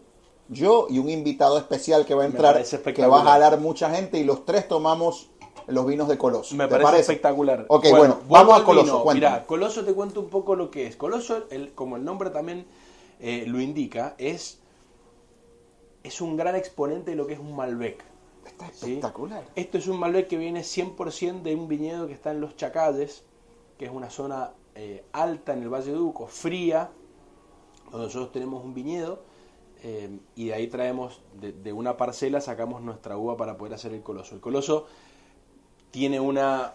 yo 0.48 0.88
y 0.90 0.98
un 0.98 1.08
invitado 1.08 1.56
especial 1.56 2.04
que 2.04 2.14
va 2.14 2.24
a 2.24 2.26
entrar, 2.26 2.62
que 2.62 3.06
va 3.06 3.22
a 3.22 3.24
jalar 3.24 3.58
mucha 3.60 3.88
gente 3.90 4.18
y 4.18 4.24
los 4.24 4.44
tres 4.44 4.68
tomamos 4.68 5.30
los 5.70 5.86
vinos 5.86 6.08
de 6.08 6.18
Coloso. 6.18 6.54
Me 6.54 6.64
¿Te 6.64 6.70
parece, 6.70 6.84
parece? 6.84 7.00
espectacular. 7.12 7.64
Ok, 7.68 7.86
bueno, 7.96 8.18
vamos 8.28 8.60
a 8.60 8.64
Coloso. 8.64 9.04
Mirá, 9.12 9.46
Coloso 9.46 9.84
te 9.84 9.92
cuento 9.94 10.20
un 10.20 10.28
poco 10.28 10.54
lo 10.56 10.70
que 10.70 10.86
es. 10.86 10.96
Coloso, 10.96 11.44
el- 11.50 11.72
como 11.72 11.96
el 11.96 12.04
nombre 12.04 12.30
también 12.30 12.66
eh, 13.20 13.44
lo 13.46 13.60
indica, 13.60 14.14
es, 14.18 14.60
es 16.02 16.20
un 16.20 16.36
gran 16.36 16.56
exponente 16.56 17.10
de 17.10 17.16
lo 17.16 17.26
que 17.26 17.34
es 17.34 17.38
un 17.40 17.54
Malbec. 17.54 18.02
Está 18.46 18.66
¿sí? 18.72 18.92
espectacular. 18.94 19.44
Esto 19.54 19.78
es 19.78 19.86
un 19.86 19.98
Malbec 19.98 20.28
que 20.28 20.36
viene 20.38 20.62
100% 20.62 21.42
de 21.42 21.54
un 21.54 21.68
viñedo 21.68 22.06
que 22.06 22.14
está 22.14 22.30
en 22.30 22.40
Los 22.40 22.56
Chacalles, 22.56 23.22
que 23.78 23.84
es 23.86 23.90
una 23.90 24.10
zona 24.10 24.52
eh, 24.74 25.04
alta 25.12 25.52
en 25.52 25.62
el 25.62 25.68
Valle 25.68 25.90
de 25.92 25.96
Duco, 25.98 26.26
fría, 26.26 26.90
donde 27.90 28.06
nosotros 28.06 28.32
tenemos 28.32 28.64
un 28.64 28.72
viñedo 28.72 29.22
eh, 29.82 30.18
y 30.36 30.46
de 30.48 30.54
ahí 30.54 30.66
traemos, 30.68 31.20
de, 31.40 31.52
de 31.52 31.72
una 31.72 31.96
parcela 31.96 32.40
sacamos 32.40 32.82
nuestra 32.82 33.16
uva 33.16 33.36
para 33.36 33.56
poder 33.56 33.74
hacer 33.74 33.92
el 33.92 34.02
coloso. 34.02 34.34
El 34.34 34.40
coloso 34.40 34.86
tiene 35.90 36.20
una 36.20 36.74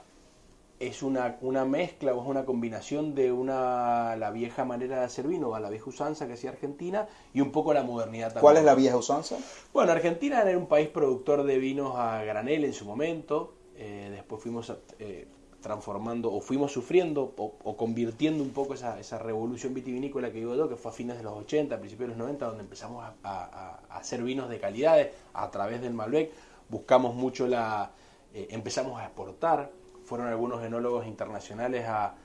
es 0.77 1.03
una, 1.03 1.37
una 1.41 1.63
mezcla 1.63 2.13
o 2.13 2.21
es 2.21 2.27
una 2.27 2.43
combinación 2.43 3.15
de 3.15 3.31
una 3.31 4.17
la 4.17 4.29
vieja 4.31 4.65
manera 4.65 4.99
de 4.99 5.05
hacer 5.05 5.25
vino, 5.25 5.55
a 5.55 5.59
la 5.61 5.69
vieja 5.69 5.89
usanza 5.89 6.27
que 6.27 6.33
hacía 6.33 6.49
Argentina 6.49 7.07
y 7.33 7.39
un 7.39 7.51
poco 7.51 7.73
la 7.73 7.83
modernidad 7.83 8.27
también. 8.27 8.41
¿Cuál 8.41 8.57
es 8.57 8.65
la 8.65 8.75
vieja 8.75 8.97
usanza? 8.97 9.37
Bueno, 9.73 9.93
Argentina 9.93 10.41
era 10.41 10.57
un 10.57 10.67
país 10.67 10.89
productor 10.89 11.43
de 11.43 11.57
vinos 11.59 11.93
a 11.95 12.23
granel 12.25 12.65
en 12.65 12.73
su 12.73 12.85
momento. 12.85 13.53
eh, 13.77 14.09
después 14.11 14.41
fuimos 14.41 14.71
eh, 14.99 15.27
transformando 15.61 16.31
o 16.31 16.41
fuimos 16.41 16.71
sufriendo 16.73 17.33
o, 17.37 17.53
o 17.63 17.77
convirtiendo 17.77 18.43
un 18.43 18.51
poco 18.51 18.73
esa, 18.73 18.99
esa 18.99 19.17
revolución 19.17 19.73
vitivinícola 19.73 20.29
que 20.31 20.39
digo 20.39 20.55
yo, 20.55 20.67
que 20.69 20.75
fue 20.75 20.91
a 20.91 20.93
fines 20.93 21.17
de 21.17 21.23
los 21.23 21.33
80, 21.33 21.79
principios 21.79 22.09
de 22.09 22.15
los 22.15 22.17
90, 22.17 22.45
donde 22.47 22.63
empezamos 22.63 23.03
a, 23.03 23.13
a- 23.23 23.79
a 23.89 23.97
hacer 23.97 24.21
vinos 24.23 24.49
de 24.49 24.59
calidades 24.59 25.09
a 25.33 25.49
través 25.51 25.81
del 25.81 25.93
Malbec. 25.93 26.31
Buscamos 26.69 27.15
mucho 27.15 27.47
la. 27.47 27.91
Eh, 28.35 28.47
empezamos 28.51 28.99
a 28.99 29.05
exportar. 29.05 29.71
Fueron 30.03 30.27
algunos 30.27 30.63
enólogos 30.63 31.07
internacionales 31.07 31.85
a 31.87 32.15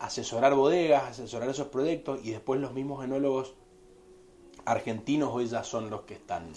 asesorar 0.00 0.54
bodegas, 0.54 1.04
asesorar 1.04 1.48
esos 1.48 1.68
proyectos 1.68 2.20
y 2.24 2.30
después 2.30 2.60
los 2.60 2.72
mismos 2.72 3.04
enólogos 3.04 3.54
argentinos 4.64 5.30
hoy 5.32 5.46
ya 5.46 5.62
son 5.62 5.90
los 5.90 6.02
que 6.02 6.14
están. 6.14 6.52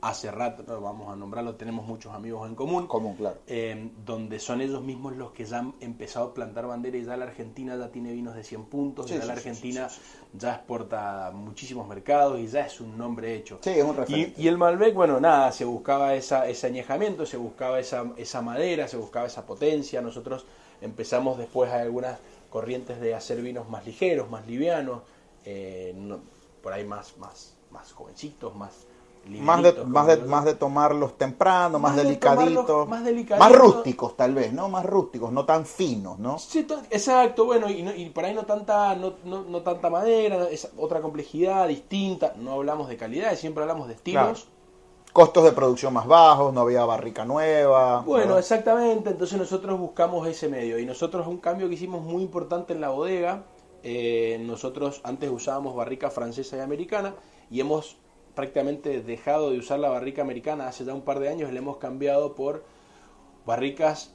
Hace 0.00 0.30
rato, 0.30 0.80
vamos 0.80 1.12
a 1.12 1.16
nombrarlo, 1.16 1.56
tenemos 1.56 1.86
muchos 1.86 2.14
amigos 2.14 2.48
en 2.48 2.54
común, 2.54 2.86
Común, 2.86 3.16
claro. 3.16 3.36
eh, 3.46 3.90
donde 4.04 4.38
son 4.38 4.60
ellos 4.60 4.82
mismos 4.82 5.16
los 5.16 5.32
que 5.32 5.44
ya 5.44 5.58
han 5.58 5.74
empezado 5.80 6.26
a 6.28 6.34
plantar 6.34 6.66
bandera 6.66 6.96
y 6.96 7.04
ya 7.04 7.16
la 7.16 7.24
Argentina 7.24 7.76
ya 7.76 7.88
tiene 7.90 8.12
vinos 8.12 8.34
de 8.34 8.44
100 8.44 8.64
puntos, 8.66 9.06
Sí, 9.06 9.14
ya 9.14 9.20
sí, 9.22 9.26
la 9.26 9.32
Argentina 9.34 9.88
sí, 9.88 10.00
ya 10.34 10.54
exporta 10.54 11.30
muchísimos 11.34 11.88
mercados 11.88 12.38
y 12.38 12.46
ya 12.46 12.66
es 12.66 12.80
un 12.80 12.96
nombre 12.96 13.34
hecho. 13.34 13.58
Sí, 13.62 13.70
es 13.70 13.84
un 13.84 13.90
Y, 13.90 13.98
referente. 13.98 14.40
y 14.42 14.48
el 14.48 14.58
Malbec, 14.58 14.94
bueno, 14.94 15.20
nada, 15.20 15.50
se 15.52 15.64
buscaba 15.64 16.14
esa, 16.14 16.46
ese 16.48 16.66
añejamiento, 16.68 17.26
se 17.26 17.36
buscaba 17.36 17.80
esa, 17.80 18.04
esa 18.16 18.40
madera, 18.42 18.86
se 18.88 18.96
buscaba 18.96 19.26
esa 19.26 19.46
potencia. 19.46 20.00
Nosotros 20.00 20.46
empezamos 20.80 21.38
después 21.38 21.70
a 21.72 21.80
algunas 21.80 22.18
corrientes 22.50 23.00
de 23.00 23.14
hacer 23.14 23.42
vinos 23.42 23.68
más 23.68 23.84
ligeros, 23.86 24.30
más 24.30 24.46
livianos, 24.46 25.02
eh, 25.44 25.92
no- 25.96 26.20
por 26.62 26.72
ahí 26.72 26.84
más, 26.84 27.16
más, 27.18 27.54
más 27.70 27.92
jovencitos, 27.92 28.54
más, 28.56 28.86
más 29.26 29.62
de, 29.62 29.72
más, 29.84 30.06
de, 30.06 30.16
más 30.18 30.44
de 30.44 30.54
tomarlos 30.54 31.18
temprano, 31.18 31.78
más, 31.78 31.96
delicaditos, 31.96 32.88
más, 32.88 33.02
más, 33.38 33.52
rústicos 33.52 34.16
tal 34.16 34.34
vez, 34.34 34.52
¿no? 34.52 34.68
Más 34.68 34.84
rústicos, 34.86 35.32
no 35.32 35.44
tan 35.44 35.66
finos, 35.66 36.18
¿no? 36.18 36.38
Sí, 36.38 36.66
exacto, 36.90 37.44
bueno, 37.44 37.68
y, 37.68 37.86
y, 37.96 38.10
por 38.10 38.24
ahí 38.24 38.34
no 38.34 38.44
tanta, 38.44 38.94
no, 38.94 39.14
no, 39.24 39.62
tanta 39.62 39.90
madera, 39.90 40.48
es 40.50 40.70
otra 40.78 41.00
complejidad 41.00 41.68
distinta, 41.68 42.32
no 42.38 42.52
hablamos 42.52 42.88
de 42.88 42.96
calidad, 42.96 43.34
siempre 43.36 43.62
hablamos 43.62 43.88
de 43.88 43.94
estilos. 43.94 44.48
Costos 45.12 45.44
de 45.44 45.52
producción 45.52 45.92
más 45.94 46.06
bajos, 46.06 46.52
no 46.52 46.60
había 46.60 46.84
barrica 46.84 47.24
nueva. 47.24 48.02
Bueno, 48.02 48.38
exactamente, 48.38 49.10
entonces 49.10 49.38
nosotros 49.38 49.78
buscamos 49.78 50.26
ese 50.28 50.48
medio 50.48 50.78
y 50.78 50.86
nosotros 50.86 51.26
un 51.26 51.38
cambio 51.38 51.68
que 51.68 51.74
hicimos 51.74 52.02
muy 52.02 52.22
importante 52.22 52.72
en 52.72 52.80
la 52.80 52.90
bodega, 52.90 53.42
eh, 53.82 54.38
nosotros 54.44 55.00
antes 55.04 55.30
usábamos 55.30 55.74
barrica 55.74 56.10
francesa 56.10 56.56
y 56.56 56.60
americana 56.60 57.14
y 57.50 57.60
hemos 57.60 57.96
prácticamente 58.38 59.02
dejado 59.02 59.50
de 59.50 59.58
usar 59.58 59.80
la 59.80 59.88
barrica 59.88 60.22
americana 60.22 60.68
hace 60.68 60.84
ya 60.84 60.94
un 60.94 61.02
par 61.02 61.18
de 61.18 61.28
años, 61.28 61.52
le 61.52 61.58
hemos 61.58 61.78
cambiado 61.78 62.36
por 62.36 62.62
barricas 63.44 64.14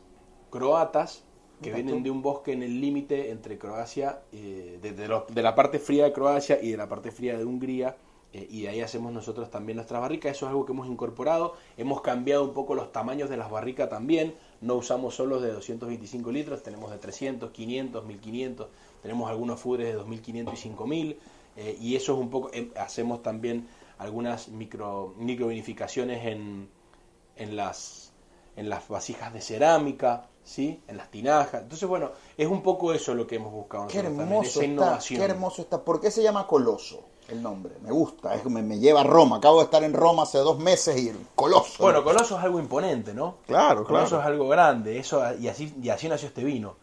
croatas 0.50 1.26
que 1.62 1.74
vienen 1.74 2.04
de 2.04 2.10
un 2.10 2.22
bosque 2.22 2.54
en 2.54 2.64
el 2.64 2.80
límite 2.80 3.32
entre 3.32 3.58
Croacia, 3.58 4.22
eh, 4.32 4.80
de, 4.82 5.42
la 5.42 5.56
parte 5.56 5.78
fría 5.78 6.06
de 6.06 6.14
Croacia 6.14 6.58
y 6.62 6.72
de 6.72 6.78
la 6.78 6.88
parte 6.88 7.12
fría 7.12 7.38
de 7.38 7.44
Hungría, 7.44 7.98
eh, 8.32 8.48
y 8.50 8.62
de 8.62 8.70
ahí 8.70 8.80
hacemos 8.80 9.12
nosotros 9.12 9.52
también 9.52 9.76
nuestras 9.76 10.00
barricas. 10.00 10.38
Eso 10.38 10.46
es 10.46 10.52
algo 10.52 10.66
que 10.66 10.72
hemos 10.72 10.88
incorporado. 10.88 11.56
Hemos 11.76 12.00
cambiado 12.00 12.46
un 12.46 12.54
poco 12.54 12.76
los 12.76 12.94
tamaños 12.94 13.30
de 13.30 13.36
las 13.36 13.52
barricas 13.52 13.90
también. 13.90 14.36
No 14.62 14.76
usamos 14.76 15.16
solo 15.16 15.42
de 15.42 15.52
225 15.52 16.32
litros, 16.32 16.64
tenemos 16.64 16.92
de 16.92 16.98
300, 16.98 17.52
500, 17.52 18.06
1500, 18.06 18.68
tenemos 19.02 19.30
algunos 19.30 19.60
fudres 19.60 19.88
de 19.88 19.94
2500 19.96 20.54
y 20.54 20.58
5000. 20.58 21.20
Eh, 21.58 21.78
y 21.80 21.96
eso 21.98 22.14
es 22.14 22.20
un 22.20 22.30
poco, 22.30 22.52
hacemos 22.78 23.22
también 23.22 23.68
algunas 24.04 24.50
micro, 24.50 25.14
microvinificaciones 25.18 26.26
en, 26.26 26.70
en, 27.36 27.56
las, 27.56 28.12
en 28.56 28.70
las 28.70 28.88
vasijas 28.88 29.34
de 29.34 29.42
cerámica, 29.42 30.28
¿sí? 30.44 30.82
en 30.88 30.98
las 30.98 31.10
tinajas. 31.10 31.64
Entonces, 31.64 31.88
bueno, 31.88 32.12
es 32.38 32.48
un 32.48 32.62
poco 32.62 32.94
eso 32.94 33.14
lo 33.14 33.26
que 33.26 33.36
hemos 33.36 33.52
buscado. 33.52 33.88
Qué 33.88 34.00
hermoso, 34.00 34.62
está, 34.62 35.00
qué 35.08 35.24
hermoso 35.24 35.62
está. 35.62 35.84
¿Por 35.84 36.00
qué 36.02 36.12
se 36.12 36.22
llama 36.22 36.46
Coloso? 36.48 37.06
El 37.30 37.42
nombre, 37.42 37.76
me 37.82 37.90
gusta, 37.90 38.36
es, 38.36 38.44
me, 38.46 38.62
me 38.62 38.80
lleva 38.80 39.00
a 39.00 39.06
Roma. 39.06 39.38
Acabo 39.38 39.60
de 39.60 39.64
estar 39.64 39.82
en 39.84 39.94
Roma 39.94 40.24
hace 40.24 40.40
dos 40.40 40.60
meses 40.60 41.02
y 41.02 41.08
el 41.08 41.18
Coloso. 41.36 41.82
Bueno, 41.82 42.04
Coloso 42.04 42.38
es 42.38 42.44
algo 42.44 42.60
imponente, 42.60 43.14
¿no? 43.14 43.38
Claro, 43.48 43.86
Coloso 43.86 44.20
es 44.20 44.26
algo 44.26 44.50
grande, 44.50 45.00
eso 45.00 45.24
y 45.40 45.48
así, 45.48 45.74
y 45.82 45.88
así 45.88 46.10
nació 46.10 46.28
este 46.28 46.44
vino 46.44 46.83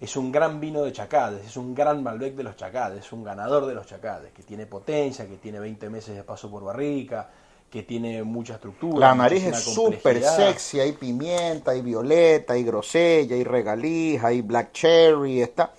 es 0.00 0.16
un 0.16 0.32
gran 0.32 0.60
vino 0.60 0.82
de 0.82 0.92
Chacades, 0.92 1.44
es 1.46 1.56
un 1.56 1.74
gran 1.74 2.02
Malbec 2.02 2.34
de 2.34 2.42
los 2.42 2.56
Chacades, 2.56 3.04
es 3.04 3.12
un 3.12 3.22
ganador 3.22 3.66
de 3.66 3.74
los 3.74 3.86
Chacades, 3.86 4.32
que 4.32 4.42
tiene 4.42 4.66
potencia, 4.66 5.26
que 5.28 5.36
tiene 5.36 5.60
20 5.60 5.90
meses 5.90 6.16
de 6.16 6.24
paso 6.24 6.50
por 6.50 6.64
barrica, 6.64 7.28
que 7.70 7.82
tiene 7.82 8.22
mucha 8.22 8.54
estructura. 8.54 9.08
La 9.08 9.14
nariz 9.14 9.44
es 9.44 9.60
súper 9.60 10.22
sexy, 10.22 10.80
hay 10.80 10.92
pimienta, 10.92 11.72
hay 11.72 11.82
violeta, 11.82 12.54
hay 12.54 12.64
grosella, 12.64 13.36
hay 13.36 13.44
regaliz, 13.44 14.24
hay 14.24 14.40
black 14.40 14.72
cherry, 14.72 15.42
está, 15.42 15.70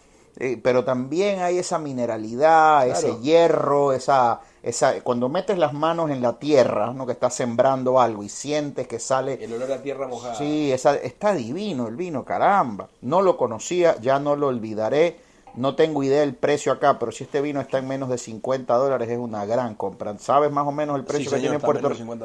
eh, 0.41 0.59
pero 0.61 0.83
también 0.83 1.39
hay 1.41 1.57
esa 1.57 1.79
mineralidad, 1.79 2.87
ese 2.87 3.19
hierro, 3.21 3.93
esa 3.93 4.41
esa, 4.63 5.01
cuando 5.01 5.27
metes 5.27 5.57
las 5.57 5.73
manos 5.73 6.11
en 6.11 6.21
la 6.21 6.37
tierra, 6.37 6.93
¿no? 6.93 7.07
que 7.07 7.13
estás 7.13 7.33
sembrando 7.33 7.99
algo 7.99 8.21
y 8.23 8.29
sientes 8.29 8.87
que 8.87 8.99
sale... 8.99 9.43
El 9.43 9.53
olor 9.53 9.71
a 9.71 9.81
tierra 9.81 10.07
mojada. 10.07 10.35
Sí, 10.35 10.71
esa, 10.71 10.95
está 10.95 11.33
divino 11.33 11.87
el 11.87 11.95
vino, 11.95 12.23
caramba. 12.23 12.89
No 13.01 13.21
lo 13.21 13.37
conocía, 13.37 13.99
ya 13.99 14.19
no 14.19 14.35
lo 14.35 14.47
olvidaré. 14.47 15.19
No 15.55 15.75
tengo 15.75 16.03
idea 16.03 16.21
del 16.21 16.35
precio 16.35 16.71
acá, 16.71 16.99
pero 16.99 17.11
si 17.11 17.23
este 17.23 17.41
vino 17.41 17.59
está 17.59 17.79
en 17.79 17.87
menos 17.87 18.09
de 18.09 18.19
50 18.19 18.73
dólares 18.75 19.09
es 19.09 19.17
una 19.17 19.45
gran 19.45 19.73
compra. 19.75 20.17
¿Sabes 20.19 20.51
más 20.51 20.67
o 20.67 20.71
menos 20.71 20.95
el 20.95 21.05
precio 21.05 21.31
que 21.31 21.39
tiene 21.39 21.55
en 21.55 21.61
Puerto 21.61 21.89
Rico? 21.89 22.15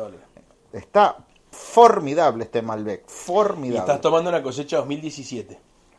Está 0.72 1.16
formidable 1.50 2.44
este 2.44 2.60
Malbec, 2.60 3.08
formidable. 3.08 3.76
Y 3.76 3.78
estás 3.78 4.00
tomando 4.02 4.28
una 4.28 4.42
cosecha 4.42 4.76
2017. 4.76 5.58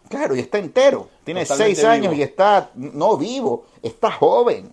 Claro, 0.10 0.36
y 0.36 0.39
está 0.39 0.58
entero. 0.58 1.10
Tiene 1.24 1.46
6 1.46 1.84
años 1.84 2.15
y 2.15 2.22
está, 2.22 2.72
no 2.76 3.17
vivo, 3.17 3.65
está 3.82 4.12
joven. 4.12 4.72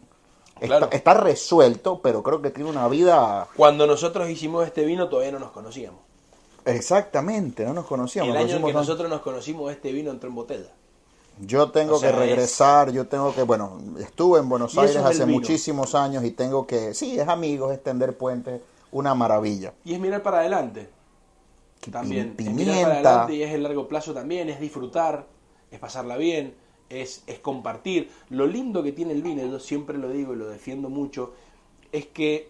Está, 0.61 1.15
resuelto, 1.15 2.01
pero 2.03 2.23
creo 2.23 2.41
que 2.41 2.51
tiene 2.51 2.71
una 2.71 2.89
vida... 2.89 3.49
Cuando 3.57 3.87
nosotros 3.87 4.31
hicimos 4.31 4.67
este 4.67 4.85
vino 4.85 5.09
todavía 5.09 5.33
no 5.33 5.39
nos 5.39 5.51
conocíamos. 5.51 6.01
Exactamente, 6.65 7.65
no 7.65 7.75
nos 7.75 7.85
conocíamos. 7.85 8.35
El 8.35 8.37
año 8.37 8.65
que 8.65 8.73
nosotros 8.73 9.11
nos 9.11 9.21
conocimos 9.21 9.71
este 9.71 9.93
vino 9.93 10.11
entró 10.11 10.29
en 10.29 10.35
botella. 10.35 10.71
Yo 11.41 11.71
tengo 11.71 12.01
que 12.01 12.13
regresar, 12.13 12.93
yo 12.93 13.07
tengo 13.09 13.35
que, 13.35 13.43
bueno, 13.43 13.79
estuve 13.99 14.39
en 14.39 14.49
Buenos 14.49 14.79
Aires 14.79 14.97
hace 14.97 15.27
muchísimos 15.27 15.95
años 15.95 16.25
y 16.25 16.31
tengo 16.31 16.67
que, 16.67 16.95
sí, 16.95 17.19
es 17.19 17.29
amigos, 17.29 17.75
extender 17.75 18.17
puentes, 18.17 18.61
una 18.93 19.15
maravilla. 19.15 19.73
Y 19.85 19.95
es 19.95 20.01
mirar 20.01 20.23
para 20.23 20.39
adelante. 20.39 20.89
También. 21.91 22.35
Es 22.39 22.47
para 22.47 22.93
adelante 22.93 23.35
y 23.35 23.43
es 23.43 23.53
el 23.53 23.63
largo 23.63 23.87
plazo 23.89 24.15
también, 24.15 24.49
es 24.49 24.59
disfrutar, 24.61 25.27
es 25.71 25.79
pasarla 25.79 26.17
bien 26.17 26.55
es, 26.89 27.23
es 27.27 27.39
compartir. 27.39 28.11
Lo 28.31 28.47
lindo 28.47 28.83
que 28.83 28.93
tiene 28.93 29.13
el 29.13 29.23
vino, 29.23 29.45
yo 29.47 29.59
siempre 29.59 29.99
lo 29.99 30.09
digo 30.09 30.35
y 30.35 30.37
lo 30.37 30.49
defiendo 30.49 30.89
mucho, 30.89 31.33
es 31.93 32.07
que 32.07 32.49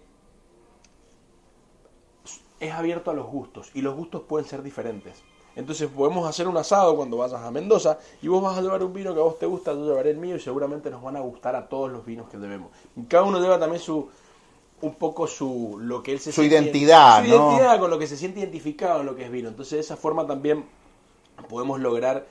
es 2.61 2.73
abierto 2.73 3.11
a 3.11 3.15
los 3.15 3.27
gustos 3.27 3.71
y 3.75 3.83
los 3.83 3.95
gustos 3.95 4.23
pueden 4.23 4.49
ser 4.49 4.63
diferentes. 4.63 5.23
Entonces 5.57 5.89
podemos 5.89 6.29
hacer 6.29 6.49
un 6.49 6.57
asado 6.57 6.97
cuando 6.97 7.17
vayas 7.19 7.41
a 7.41 7.51
Mendoza 7.51 7.99
y 8.21 8.27
vos 8.27 8.43
vas 8.43 8.59
a 8.59 8.63
llevar 8.63 8.83
un 8.83 8.93
vino 8.93 9.15
que 9.15 9.21
a 9.21 9.23
vos 9.23 9.39
te 9.39 9.47
gusta, 9.47 9.73
yo 9.73 9.87
llevaré 9.87 10.11
el 10.11 10.17
mío 10.17 10.35
y 10.35 10.41
seguramente 10.41 10.91
nos 10.91 11.01
van 11.01 11.17
a 11.17 11.21
gustar 11.21 11.55
a 11.55 11.69
todos 11.69 11.93
los 11.93 12.05
vinos 12.05 12.29
que 12.29 12.39
debemos. 12.39 12.71
cada 13.09 13.23
uno 13.23 13.39
lleva 13.39 13.59
también 13.59 13.81
su 13.81 14.09
un 14.85 14.95
poco 14.95 15.27
su 15.27 15.79
lo 15.81 16.03
que 16.03 16.13
él 16.13 16.21
se 16.21 16.33
su 16.33 16.43
identidad, 16.43 17.23
su 17.23 17.29
identidad 17.29 17.79
con 17.79 17.91
lo 17.91 17.99
que 17.99 18.07
se 18.07 18.17
siente 18.17 18.41
identificado 18.41 19.01
en 19.01 19.07
lo 19.07 19.17
que 19.17 19.25
es 19.25 19.31
vino. 19.31 19.49
Entonces 19.49 19.73
de 19.73 19.81
esa 19.81 19.97
forma 19.97 20.27
también 20.27 20.65
podemos 21.49 21.81
lograr 21.81 22.27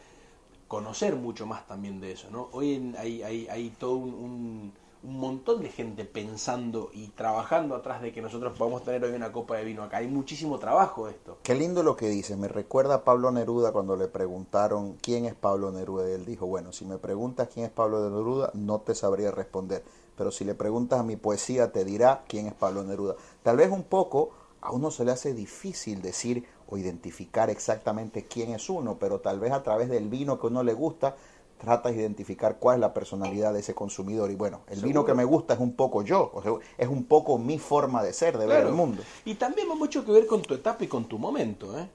conocer 0.67 1.15
mucho 1.15 1.45
más 1.45 1.67
también 1.67 1.99
de 1.99 2.11
eso, 2.11 2.29
¿no? 2.31 2.49
Hoy 2.51 2.93
hay, 2.97 3.21
hay, 3.21 3.47
hay 3.47 3.69
todo 3.71 3.95
un, 3.95 4.73
un, 5.03 5.19
montón 5.19 5.61
de 5.61 5.69
gente 5.69 6.05
pensando 6.05 6.89
y 6.93 7.09
trabajando 7.09 7.75
atrás 7.75 8.01
de 8.01 8.11
que 8.11 8.21
nosotros 8.21 8.57
podamos 8.57 8.83
tener 8.83 9.03
hoy 9.03 9.11
una 9.11 9.31
copa 9.31 9.57
de 9.57 9.65
vino 9.65 9.83
acá. 9.83 9.97
Hay 9.97 10.07
muchísimo 10.07 10.57
trabajo 10.57 11.07
esto. 11.07 11.37
Qué 11.43 11.53
lindo 11.53 11.83
lo 11.83 11.95
que 11.95 12.07
dice. 12.07 12.37
Me 12.37 12.47
recuerda 12.47 12.95
a 12.95 13.03
Pablo 13.03 13.31
Neruda 13.31 13.71
cuando 13.71 13.95
le 13.95 14.07
preguntaron 14.07 14.97
quién 15.01 15.25
es 15.25 15.35
Pablo 15.35 15.71
Neruda. 15.71 16.09
Y 16.09 16.13
él 16.13 16.25
dijo, 16.25 16.47
bueno, 16.47 16.71
si 16.71 16.85
me 16.85 16.97
preguntas 16.97 17.49
quién 17.53 17.65
es 17.65 17.71
Pablo 17.71 18.09
Neruda, 18.09 18.49
no 18.53 18.79
te 18.79 18.95
sabría 18.95 19.29
responder. 19.29 19.83
Pero 20.17 20.31
si 20.31 20.45
le 20.45 20.55
preguntas 20.55 20.99
a 20.99 21.03
mi 21.03 21.15
poesía, 21.15 21.71
te 21.71 21.85
dirá 21.85 22.23
quién 22.27 22.47
es 22.47 22.53
Pablo 22.53 22.83
Neruda. 22.83 23.15
Tal 23.41 23.57
vez 23.57 23.71
un 23.71 23.83
poco 23.83 24.31
a 24.61 24.71
uno 24.71 24.91
se 24.91 25.03
le 25.03 25.11
hace 25.11 25.33
difícil 25.33 26.01
decir 26.01 26.45
o 26.67 26.77
identificar 26.77 27.49
exactamente 27.49 28.25
quién 28.25 28.51
es 28.51 28.69
uno, 28.69 28.97
pero 28.99 29.19
tal 29.19 29.39
vez 29.39 29.51
a 29.51 29.63
través 29.63 29.89
del 29.89 30.07
vino 30.07 30.39
que 30.39 30.47
uno 30.47 30.63
le 30.63 30.73
gusta, 30.73 31.15
trata 31.57 31.89
de 31.89 31.95
identificar 31.95 32.57
cuál 32.59 32.75
es 32.75 32.81
la 32.81 32.93
personalidad 32.93 33.53
de 33.53 33.59
ese 33.59 33.73
consumidor. 33.73 34.31
Y 34.31 34.35
bueno, 34.35 34.61
el 34.67 34.81
vino 34.81 35.05
que 35.05 35.13
me 35.13 35.25
gusta 35.25 35.53
es 35.53 35.59
un 35.59 35.73
poco 35.73 36.01
yo, 36.01 36.31
o 36.33 36.41
sea, 36.41 36.53
es 36.77 36.87
un 36.87 37.05
poco 37.05 37.37
mi 37.37 37.59
forma 37.59 38.03
de 38.03 38.13
ser, 38.13 38.37
de 38.37 38.45
ver 38.45 38.65
el 38.65 38.73
mundo. 38.73 39.03
Y 39.25 39.35
también 39.35 39.69
va 39.69 39.75
mucho 39.75 40.05
que 40.05 40.11
ver 40.11 40.27
con 40.27 40.41
tu 40.41 40.53
etapa 40.53 40.83
y 40.83 40.87
con 40.87 41.05
tu 41.05 41.17
momento, 41.17 41.77
¿eh? 41.77 41.87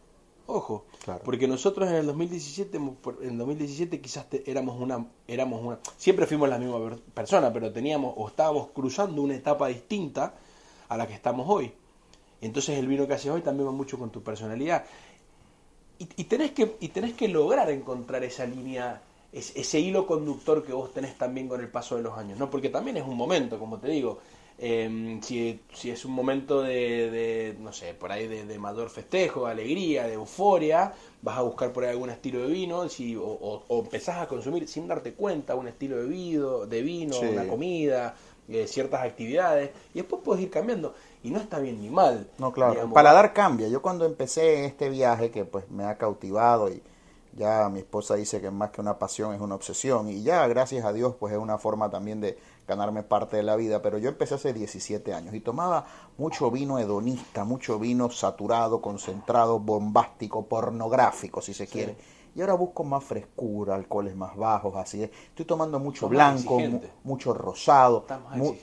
Ojo, 0.51 0.87
porque 1.27 1.47
nosotros 1.47 1.91
en 1.91 1.97
el 1.97 2.07
2017, 2.07 2.79
en 3.21 3.37
2017 3.37 4.01
quizás 4.01 4.25
éramos 4.47 4.81
una, 4.81 5.07
éramos 5.27 5.63
una, 5.63 5.79
siempre 5.99 6.25
fuimos 6.25 6.49
la 6.49 6.59
misma 6.59 6.97
persona, 7.13 7.53
pero 7.53 7.71
teníamos 7.71 8.15
o 8.17 8.29
estábamos 8.29 8.69
cruzando 8.69 9.21
una 9.21 9.35
etapa 9.35 9.69
distinta 9.69 10.33
a 10.89 10.97
la 10.97 11.07
que 11.07 11.13
estamos 11.13 11.47
hoy. 11.51 11.71
Entonces 12.41 12.79
el 12.79 12.87
vino 12.87 13.07
que 13.07 13.13
haces 13.13 13.31
hoy 13.31 13.43
también 13.43 13.69
va 13.69 13.73
mucho 13.73 13.99
con 13.99 14.09
tu 14.09 14.23
personalidad. 14.23 14.87
Y, 15.99 16.25
tenés, 16.25 16.53
que, 16.53 16.77
y 16.81 16.89
tenés 16.89 17.13
que 17.13 17.29
lograr 17.29 17.69
encontrar 17.71 18.25
esa 18.25 18.47
línea, 18.47 19.03
ese, 19.31 19.81
hilo 19.81 20.07
conductor 20.07 20.65
que 20.65 20.73
vos 20.73 20.95
tenés 20.95 21.19
también 21.19 21.47
con 21.47 21.61
el 21.61 21.69
paso 21.69 21.97
de 21.97 22.03
los 22.03 22.17
años, 22.17 22.39
¿no? 22.39 22.49
Porque 22.49 22.71
también 22.71 22.97
es 22.97 23.05
un 23.07 23.19
momento, 23.19 23.59
como 23.59 23.77
te 23.77 23.89
digo. 23.89 24.21
Em, 24.61 25.23
si, 25.23 25.61
es 25.85 26.05
un 26.05 26.13
momento 26.13 26.63
de, 26.63 27.57
no 27.61 27.73
sé, 27.73 27.95
por 27.95 28.11
ahí 28.11 28.27
de, 28.27 28.59
mayor 28.59 28.91
festejo, 28.91 29.47
de 29.47 29.53
alegría, 29.53 30.09
de 30.09 30.15
euforia, 30.15 30.93
vas 31.23 31.39
a 31.39 31.43
buscar 31.43 31.73
por 31.73 31.85
ahí 31.85 31.91
algún 31.91 32.11
estilo 32.11 32.41
de 32.41 32.49
vino, 32.49 32.89
si, 32.89 33.17
o, 33.17 33.63
empezás 33.71 34.17
a 34.17 34.27
consumir 34.27 34.67
sin 34.67 34.89
darte 34.89 35.15
cuenta 35.15 35.55
un 35.55 35.69
estilo 35.69 35.99
de, 35.99 36.07
vino, 36.07 36.67
de 36.67 36.83
vino, 36.83 37.21
una 37.21 37.47
comida, 37.47 38.17
eh, 38.49 38.67
ciertas 38.67 39.03
actividades, 39.05 39.71
y 39.95 39.99
después 39.99 40.23
puedes 40.25 40.43
ir 40.43 40.51
cambiando 40.51 40.93
y 41.23 41.31
no 41.31 41.39
está 41.39 41.61
bien 41.61 41.81
ni 41.81 41.89
mal. 41.89 42.29
No, 42.39 42.53
claro. 42.53 42.83
El 42.83 42.91
paladar 42.91 43.33
cambia. 43.33 43.69
Yo 43.69 43.81
cuando 43.81 44.07
empecé 44.07 44.65
este 44.65 44.89
viaje 44.89 45.31
que 45.31 45.45
pues 45.45 45.71
me 45.71 45.85
ha 45.85 45.97
cautivado 45.97 46.69
y 46.69 46.83
ya 47.37 47.69
mi 47.69 47.81
esposa 47.81 48.17
dice 48.17 48.41
que 48.41 48.51
más 48.51 48.71
que 48.71 48.81
una 48.81 48.99
pasión 48.99 49.35
es 49.35 49.41
una 49.41 49.55
obsesión 49.55 50.09
y 50.09 50.23
ya 50.23 50.47
gracias 50.49 50.85
a 50.85 50.93
Dios 50.93 51.15
pues 51.19 51.33
es 51.33 51.39
una 51.39 51.59
forma 51.59 51.91
también 51.91 52.21
de 52.21 52.37
ganarme 52.69 53.03
parte 53.03 53.39
de 53.39 53.43
la 53.43 53.57
vida, 53.57 53.81
pero 53.81 53.97
yo 53.97 54.11
empecé 54.11 54.35
hace 54.35 54.53
17 54.53 55.15
años 55.15 55.35
y 55.35 55.41
tomaba 55.41 55.87
mucho 56.19 56.51
vino 56.51 56.79
hedonista, 56.79 57.45
mucho 57.45 57.79
vino 57.79 58.11
saturado, 58.11 58.83
concentrado, 58.83 59.59
bombástico, 59.59 60.45
pornográfico 60.45 61.41
si 61.41 61.55
se 61.55 61.67
quiere. 61.67 61.97
Y 62.37 62.43
ahora 62.43 62.53
busco 62.53 62.85
más 62.85 63.03
frescura, 63.03 63.75
alcoholes 63.75 64.15
más 64.15 64.37
bajos, 64.37 64.77
así 64.77 65.03
es. 65.03 65.11
Estoy 65.31 65.47
tomando 65.47 65.81
mucho 65.81 66.09
blanco, 66.09 66.61
mucho 67.05 67.33
rosado, 67.33 68.05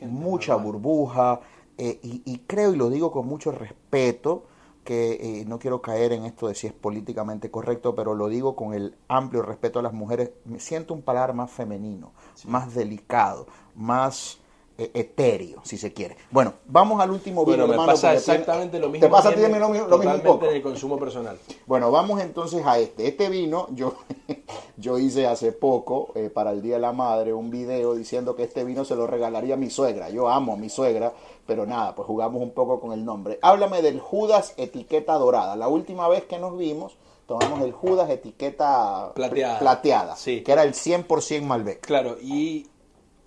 mucha 0.01 0.55
burbuja, 0.55 1.41
eh, 1.77 1.99
y, 2.03 2.21
y 2.25 2.37
creo, 2.47 2.73
y 2.73 2.77
lo 2.77 2.89
digo 2.91 3.11
con 3.11 3.25
mucho 3.25 3.51
respeto, 3.51 4.45
que 4.85 5.41
eh, 5.41 5.45
no 5.45 5.57
quiero 5.57 5.81
caer 5.81 6.13
en 6.13 6.25
esto 6.25 6.47
de 6.47 6.53
si 6.53 6.67
es 6.67 6.73
políticamente 6.73 7.49
correcto, 7.49 7.95
pero 7.95 8.13
lo 8.13 8.29
digo 8.29 8.55
con 8.55 8.73
el 8.75 8.95
amplio 9.07 9.41
respeto 9.41 9.79
a 9.79 9.81
las 9.81 9.93
mujeres, 9.93 10.29
me 10.45 10.59
siento 10.59 10.93
un 10.93 11.01
paladar 11.01 11.33
más 11.33 11.51
femenino, 11.51 12.13
más 12.45 12.73
delicado, 12.75 13.47
más 13.75 14.37
eh, 14.77 14.91
etéreo, 14.93 15.61
si 15.63 15.77
se 15.77 15.93
quiere. 15.93 16.17
Bueno, 16.31 16.53
vamos 16.67 16.99
al 17.01 17.09
último 17.11 17.45
Bueno, 17.45 17.63
vino, 17.63 17.67
me 17.67 17.73
hermano, 17.75 17.93
pasa 17.93 18.13
exactamente 18.13 18.77
lo 18.77 18.89
mismo. 18.89 19.07
Te 19.07 19.11
pasa 19.11 19.29
a 19.29 19.33
ti 19.33 19.39
lo, 19.41 19.47
mismo- 19.47 19.87
lo 19.87 19.97
mismo 19.97 20.13
un 20.15 20.21
poco. 20.21 20.45
en 20.47 20.55
el 20.55 20.61
consumo 20.61 20.97
personal. 20.99 21.37
Bueno, 21.65 21.91
vamos 21.91 22.19
entonces 22.21 22.65
a 22.65 22.77
este. 22.77 23.07
Este 23.07 23.29
vino, 23.29 23.67
yo, 23.71 23.93
yo 24.77 24.99
hice 24.99 25.27
hace 25.27 25.53
poco, 25.53 26.09
eh, 26.15 26.29
para 26.29 26.51
el 26.51 26.61
Día 26.61 26.75
de 26.75 26.81
la 26.81 26.91
Madre, 26.91 27.31
un 27.33 27.49
video 27.51 27.95
diciendo 27.95 28.35
que 28.35 28.43
este 28.43 28.65
vino 28.65 28.83
se 28.83 28.95
lo 28.97 29.07
regalaría 29.07 29.53
a 29.53 29.57
mi 29.57 29.69
suegra. 29.69 30.09
Yo 30.09 30.27
amo 30.27 30.53
a 30.53 30.57
mi 30.57 30.67
suegra, 30.67 31.13
pero 31.47 31.65
nada, 31.65 31.95
pues 31.95 32.05
jugamos 32.05 32.41
un 32.41 32.51
poco 32.51 32.81
con 32.81 32.91
el 32.91 33.05
nombre. 33.05 33.39
Háblame 33.41 33.81
del 33.81 34.01
Judas 34.01 34.53
etiqueta 34.57 35.13
dorada. 35.13 35.55
La 35.55 35.69
última 35.69 36.09
vez 36.09 36.25
que 36.25 36.37
nos 36.37 36.57
vimos, 36.57 36.97
tomamos 37.27 37.61
el 37.61 37.71
Judas 37.71 38.09
etiqueta 38.09 39.13
Plateada. 39.15 39.59
plateada 39.59 40.15
Sí. 40.17 40.41
que 40.43 40.51
era 40.51 40.63
el 40.63 40.73
100% 40.73 41.43
Malbec. 41.43 41.79
Claro, 41.79 42.17
y, 42.21 42.67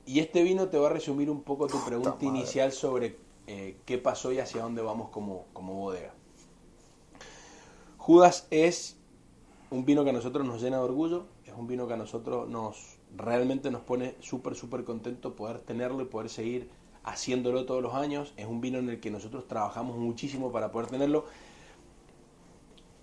y 0.08 0.20
este 0.20 0.42
vino 0.42 0.68
te 0.68 0.78
va 0.78 0.86
a 0.86 0.90
resumir 0.90 1.28
un 1.28 1.42
poco 1.42 1.66
tu 1.66 1.84
pregunta 1.84 2.16
inicial 2.24 2.72
sobre 2.72 3.18
eh, 3.46 3.76
qué 3.84 3.98
pasó 3.98 4.32
y 4.32 4.38
hacia 4.38 4.62
dónde 4.62 4.80
vamos 4.80 5.10
como, 5.10 5.44
como 5.52 5.74
bodega. 5.74 6.14
Judas 7.98 8.46
es 8.50 8.96
un 9.70 9.84
vino 9.84 10.04
que 10.04 10.10
a 10.10 10.12
nosotros 10.14 10.46
nos 10.46 10.62
llena 10.62 10.78
de 10.78 10.84
orgullo, 10.84 11.26
es 11.44 11.52
un 11.52 11.66
vino 11.66 11.86
que 11.86 11.92
a 11.92 11.98
nosotros 11.98 12.48
nos 12.48 12.96
realmente 13.14 13.70
nos 13.70 13.82
pone 13.82 14.14
súper, 14.20 14.54
súper 14.54 14.84
contento 14.84 15.36
poder 15.36 15.60
tenerlo 15.60 16.00
y 16.00 16.06
poder 16.06 16.30
seguir 16.30 16.70
haciéndolo 17.04 17.66
todos 17.66 17.82
los 17.82 17.92
años. 17.92 18.32
Es 18.38 18.46
un 18.46 18.62
vino 18.62 18.78
en 18.78 18.88
el 18.88 19.00
que 19.00 19.10
nosotros 19.10 19.46
trabajamos 19.46 19.98
muchísimo 19.98 20.50
para 20.50 20.72
poder 20.72 20.88
tenerlo. 20.88 21.26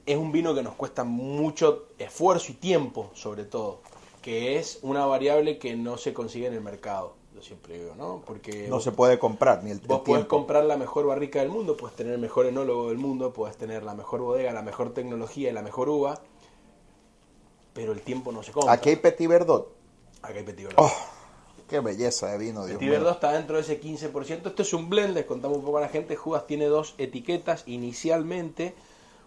Es 0.08 0.18
un 0.18 0.32
vino 0.32 0.56
que 0.56 0.64
nos 0.64 0.74
cuesta 0.74 1.04
mucho 1.04 1.90
esfuerzo 2.00 2.52
y 2.52 2.56
tiempo, 2.56 3.12
sobre 3.14 3.46
todo, 3.46 3.82
que 4.26 4.58
es 4.58 4.80
una 4.82 5.06
variable 5.06 5.60
que 5.60 5.76
no 5.76 5.98
se 5.98 6.12
consigue 6.12 6.48
en 6.48 6.56
el 6.56 6.62
mercado. 6.62 7.14
Yo 7.36 7.44
siempre 7.44 7.78
digo, 7.78 7.94
¿no? 7.96 8.24
Porque 8.26 8.68
No 8.68 8.80
se 8.80 8.92
puede 8.92 9.20
comprar 9.20 9.64
ni 9.64 9.70
el, 9.70 9.78
Vos 9.82 10.04
tiempo. 10.04 10.28
comprar 10.28 10.66
la 10.66 10.78
mejor 10.78 11.06
barrica 11.06 11.42
del 11.42 11.50
mundo, 11.50 11.78
puedes 11.78 11.96
tener 11.96 12.14
el 12.14 12.20
mejor 12.20 12.48
enólogo 12.48 12.90
del 12.90 12.98
mundo, 12.98 13.34
puedes 13.34 13.56
tener 13.56 13.84
la 13.84 13.94
mejor 13.94 14.22
bodega, 14.22 14.52
la 14.52 14.64
mejor 14.64 14.96
tecnología 14.96 15.52
y 15.52 15.54
la 15.54 15.62
mejor 15.62 15.90
uva, 15.90 16.20
pero 17.74 17.92
el 17.92 18.02
tiempo 18.02 18.32
no 18.32 18.42
se 18.42 18.52
compra. 18.52 18.74
Aquí 18.74 18.90
hay 18.90 18.96
Petit 18.96 19.30
Verdot. 19.30 19.72
Aquí 20.24 20.40
hay 20.40 20.44
Petit 20.44 20.66
Verdot. 20.70 20.80
Oh, 20.80 20.92
qué 21.70 21.80
belleza 21.82 22.32
de 22.32 22.40
vino, 22.40 22.66
Dios 22.66 22.80
Petit 22.80 22.90
mío. 22.90 22.98
Verdot 22.98 23.14
está 23.14 23.32
dentro 23.34 23.58
de 23.58 23.62
ese 23.62 23.80
15%. 23.80 24.48
Esto 24.48 24.64
es 24.64 24.74
un 24.74 24.90
blend, 24.90 25.14
les 25.14 25.26
contamos 25.26 25.60
un 25.60 25.66
poco 25.66 25.78
a 25.78 25.82
la 25.82 25.90
gente. 25.90 26.16
Judas 26.16 26.48
tiene 26.48 26.66
dos 26.66 26.96
etiquetas 26.98 27.62
inicialmente. 27.68 28.74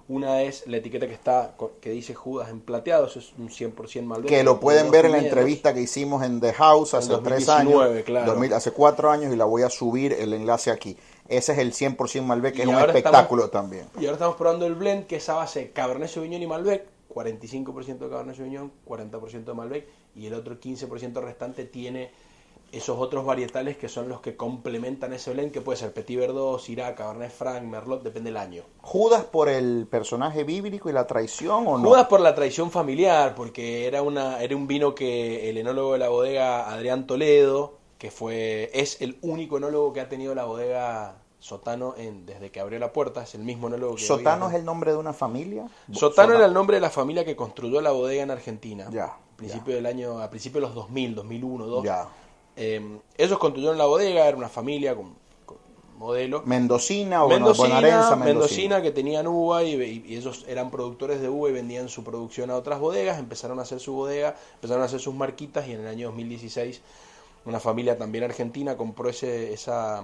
Una 0.08 0.40
es 0.42 0.66
la 0.66 0.78
etiqueta 0.78 1.06
que 1.06 1.12
está 1.12 1.54
que 1.82 1.90
dice 1.90 2.14
Judas 2.14 2.48
en 2.48 2.60
plateado, 2.60 3.06
eso 3.06 3.18
es 3.18 3.32
un 3.36 3.50
100% 3.50 4.02
Malbec. 4.04 4.26
que 4.28 4.42
lo 4.42 4.58
pueden 4.58 4.90
ver 4.90 5.04
en 5.04 5.12
la 5.12 5.18
entrevista 5.18 5.74
que 5.74 5.82
hicimos 5.82 6.22
en 6.24 6.40
The 6.40 6.54
House 6.54 6.94
hace 6.94 7.12
En 7.12 7.22
tres 7.22 7.44
2019, 7.44 7.92
años, 7.92 8.04
claro. 8.06 8.26
2000 8.32 8.52
hace 8.54 8.70
cuatro 8.70 9.10
años 9.10 9.32
y 9.32 9.36
la 9.36 9.44
voy 9.44 9.62
a 9.62 9.68
subir 9.70 10.14
el 10.14 10.32
enlace 10.32 10.70
aquí. 10.70 10.96
Ese 11.28 11.52
es 11.52 11.58
el 11.58 11.74
100% 11.74 12.22
Malbec, 12.24 12.54
que 12.54 12.60
Y 12.60 12.62
es 12.62 12.68
un 12.68 12.74
espectáculo 12.78 13.44
estamos- 13.44 13.70
también. 13.70 13.86
Y 14.00 14.06
ahora 14.06 14.12
estamos 14.14 14.36
probando 14.36 14.64
el 14.64 14.74
blend 14.76 15.06
que 15.06 15.16
es 15.16 15.28
a 15.28 15.34
base 15.34 15.60
de 15.60 15.70
Cabernet 15.72 16.08
Sauvignon 16.08 16.40
y 16.40 16.46
Malbec, 16.46 16.86
45% 17.08 18.06
de 18.06 18.10
Cabernet 18.10 18.34
Sauvignon, 18.36 18.72
40% 18.86 19.52
de 19.52 19.54
Malbec 19.54 19.86
y 20.14 20.24
el 20.26 20.32
otro 20.32 20.58
15% 20.58 21.20
restante 21.20 21.64
tiene 21.66 22.10
esos 22.72 22.98
otros 22.98 23.24
varietales 23.24 23.76
que 23.76 23.88
son 23.88 24.08
los 24.08 24.20
que 24.20 24.36
complementan 24.36 25.12
ese 25.12 25.32
blend 25.32 25.52
que 25.52 25.60
puede 25.60 25.78
ser 25.78 25.92
Petit 25.92 26.18
Verdot, 26.18 26.60
Syrah, 26.60 26.94
Cabernet 26.94 27.30
Franc, 27.30 27.62
Merlot, 27.62 28.02
depende 28.02 28.30
del 28.30 28.36
año. 28.36 28.62
¿Judas 28.82 29.24
por 29.24 29.48
el 29.48 29.86
personaje 29.90 30.44
bíblico 30.44 30.90
y 30.90 30.92
la 30.92 31.06
traición 31.06 31.66
o 31.66 31.78
no? 31.78 31.88
Judas 31.88 32.06
por 32.08 32.20
la 32.20 32.34
tradición 32.34 32.70
familiar, 32.70 33.34
porque 33.34 33.86
era 33.86 34.02
una 34.02 34.42
era 34.42 34.54
un 34.54 34.66
vino 34.66 34.94
que 34.94 35.48
el 35.48 35.58
enólogo 35.58 35.94
de 35.94 35.98
la 35.98 36.08
bodega 36.08 36.70
Adrián 36.70 37.06
Toledo, 37.06 37.78
que 37.96 38.10
fue 38.10 38.70
es 38.74 39.00
el 39.00 39.18
único 39.22 39.56
enólogo 39.56 39.92
que 39.92 40.00
ha 40.00 40.08
tenido 40.08 40.34
la 40.34 40.44
bodega 40.44 41.16
Sotano 41.40 41.94
en, 41.96 42.26
desde 42.26 42.50
que 42.50 42.60
abrió 42.60 42.78
la 42.78 42.92
puerta, 42.92 43.22
es 43.22 43.34
el 43.34 43.42
mismo 43.42 43.68
enólogo 43.68 43.94
que 43.94 44.02
¿Sotano 44.02 44.46
hoy 44.46 44.52
es 44.52 44.58
el 44.58 44.64
nombre 44.64 44.90
de 44.90 44.98
una 44.98 45.12
familia? 45.12 45.68
Sotano 45.92 46.34
era 46.34 46.46
el 46.46 46.52
nombre 46.52 46.76
de 46.76 46.80
la 46.80 46.90
familia 46.90 47.24
que 47.24 47.36
construyó 47.36 47.80
la 47.80 47.92
bodega 47.92 48.24
en 48.24 48.30
Argentina. 48.30 48.88
Ya, 48.90 49.04
A 49.04 49.36
principio 49.36 49.74
del 49.74 49.86
año, 49.86 50.18
a 50.20 50.28
principios 50.30 50.62
de 50.62 50.66
los 50.66 50.74
2000, 50.74 51.14
2001, 51.14 51.66
2002. 51.66 51.84
Ya. 51.84 52.08
Eh, 52.60 52.98
ellos 53.16 53.38
construyeron 53.38 53.78
la 53.78 53.86
bodega, 53.86 54.26
era 54.26 54.36
una 54.36 54.48
familia 54.48 54.96
con, 54.96 55.14
con 55.46 55.56
modelo. 55.96 56.42
Mendocina 56.44 57.22
o 57.24 57.26
bueno, 57.28 57.46
Mendocina, 57.46 57.68
bonaerense, 57.76 58.16
Mendocina, 58.16 58.24
Mendocina. 58.24 58.82
que 58.82 58.90
tenían 58.90 59.26
uva 59.28 59.62
y, 59.62 59.74
y- 59.80 60.04
y 60.08 60.16
ellos 60.16 60.44
eran 60.48 60.70
productores 60.70 61.20
de 61.20 61.28
uva 61.28 61.48
y 61.50 61.52
vendían 61.52 61.88
su 61.88 62.02
producción 62.02 62.50
a 62.50 62.56
otras 62.56 62.80
bodegas, 62.80 63.18
empezaron 63.18 63.58
a 63.60 63.62
hacer 63.62 63.78
su 63.80 63.92
bodega, 63.92 64.34
empezaron 64.54 64.82
a 64.82 64.86
hacer 64.86 64.98
sus 65.00 65.14
marquitas 65.14 65.68
y 65.68 65.72
en 65.72 65.80
el 65.80 65.86
año 65.86 66.08
2016 66.08 66.80
una 67.44 67.60
familia 67.60 67.96
también 67.96 68.24
argentina 68.24 68.76
compró 68.76 69.08
ese, 69.08 69.52
esa, 69.52 70.02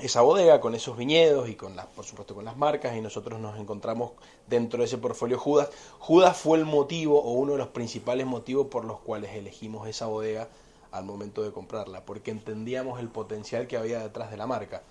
esa 0.00 0.20
bodega 0.22 0.60
con 0.60 0.74
esos 0.74 0.96
viñedos 0.96 1.48
y 1.48 1.54
con 1.54 1.76
las, 1.76 1.86
por 1.86 2.04
supuesto 2.04 2.34
con 2.34 2.44
las 2.44 2.56
marcas 2.56 2.96
y 2.96 3.00
nosotros 3.00 3.38
nos 3.40 3.58
encontramos 3.58 4.10
dentro 4.48 4.80
de 4.80 4.86
ese 4.86 4.98
portfolio 4.98 5.38
Judas. 5.38 5.68
Judas 6.00 6.36
fue 6.36 6.58
el 6.58 6.64
motivo 6.64 7.20
o 7.22 7.30
uno 7.32 7.52
de 7.52 7.58
los 7.58 7.68
principales 7.68 8.26
motivos 8.26 8.66
por 8.66 8.84
los 8.84 8.98
cuales 8.98 9.34
elegimos 9.34 9.86
esa 9.88 10.06
bodega 10.06 10.48
al 10.94 11.04
momento 11.04 11.42
de 11.42 11.52
comprarla, 11.52 12.04
porque 12.04 12.30
entendíamos 12.30 13.00
el 13.00 13.08
potencial 13.08 13.66
que 13.66 13.76
había 13.76 14.00
detrás 14.00 14.30
de 14.30 14.36
la 14.36 14.46
marca. 14.46 14.82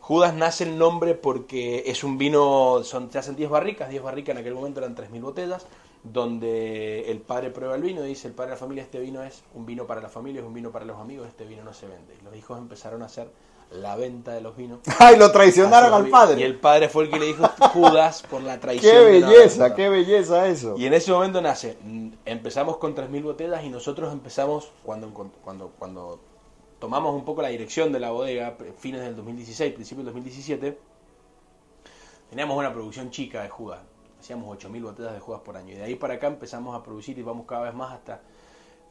Judas 0.00 0.34
nace 0.34 0.64
el 0.64 0.76
nombre 0.76 1.14
porque 1.14 1.84
es 1.86 2.02
un 2.02 2.18
vino, 2.18 2.82
son, 2.82 3.10
se 3.12 3.18
hacen 3.18 3.36
10 3.36 3.50
barricas, 3.50 3.88
10 3.88 4.02
barricas 4.02 4.34
en 4.34 4.38
aquel 4.38 4.54
momento 4.54 4.80
eran 4.80 4.96
3.000 4.96 5.20
botellas, 5.20 5.66
donde 6.02 7.08
el 7.08 7.20
padre 7.20 7.50
prueba 7.50 7.76
el 7.76 7.82
vino 7.82 8.04
y 8.04 8.08
dice, 8.08 8.26
el 8.26 8.34
padre 8.34 8.50
de 8.50 8.56
la 8.56 8.60
familia, 8.60 8.82
este 8.82 8.98
vino 8.98 9.22
es 9.22 9.44
un 9.54 9.64
vino 9.64 9.86
para 9.86 10.00
la 10.00 10.08
familia, 10.08 10.40
es 10.40 10.46
un 10.46 10.54
vino 10.54 10.72
para 10.72 10.84
los 10.84 10.98
amigos, 10.98 11.28
este 11.28 11.44
vino 11.44 11.62
no 11.62 11.72
se 11.72 11.86
vende. 11.86 12.16
Y 12.20 12.24
los 12.24 12.34
hijos 12.34 12.58
empezaron 12.58 13.02
a 13.02 13.06
hacer 13.06 13.28
la 13.72 13.96
venta 13.96 14.32
de 14.32 14.40
los 14.40 14.56
vinos. 14.56 14.80
¡Ay, 14.98 15.16
lo 15.16 15.30
traicionaron 15.32 15.92
al 15.92 16.08
Y 16.08 16.10
padre! 16.10 16.44
el 16.44 16.58
padre 16.58 16.88
fue 16.88 17.04
el 17.04 17.10
que 17.10 17.18
le 17.18 17.26
dijo 17.26 17.46
Judas 17.72 18.22
por 18.28 18.42
la 18.42 18.60
traición. 18.60 18.94
¡Qué 18.94 19.00
belleza, 19.02 19.74
qué 19.74 19.88
belleza 19.88 20.46
eso! 20.48 20.74
Y 20.76 20.86
en 20.86 20.94
ese 20.94 21.12
momento 21.12 21.40
nace, 21.40 21.76
mm, 21.82 22.08
empezamos 22.24 22.76
con 22.76 22.94
3.000 22.94 23.22
botellas 23.22 23.64
y 23.64 23.68
nosotros 23.68 24.12
empezamos, 24.12 24.70
cuando, 24.82 25.12
cuando, 25.42 25.72
cuando 25.78 26.20
tomamos 26.78 27.14
un 27.14 27.24
poco 27.24 27.42
la 27.42 27.48
dirección 27.48 27.92
de 27.92 28.00
la 28.00 28.10
bodega, 28.10 28.56
fines 28.78 29.02
del 29.02 29.16
2016, 29.16 29.72
principios 29.72 30.04
del 30.04 30.14
2017, 30.14 30.78
teníamos 32.30 32.56
una 32.56 32.72
producción 32.72 33.10
chica 33.10 33.42
de 33.42 33.48
Judas. 33.48 33.80
Hacíamos 34.20 34.56
8.000 34.58 34.82
botellas 34.82 35.12
de 35.14 35.20
Judas 35.20 35.40
por 35.44 35.56
año. 35.56 35.72
Y 35.72 35.76
de 35.76 35.84
ahí 35.84 35.94
para 35.96 36.14
acá 36.14 36.28
empezamos 36.28 36.76
a 36.76 36.82
producir 36.82 37.18
y 37.18 37.22
vamos 37.22 37.46
cada 37.46 37.62
vez 37.62 37.74
más 37.74 37.92
hasta... 37.92 38.20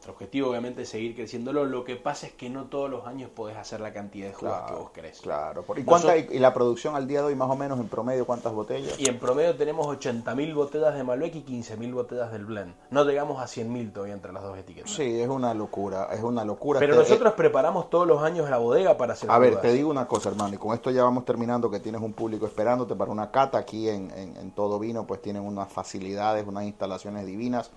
Nuestro 0.02 0.14
objetivo 0.14 0.50
obviamente 0.50 0.82
es 0.82 0.88
seguir 0.88 1.14
creciéndolo. 1.14 1.64
Lo 1.64 1.84
que 1.84 1.94
pasa 1.94 2.26
es 2.26 2.32
que 2.32 2.50
no 2.50 2.64
todos 2.64 2.90
los 2.90 3.06
años 3.06 3.30
podés 3.30 3.56
hacer 3.56 3.78
la 3.80 3.92
cantidad 3.92 4.26
de 4.26 4.34
Judas 4.34 4.62
que 4.68 4.74
vos 4.74 4.90
querés. 4.90 5.20
Claro. 5.20 5.60
¿Y, 5.76 5.84
cuánta- 5.84 6.08
Nosotros- 6.16 6.34
y 6.34 6.40
la 6.40 6.52
producción 6.52 6.96
al 6.96 7.06
día 7.06 7.20
de 7.20 7.26
hoy, 7.26 7.36
más 7.36 7.48
o 7.48 7.54
menos, 7.54 7.78
en 7.78 7.86
promedio, 7.86 8.26
cuántas 8.26 8.52
botellas? 8.52 8.98
Y 8.98 9.08
en 9.08 9.20
promedio 9.20 9.54
tenemos 9.54 9.86
80.000 9.86 10.54
botellas 10.56 10.96
de 10.96 11.04
Malbec 11.04 11.36
y 11.36 11.42
15.000 11.44 11.94
botellas 11.94 12.32
del 12.32 12.46
blend. 12.46 12.74
No 12.90 13.04
llegamos 13.04 13.40
a 13.40 13.46
100.000 13.46 13.92
todavía 13.92 14.14
entre 14.14 14.32
las 14.32 14.42
dos 14.42 14.58
etiquetas. 14.58 14.90
Sí, 14.90 15.20
es 15.20 15.28
una 15.28 15.54
locura, 15.54 16.08
es 16.12 16.20
una 16.20 16.44
locura. 16.44 16.80
Pero 16.80 16.94
Este, 16.94 17.04
nosotros 17.10 17.34
preparamos 17.34 17.88
todos 17.88 18.08
los 18.08 18.24
años 18.24 18.50
la 18.50 18.58
bodega 18.58 18.96
para 18.96 19.12
hacer 19.12 19.30
A 19.30 19.38
ver, 19.38 19.60
te 19.60 19.72
digo 19.72 19.88
una 19.88 20.08
cosa, 20.08 20.30
hermano, 20.30 20.52
y 20.52 20.58
con 20.58 20.74
esto 20.74 20.90
ya 20.90 21.04
vamos 21.04 21.24
terminando, 21.24 21.70
que 21.70 21.78
tienes 21.78 22.02
un 22.02 22.12
público 22.12 22.44
esperándote 22.44 22.96
para 22.96 23.12
una 23.12 23.30
cata 23.30 23.56
aquí 23.58 23.88
en, 23.88 24.10
en- 24.10 24.36
en 24.36 24.50
Todo 24.50 24.80
Vino, 24.80 25.06
pues 25.06 25.22
tienen 25.22 25.42
unas 25.44 25.72
facilidades, 25.72 26.44
unas 26.44 26.64
instalaciones 26.64 27.24
divinas. 27.24 27.70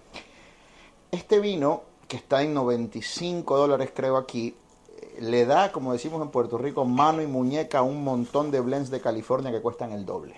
Este 1.11 1.39
vino, 1.39 1.83
que 2.07 2.17
está 2.17 2.43
en 2.43 2.53
95 2.53 3.57
dólares 3.57 3.91
creo 3.93 4.17
aquí, 4.17 4.55
eh, 4.97 5.17
le 5.21 5.45
da, 5.45 5.71
como 5.71 5.93
decimos 5.93 6.21
en 6.21 6.29
Puerto 6.29 6.57
Rico, 6.57 6.85
mano 6.85 7.21
y 7.21 7.27
muñeca 7.27 7.79
a 7.79 7.83
un 7.83 8.03
montón 8.03 8.51
de 8.51 8.59
blends 8.59 8.89
de 8.89 9.01
California 9.01 9.51
que 9.51 9.61
cuestan 9.61 9.91
el 9.91 10.05
doble. 10.05 10.35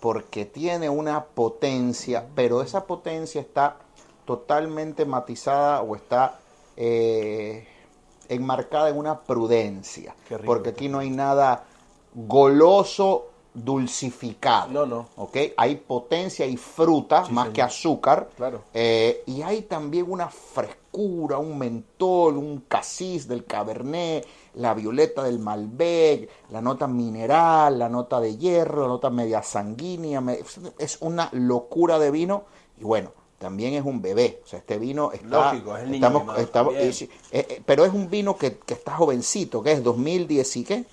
Porque 0.00 0.44
tiene 0.44 0.90
una 0.90 1.24
potencia, 1.24 2.26
pero 2.34 2.62
esa 2.62 2.86
potencia 2.86 3.40
está 3.40 3.76
totalmente 4.24 5.06
matizada 5.06 5.82
o 5.82 5.96
está 5.96 6.38
eh, 6.76 7.66
enmarcada 8.28 8.90
en 8.90 8.98
una 8.98 9.20
prudencia. 9.20 10.14
Porque 10.44 10.70
aquí 10.70 10.88
no 10.88 10.98
hay 10.98 11.10
nada 11.10 11.64
goloso, 12.14 13.30
dulcificado. 13.64 14.70
No, 14.70 14.86
no. 14.86 15.08
¿ok? 15.16 15.36
Hay 15.56 15.76
potencia 15.76 16.46
y 16.46 16.56
fruta 16.56 17.24
Sí, 17.24 17.32
más 17.32 17.44
señor. 17.44 17.54
que 17.54 17.62
azúcar. 17.62 18.28
Claro. 18.36 18.62
Eh, 18.74 19.22
y 19.26 19.42
hay 19.42 19.62
también 19.62 20.10
una 20.10 20.28
frescura, 20.28 21.38
un 21.38 21.58
mentol, 21.58 22.36
un 22.36 22.64
casis 22.68 23.26
del 23.28 23.44
cabernet, 23.44 24.26
la 24.54 24.74
violeta 24.74 25.22
del 25.22 25.38
malbec, 25.38 26.28
la 26.50 26.60
nota 26.60 26.86
mineral, 26.86 27.78
la 27.78 27.88
nota 27.88 28.20
de 28.20 28.36
hierro, 28.36 28.82
la 28.82 28.88
nota 28.88 29.10
media 29.10 29.42
sanguínea. 29.42 30.22
es 30.78 30.98
una 31.00 31.28
locura 31.32 31.98
de 31.98 32.10
vino. 32.10 32.44
Y 32.78 32.84
bueno, 32.84 33.12
también 33.38 33.74
es 33.74 33.84
un 33.84 34.00
bebé. 34.00 34.40
O 34.44 34.46
sea, 34.46 34.58
este 34.60 34.78
vino 34.78 35.12
está... 35.12 35.52
Lógico, 35.52 35.76
es 35.76 35.82
el 35.84 35.90
niño 35.90 36.06
estamos, 36.06 36.38
estamos- 36.38 36.74
eh, 36.74 37.08
eh, 37.32 37.62
pero 37.66 37.84
es 37.84 37.92
un 37.92 38.08
vino 38.08 38.36
que, 38.36 38.58
que 38.58 38.74
está 38.74 38.96
jovencito, 38.96 39.62
que 39.62 39.72
es 39.72 39.82
2010 39.84 40.56
y 40.56 40.64
qué? 40.64 40.84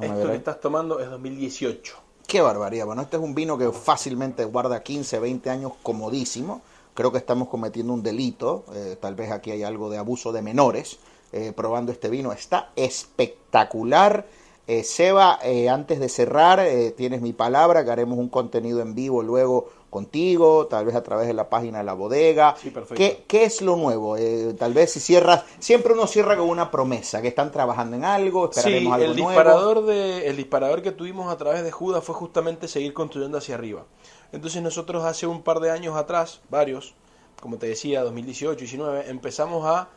Esto 0.00 0.28
que 0.28 0.34
estás 0.34 0.60
tomando 0.60 0.98
es 0.98 1.08
2018. 1.08 1.96
Qué 2.26 2.40
barbaridad. 2.40 2.86
Bueno, 2.86 3.02
este 3.02 3.16
es 3.16 3.22
un 3.22 3.34
vino 3.34 3.56
que 3.56 3.70
fácilmente 3.70 4.44
guarda 4.44 4.82
15, 4.82 5.20
20 5.20 5.50
años 5.50 5.72
comodísimo. 5.82 6.62
Creo 6.94 7.12
que 7.12 7.18
estamos 7.18 7.48
cometiendo 7.48 7.92
un 7.92 8.02
delito. 8.02 8.64
Eh, 8.74 8.96
tal 9.00 9.14
vez 9.14 9.30
aquí 9.30 9.50
hay 9.52 9.62
algo 9.62 9.90
de 9.90 9.98
abuso 9.98 10.32
de 10.32 10.42
menores 10.42 10.98
eh, 11.32 11.52
probando 11.54 11.92
este 11.92 12.08
vino. 12.08 12.32
Está 12.32 12.72
espectacular. 12.74 14.26
Eh, 14.66 14.82
Seba, 14.82 15.38
antes 15.70 16.00
de 16.00 16.08
cerrar, 16.08 16.60
tienes 16.96 17.20
mi 17.20 17.32
palabra 17.34 17.84
que 17.84 17.90
haremos 17.90 18.18
un 18.18 18.30
contenido 18.30 18.80
en 18.80 18.94
vivo 18.94 19.22
luego 19.22 19.68
contigo, 19.94 20.66
tal 20.66 20.86
vez 20.86 20.96
a 20.96 21.04
través 21.04 21.28
de 21.28 21.34
la 21.34 21.48
página 21.48 21.78
de 21.78 21.84
la 21.84 21.92
bodega. 21.92 22.56
Sí, 22.60 22.70
perfecto. 22.70 22.96
¿Qué, 22.96 23.24
¿Qué, 23.28 23.44
es 23.44 23.62
lo 23.62 23.76
nuevo? 23.76 24.16
tal 24.58 24.74
vez 24.74 24.90
si 24.90 24.98
cierras, 24.98 25.44
siempre 25.60 25.92
uno 25.92 26.08
cierra 26.08 26.36
con 26.36 26.48
una 26.48 26.68
promesa, 26.72 27.22
que 27.22 27.28
están 27.28 27.52
trabajando 27.52 27.94
en 27.94 28.04
algo, 28.04 28.50
esperaremos 28.50 28.82
sí, 28.82 28.92
algo 28.92 29.12
el 29.12 29.16
disparador 29.16 29.84
De, 29.84 30.26
el 30.26 30.36
disparador 30.36 30.82
que 30.82 30.90
tuvimos 30.90 31.32
a 31.32 31.36
través 31.36 31.62
de 31.62 31.70
Judas 31.70 32.02
fue 32.02 32.16
justamente 32.16 32.66
seguir 32.66 32.92
construyendo 32.92 33.38
hacia 33.38 33.54
arriba. 33.54 33.84
Entonces 34.32 34.60
nosotros 34.62 35.04
hace 35.04 35.28
un 35.28 35.42
par 35.42 35.60
de 35.60 35.70
años 35.70 35.94
atrás, 35.94 36.40
varios, 36.50 36.96
como 37.40 37.58
te 37.58 37.68
decía, 37.68 38.02
2018, 38.02 38.58
19, 38.58 39.08
empezamos 39.08 39.64
a 39.64 39.90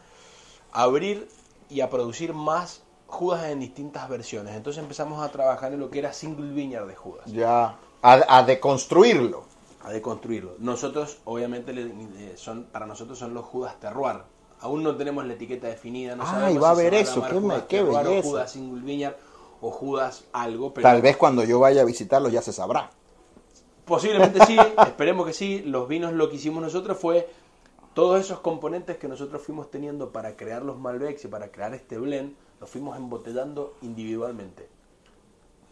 abrir 0.72 1.28
y 1.72 1.82
a 1.82 1.90
producir 1.90 2.36
más 2.36 2.84
Judas 3.08 3.46
en 3.46 3.62
distintas 3.62 4.08
versiones. 4.10 4.56
Entonces 4.56 4.84
empezamos 4.84 5.24
a 5.24 5.32
trabajar 5.32 5.74
en 5.74 5.80
lo 5.80 5.90
que 5.90 5.98
era 5.98 6.14
single 6.14 6.54
vineyard 6.54 6.88
de 6.88 6.96
Judas. 6.96 7.26
Ya, 7.32 7.80
a, 8.04 8.44
deconstruirlo. 8.44 9.57
A 9.88 9.92
deconstruirlo. 9.92 10.56
Nosotros, 10.60 11.20
obviamente, 11.24 11.74
son 12.36 12.66
para 12.66 12.86
nosotros 12.86 13.18
son 13.18 13.34
los 13.34 13.46
Judas 13.46 13.80
terroir. 13.80 14.18
Aún 14.60 14.84
no 14.84 14.98
tenemos 14.98 15.26
la 15.26 15.34
etiqueta 15.34 15.68
definida. 15.68 16.14
No 16.14 16.24
ah, 16.28 16.52
y 16.52 16.58
va 16.58 16.70
a 16.70 16.72
haber 16.72 16.94
eso. 16.94 17.24
Qué, 17.26 17.40
me, 17.40 17.66
qué 17.68 17.84
belleza. 17.84 18.28
O 18.28 18.32
Judas 18.32 18.52
single 18.52 18.82
vineyard 18.82 19.16
o 19.62 19.72
Judas 19.72 20.26
algo. 20.34 20.74
Tal 20.74 21.02
vez 21.02 21.16
cuando 21.16 21.46
yo 21.46 21.60
vaya 21.62 21.84
a 21.84 21.86
visitarlo 21.86 22.28
ya 22.28 22.42
se 22.42 22.52
sabrá. 22.52 22.90
Posiblemente 23.86 24.46
sí, 24.46 24.58
esperemos 24.86 25.26
que 25.26 25.32
sí. 25.32 25.62
Los 25.62 25.88
vinos 25.88 26.12
lo 26.12 26.30
que 26.30 26.36
hicimos 26.36 26.62
nosotros 26.62 26.98
fue 26.98 27.30
todos 27.94 28.20
esos 28.20 28.42
componentes 28.42 28.98
que 28.98 29.08
nosotros 29.08 29.42
fuimos 29.42 29.72
teniendo 29.72 30.12
para 30.12 30.36
crear 30.36 30.64
los 30.64 30.78
Malbecs 30.78 31.24
y 31.24 31.30
para 31.30 31.50
crear 31.50 31.74
este 31.74 31.98
blend, 31.98 32.36
los 32.60 32.70
fuimos 32.70 32.98
embotellando 32.98 33.74
individualmente. 33.82 34.68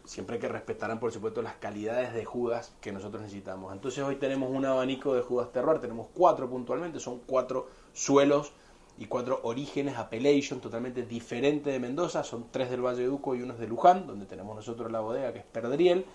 Siempre 0.06 0.38
que 0.38 0.48
respetaran, 0.48 0.98
por 0.98 1.12
supuesto, 1.12 1.42
las 1.42 1.56
calidades 1.56 2.14
de 2.14 2.24
judas 2.24 2.72
que 2.80 2.92
nosotros 2.92 3.22
necesitamos. 3.22 3.72
Entonces 3.72 4.02
hoy 4.02 4.16
tenemos 4.16 4.50
un 4.50 4.64
abanico 4.64 5.14
de 5.14 5.20
judas 5.20 5.52
terroir, 5.52 5.80
tenemos 5.80 6.06
cuatro 6.14 6.48
puntualmente, 6.48 6.98
son 7.00 7.20
cuatro 7.26 7.68
suelos 7.92 8.52
y 8.98 9.06
cuatro 9.06 9.40
orígenes, 9.42 9.98
appellation, 9.98 10.60
totalmente 10.60 11.02
diferentes 11.02 11.72
de 11.72 11.78
Mendoza, 11.78 12.24
son 12.24 12.46
tres 12.50 12.70
del 12.70 12.80
Valle 12.80 13.02
de 13.02 13.08
Duco 13.08 13.34
y 13.34 13.42
uno 13.42 13.54
de 13.54 13.66
Luján, 13.66 14.06
donde 14.06 14.26
tenemos 14.26 14.56
nosotros 14.56 14.90
la 14.90 15.00
bodega 15.00 15.32
que 15.32 15.40
es 15.40 15.44
Perdriel, 15.44 16.06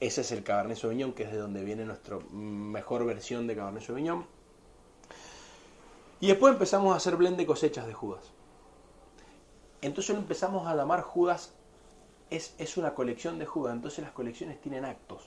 ese 0.00 0.22
es 0.22 0.32
el 0.32 0.42
Cabernet 0.42 0.76
Sauvignon, 0.76 1.12
que 1.12 1.22
es 1.22 1.30
de 1.30 1.38
donde 1.38 1.62
viene 1.62 1.84
nuestra 1.84 2.18
mejor 2.32 3.04
versión 3.04 3.46
de 3.46 3.54
Cabernet 3.54 3.84
Sauvignon. 3.84 4.26
Y 6.18 6.26
después 6.26 6.54
empezamos 6.54 6.92
a 6.92 6.96
hacer 6.96 7.14
blend 7.16 7.36
de 7.36 7.46
cosechas 7.46 7.86
de 7.86 7.92
Judas. 7.92 8.32
Entonces 9.80 10.16
empezamos 10.16 10.66
a 10.66 10.74
llamar 10.74 11.02
Judas, 11.02 11.54
es, 12.36 12.54
es 12.58 12.76
una 12.76 12.94
colección 12.94 13.38
de 13.38 13.46
Judas, 13.46 13.74
entonces 13.74 14.02
las 14.02 14.12
colecciones 14.12 14.60
tienen 14.60 14.84
actos. 14.84 15.22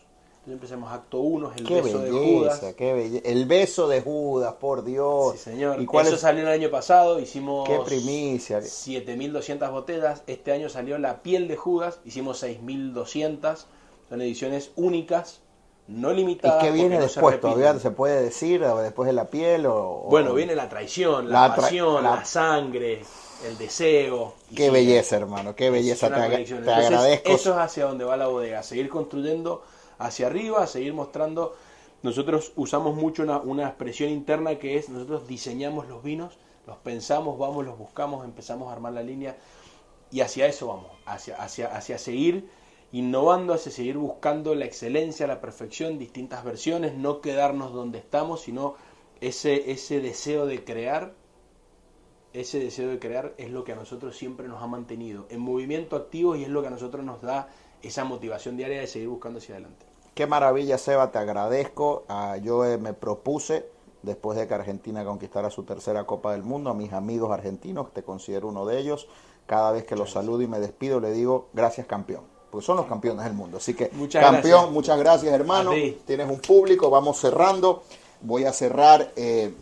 Entonces 0.46 0.54
empezamos 0.54 0.94
acto 0.94 1.20
1, 1.22 1.54
el 1.58 1.64
beso 1.66 2.00
de 2.00 2.12
Judas. 2.12 2.74
Qué 2.78 2.94
belleza. 2.94 3.28
El 3.28 3.46
beso 3.46 3.88
de 3.88 4.02
Judas, 4.02 4.54
por 4.60 4.84
Dios. 4.84 5.34
Sí, 5.34 5.38
señor. 5.40 5.82
¿Y 5.82 5.88
cuál 5.88 6.06
Eso 6.06 6.18
salió 6.18 6.44
el 6.44 6.50
año 6.50 6.70
pasado, 6.70 7.20
hicimos 7.20 7.68
qué 7.68 7.80
primicia. 7.84 8.62
7200 8.62 9.72
botellas. 9.72 10.22
Este 10.28 10.52
año 10.52 10.70
salió 10.70 11.00
la 11.00 11.24
piel 11.24 11.48
de 11.48 11.56
Judas, 11.56 12.00
hicimos 12.06 12.38
6200 12.38 13.66
son 14.10 14.22
ediciones 14.22 14.72
únicas, 14.76 15.42
no 15.88 16.14
limitadas. 16.14 16.64
¿Y 16.64 16.68
qué 16.68 16.72
viene 16.72 17.00
después? 17.00 17.40
¿Todavía 17.40 17.78
se 17.80 17.92
puede 17.92 18.22
decir 18.22 18.62
después 18.62 19.08
de 19.08 19.14
la 19.14 19.26
piel? 19.26 19.66
O, 19.66 20.06
bueno, 20.10 20.34
viene 20.34 20.56
la 20.56 20.70
traición, 20.70 21.30
la, 21.30 21.56
pasión, 21.56 22.04
la... 22.04 22.24
sangre, 22.26 23.04
el 23.48 23.58
deseo. 23.58 24.34
Qué 24.56 24.70
belleza, 24.70 25.18
hermano, 25.18 25.56
qué 25.56 25.70
belleza. 25.70 26.10
Te, 26.10 26.16
agradezco. 26.16 27.30
Eso 27.30 27.52
es 27.52 27.58
hacia 27.58 27.86
donde 27.86 28.06
va 28.06 28.18
la 28.18 28.28
bodega, 28.28 28.64
seguir 28.64 28.90
construyendo 28.90 29.64
hacia 29.98 30.28
arriba, 30.28 30.66
seguir 30.68 30.94
mostrando. 30.94 31.56
Nosotros 32.04 32.52
usamos 32.56 32.96
mucho 32.96 33.24
una, 33.24 33.40
una 33.40 33.68
expresión 33.68 34.10
interna 34.10 34.60
que 34.60 34.78
es, 34.78 34.90
nosotros 34.90 35.28
diseñamos 35.28 35.88
los 35.88 36.04
vinos, 36.04 36.38
los 36.68 36.78
pensamos, 36.78 37.38
vamos, 37.40 37.66
los 37.66 37.78
buscamos, 37.78 38.26
empezamos 38.26 38.70
a 38.70 38.74
armar 38.74 38.94
la 38.94 39.02
línea 39.02 39.38
y 40.12 40.22
hacia 40.22 40.46
eso 40.46 40.68
vamos, 40.68 40.88
hacia, 41.06 41.36
hacia, 41.38 41.76
hacia 41.76 41.98
seguir 41.98 42.48
innovando 42.92 43.54
hacia 43.54 43.74
seguir 43.74 43.98
buscando 43.98 44.56
la 44.56 44.64
excelencia, 44.64 45.28
la 45.28 45.42
perfección, 45.42 45.98
distintas 45.98 46.46
versiones, 46.46 46.94
no 46.94 47.20
quedarnos 47.20 47.74
donde 47.74 48.00
estamos, 48.00 48.42
sino 48.42 48.76
ese, 49.20 49.70
ese 49.72 50.00
deseo 50.00 50.46
de 50.46 50.64
crear, 50.64 51.14
ese 52.42 52.60
deseo 52.60 52.90
de 52.90 53.00
crear 53.00 53.34
es 53.38 53.50
lo 53.50 53.64
que 53.64 53.72
a 53.72 53.76
nosotros 53.76 54.18
siempre 54.18 54.48
nos 54.48 54.62
ha 54.62 54.68
mantenido 54.68 55.26
en 55.30 55.40
movimiento 55.40 55.96
activo 55.96 56.36
y 56.36 56.44
es 56.44 56.50
lo 56.50 56.62
que 56.62 56.68
a 56.68 56.72
nosotros 56.72 57.04
nos 57.04 57.22
da 57.22 57.48
esa 57.82 58.04
motivación 58.04 58.58
diaria 58.58 58.80
de 58.80 58.88
seguir 58.88 59.08
buscando 59.08 59.40
hacia 59.40 59.56
adelante. 59.56 59.86
Qué 60.14 60.28
maravilla, 60.28 60.78
Seba, 60.78 61.12
te 61.12 61.18
agradezco. 61.18 62.06
Ah, 62.08 62.38
yo 62.38 62.66
eh, 62.66 62.78
me 62.78 62.94
propuse, 62.94 63.66
después 64.02 64.38
de 64.38 64.48
que 64.48 64.54
Argentina 64.54 65.04
conquistara 65.04 65.50
su 65.50 65.64
tercera 65.64 66.06
Copa 66.06 66.32
del 66.32 66.44
Mundo, 66.44 66.70
a 66.70 66.74
mis 66.74 66.94
amigos 66.94 67.32
argentinos, 67.32 67.94
te 67.94 68.04
considero 68.04 68.48
uno 68.48 68.66
de 68.66 68.80
ellos, 68.80 69.08
cada 69.46 69.72
vez 69.72 69.86
que 69.86 69.96
los 69.96 70.12
saludo 70.12 70.42
y 70.42 70.48
me 70.48 70.60
despido, 70.60 71.00
le 71.00 71.12
digo, 71.12 71.50
gracias 71.54 71.88
campeón 71.88 72.36
porque 72.56 72.68
son 72.68 72.78
los 72.78 72.86
campeones 72.86 73.26
del 73.26 73.34
mundo. 73.34 73.58
Así 73.58 73.74
que, 73.74 73.90
campeón, 74.14 74.72
muchas 74.72 74.98
gracias, 74.98 75.34
hermano. 75.34 75.72
Tienes 76.06 76.30
un 76.30 76.40
público, 76.40 76.90
vamos 76.90 77.20
cerrando. 77.20 77.84
Voy 78.22 78.46
a 78.46 78.54
cerrar 78.54 79.12
eh, 79.18 79.54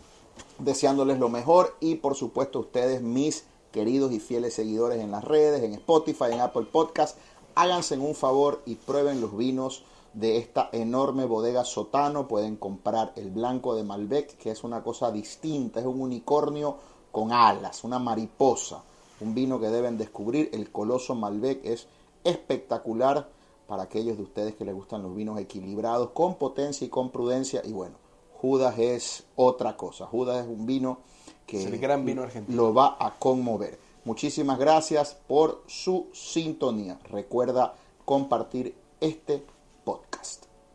deseándoles 0.58 1.18
lo 1.18 1.28
mejor 1.28 1.76
y, 1.80 1.96
por 1.96 2.14
supuesto, 2.14 2.60
ustedes, 2.60 3.02
mis 3.02 3.44
queridos 3.72 4.12
y 4.12 4.20
fieles 4.20 4.54
seguidores 4.54 5.00
en 5.00 5.10
las 5.10 5.24
redes, 5.24 5.62
en 5.62 5.74
Spotify, 5.74 6.26
en 6.32 6.40
Apple 6.40 6.66
Podcast, 6.70 7.18
háganse 7.54 7.98
un 7.98 8.14
favor 8.14 8.62
y 8.66 8.76
prueben 8.76 9.20
los 9.20 9.36
vinos 9.36 9.84
de 10.12 10.38
esta 10.38 10.68
enorme 10.72 11.24
bodega 11.24 11.64
Sotano. 11.64 12.28
Pueden 12.28 12.56
comprar 12.56 13.12
el 13.16 13.30
blanco 13.30 13.74
de 13.74 13.82
Malbec, 13.82 14.36
que 14.38 14.50
es 14.50 14.64
una 14.64 14.82
cosa 14.82 15.10
distinta, 15.10 15.80
es 15.80 15.86
un 15.86 16.00
unicornio 16.00 16.76
con 17.10 17.32
alas, 17.32 17.84
una 17.84 17.98
mariposa. 17.98 18.82
Un 19.20 19.34
vino 19.34 19.60
que 19.60 19.68
deben 19.68 19.96
descubrir. 19.96 20.50
El 20.52 20.70
Coloso 20.70 21.14
Malbec 21.14 21.64
es 21.64 21.86
espectacular 22.24 23.28
para 23.66 23.84
aquellos 23.84 24.16
de 24.16 24.22
ustedes 24.22 24.54
que 24.54 24.64
les 24.64 24.74
gustan 24.74 25.02
los 25.02 25.14
vinos 25.14 25.38
equilibrados, 25.38 26.10
con 26.10 26.34
potencia 26.36 26.86
y 26.86 26.90
con 26.90 27.10
prudencia. 27.10 27.62
Y 27.64 27.72
bueno, 27.72 27.96
Judas 28.44 28.78
es 28.78 29.24
otra 29.36 29.74
cosa. 29.74 30.04
Judas 30.04 30.44
es 30.44 30.46
un 30.46 30.66
vino 30.66 30.98
que 31.46 31.64
gran 31.78 32.04
vino 32.04 32.24
argentino. 32.24 32.54
lo 32.54 32.74
va 32.74 32.98
a 33.00 33.14
conmover. 33.18 33.78
Muchísimas 34.04 34.58
gracias 34.58 35.16
por 35.26 35.62
su 35.66 36.08
sintonía. 36.12 36.98
Recuerda 37.10 37.74
compartir 38.04 38.74
este 39.00 39.42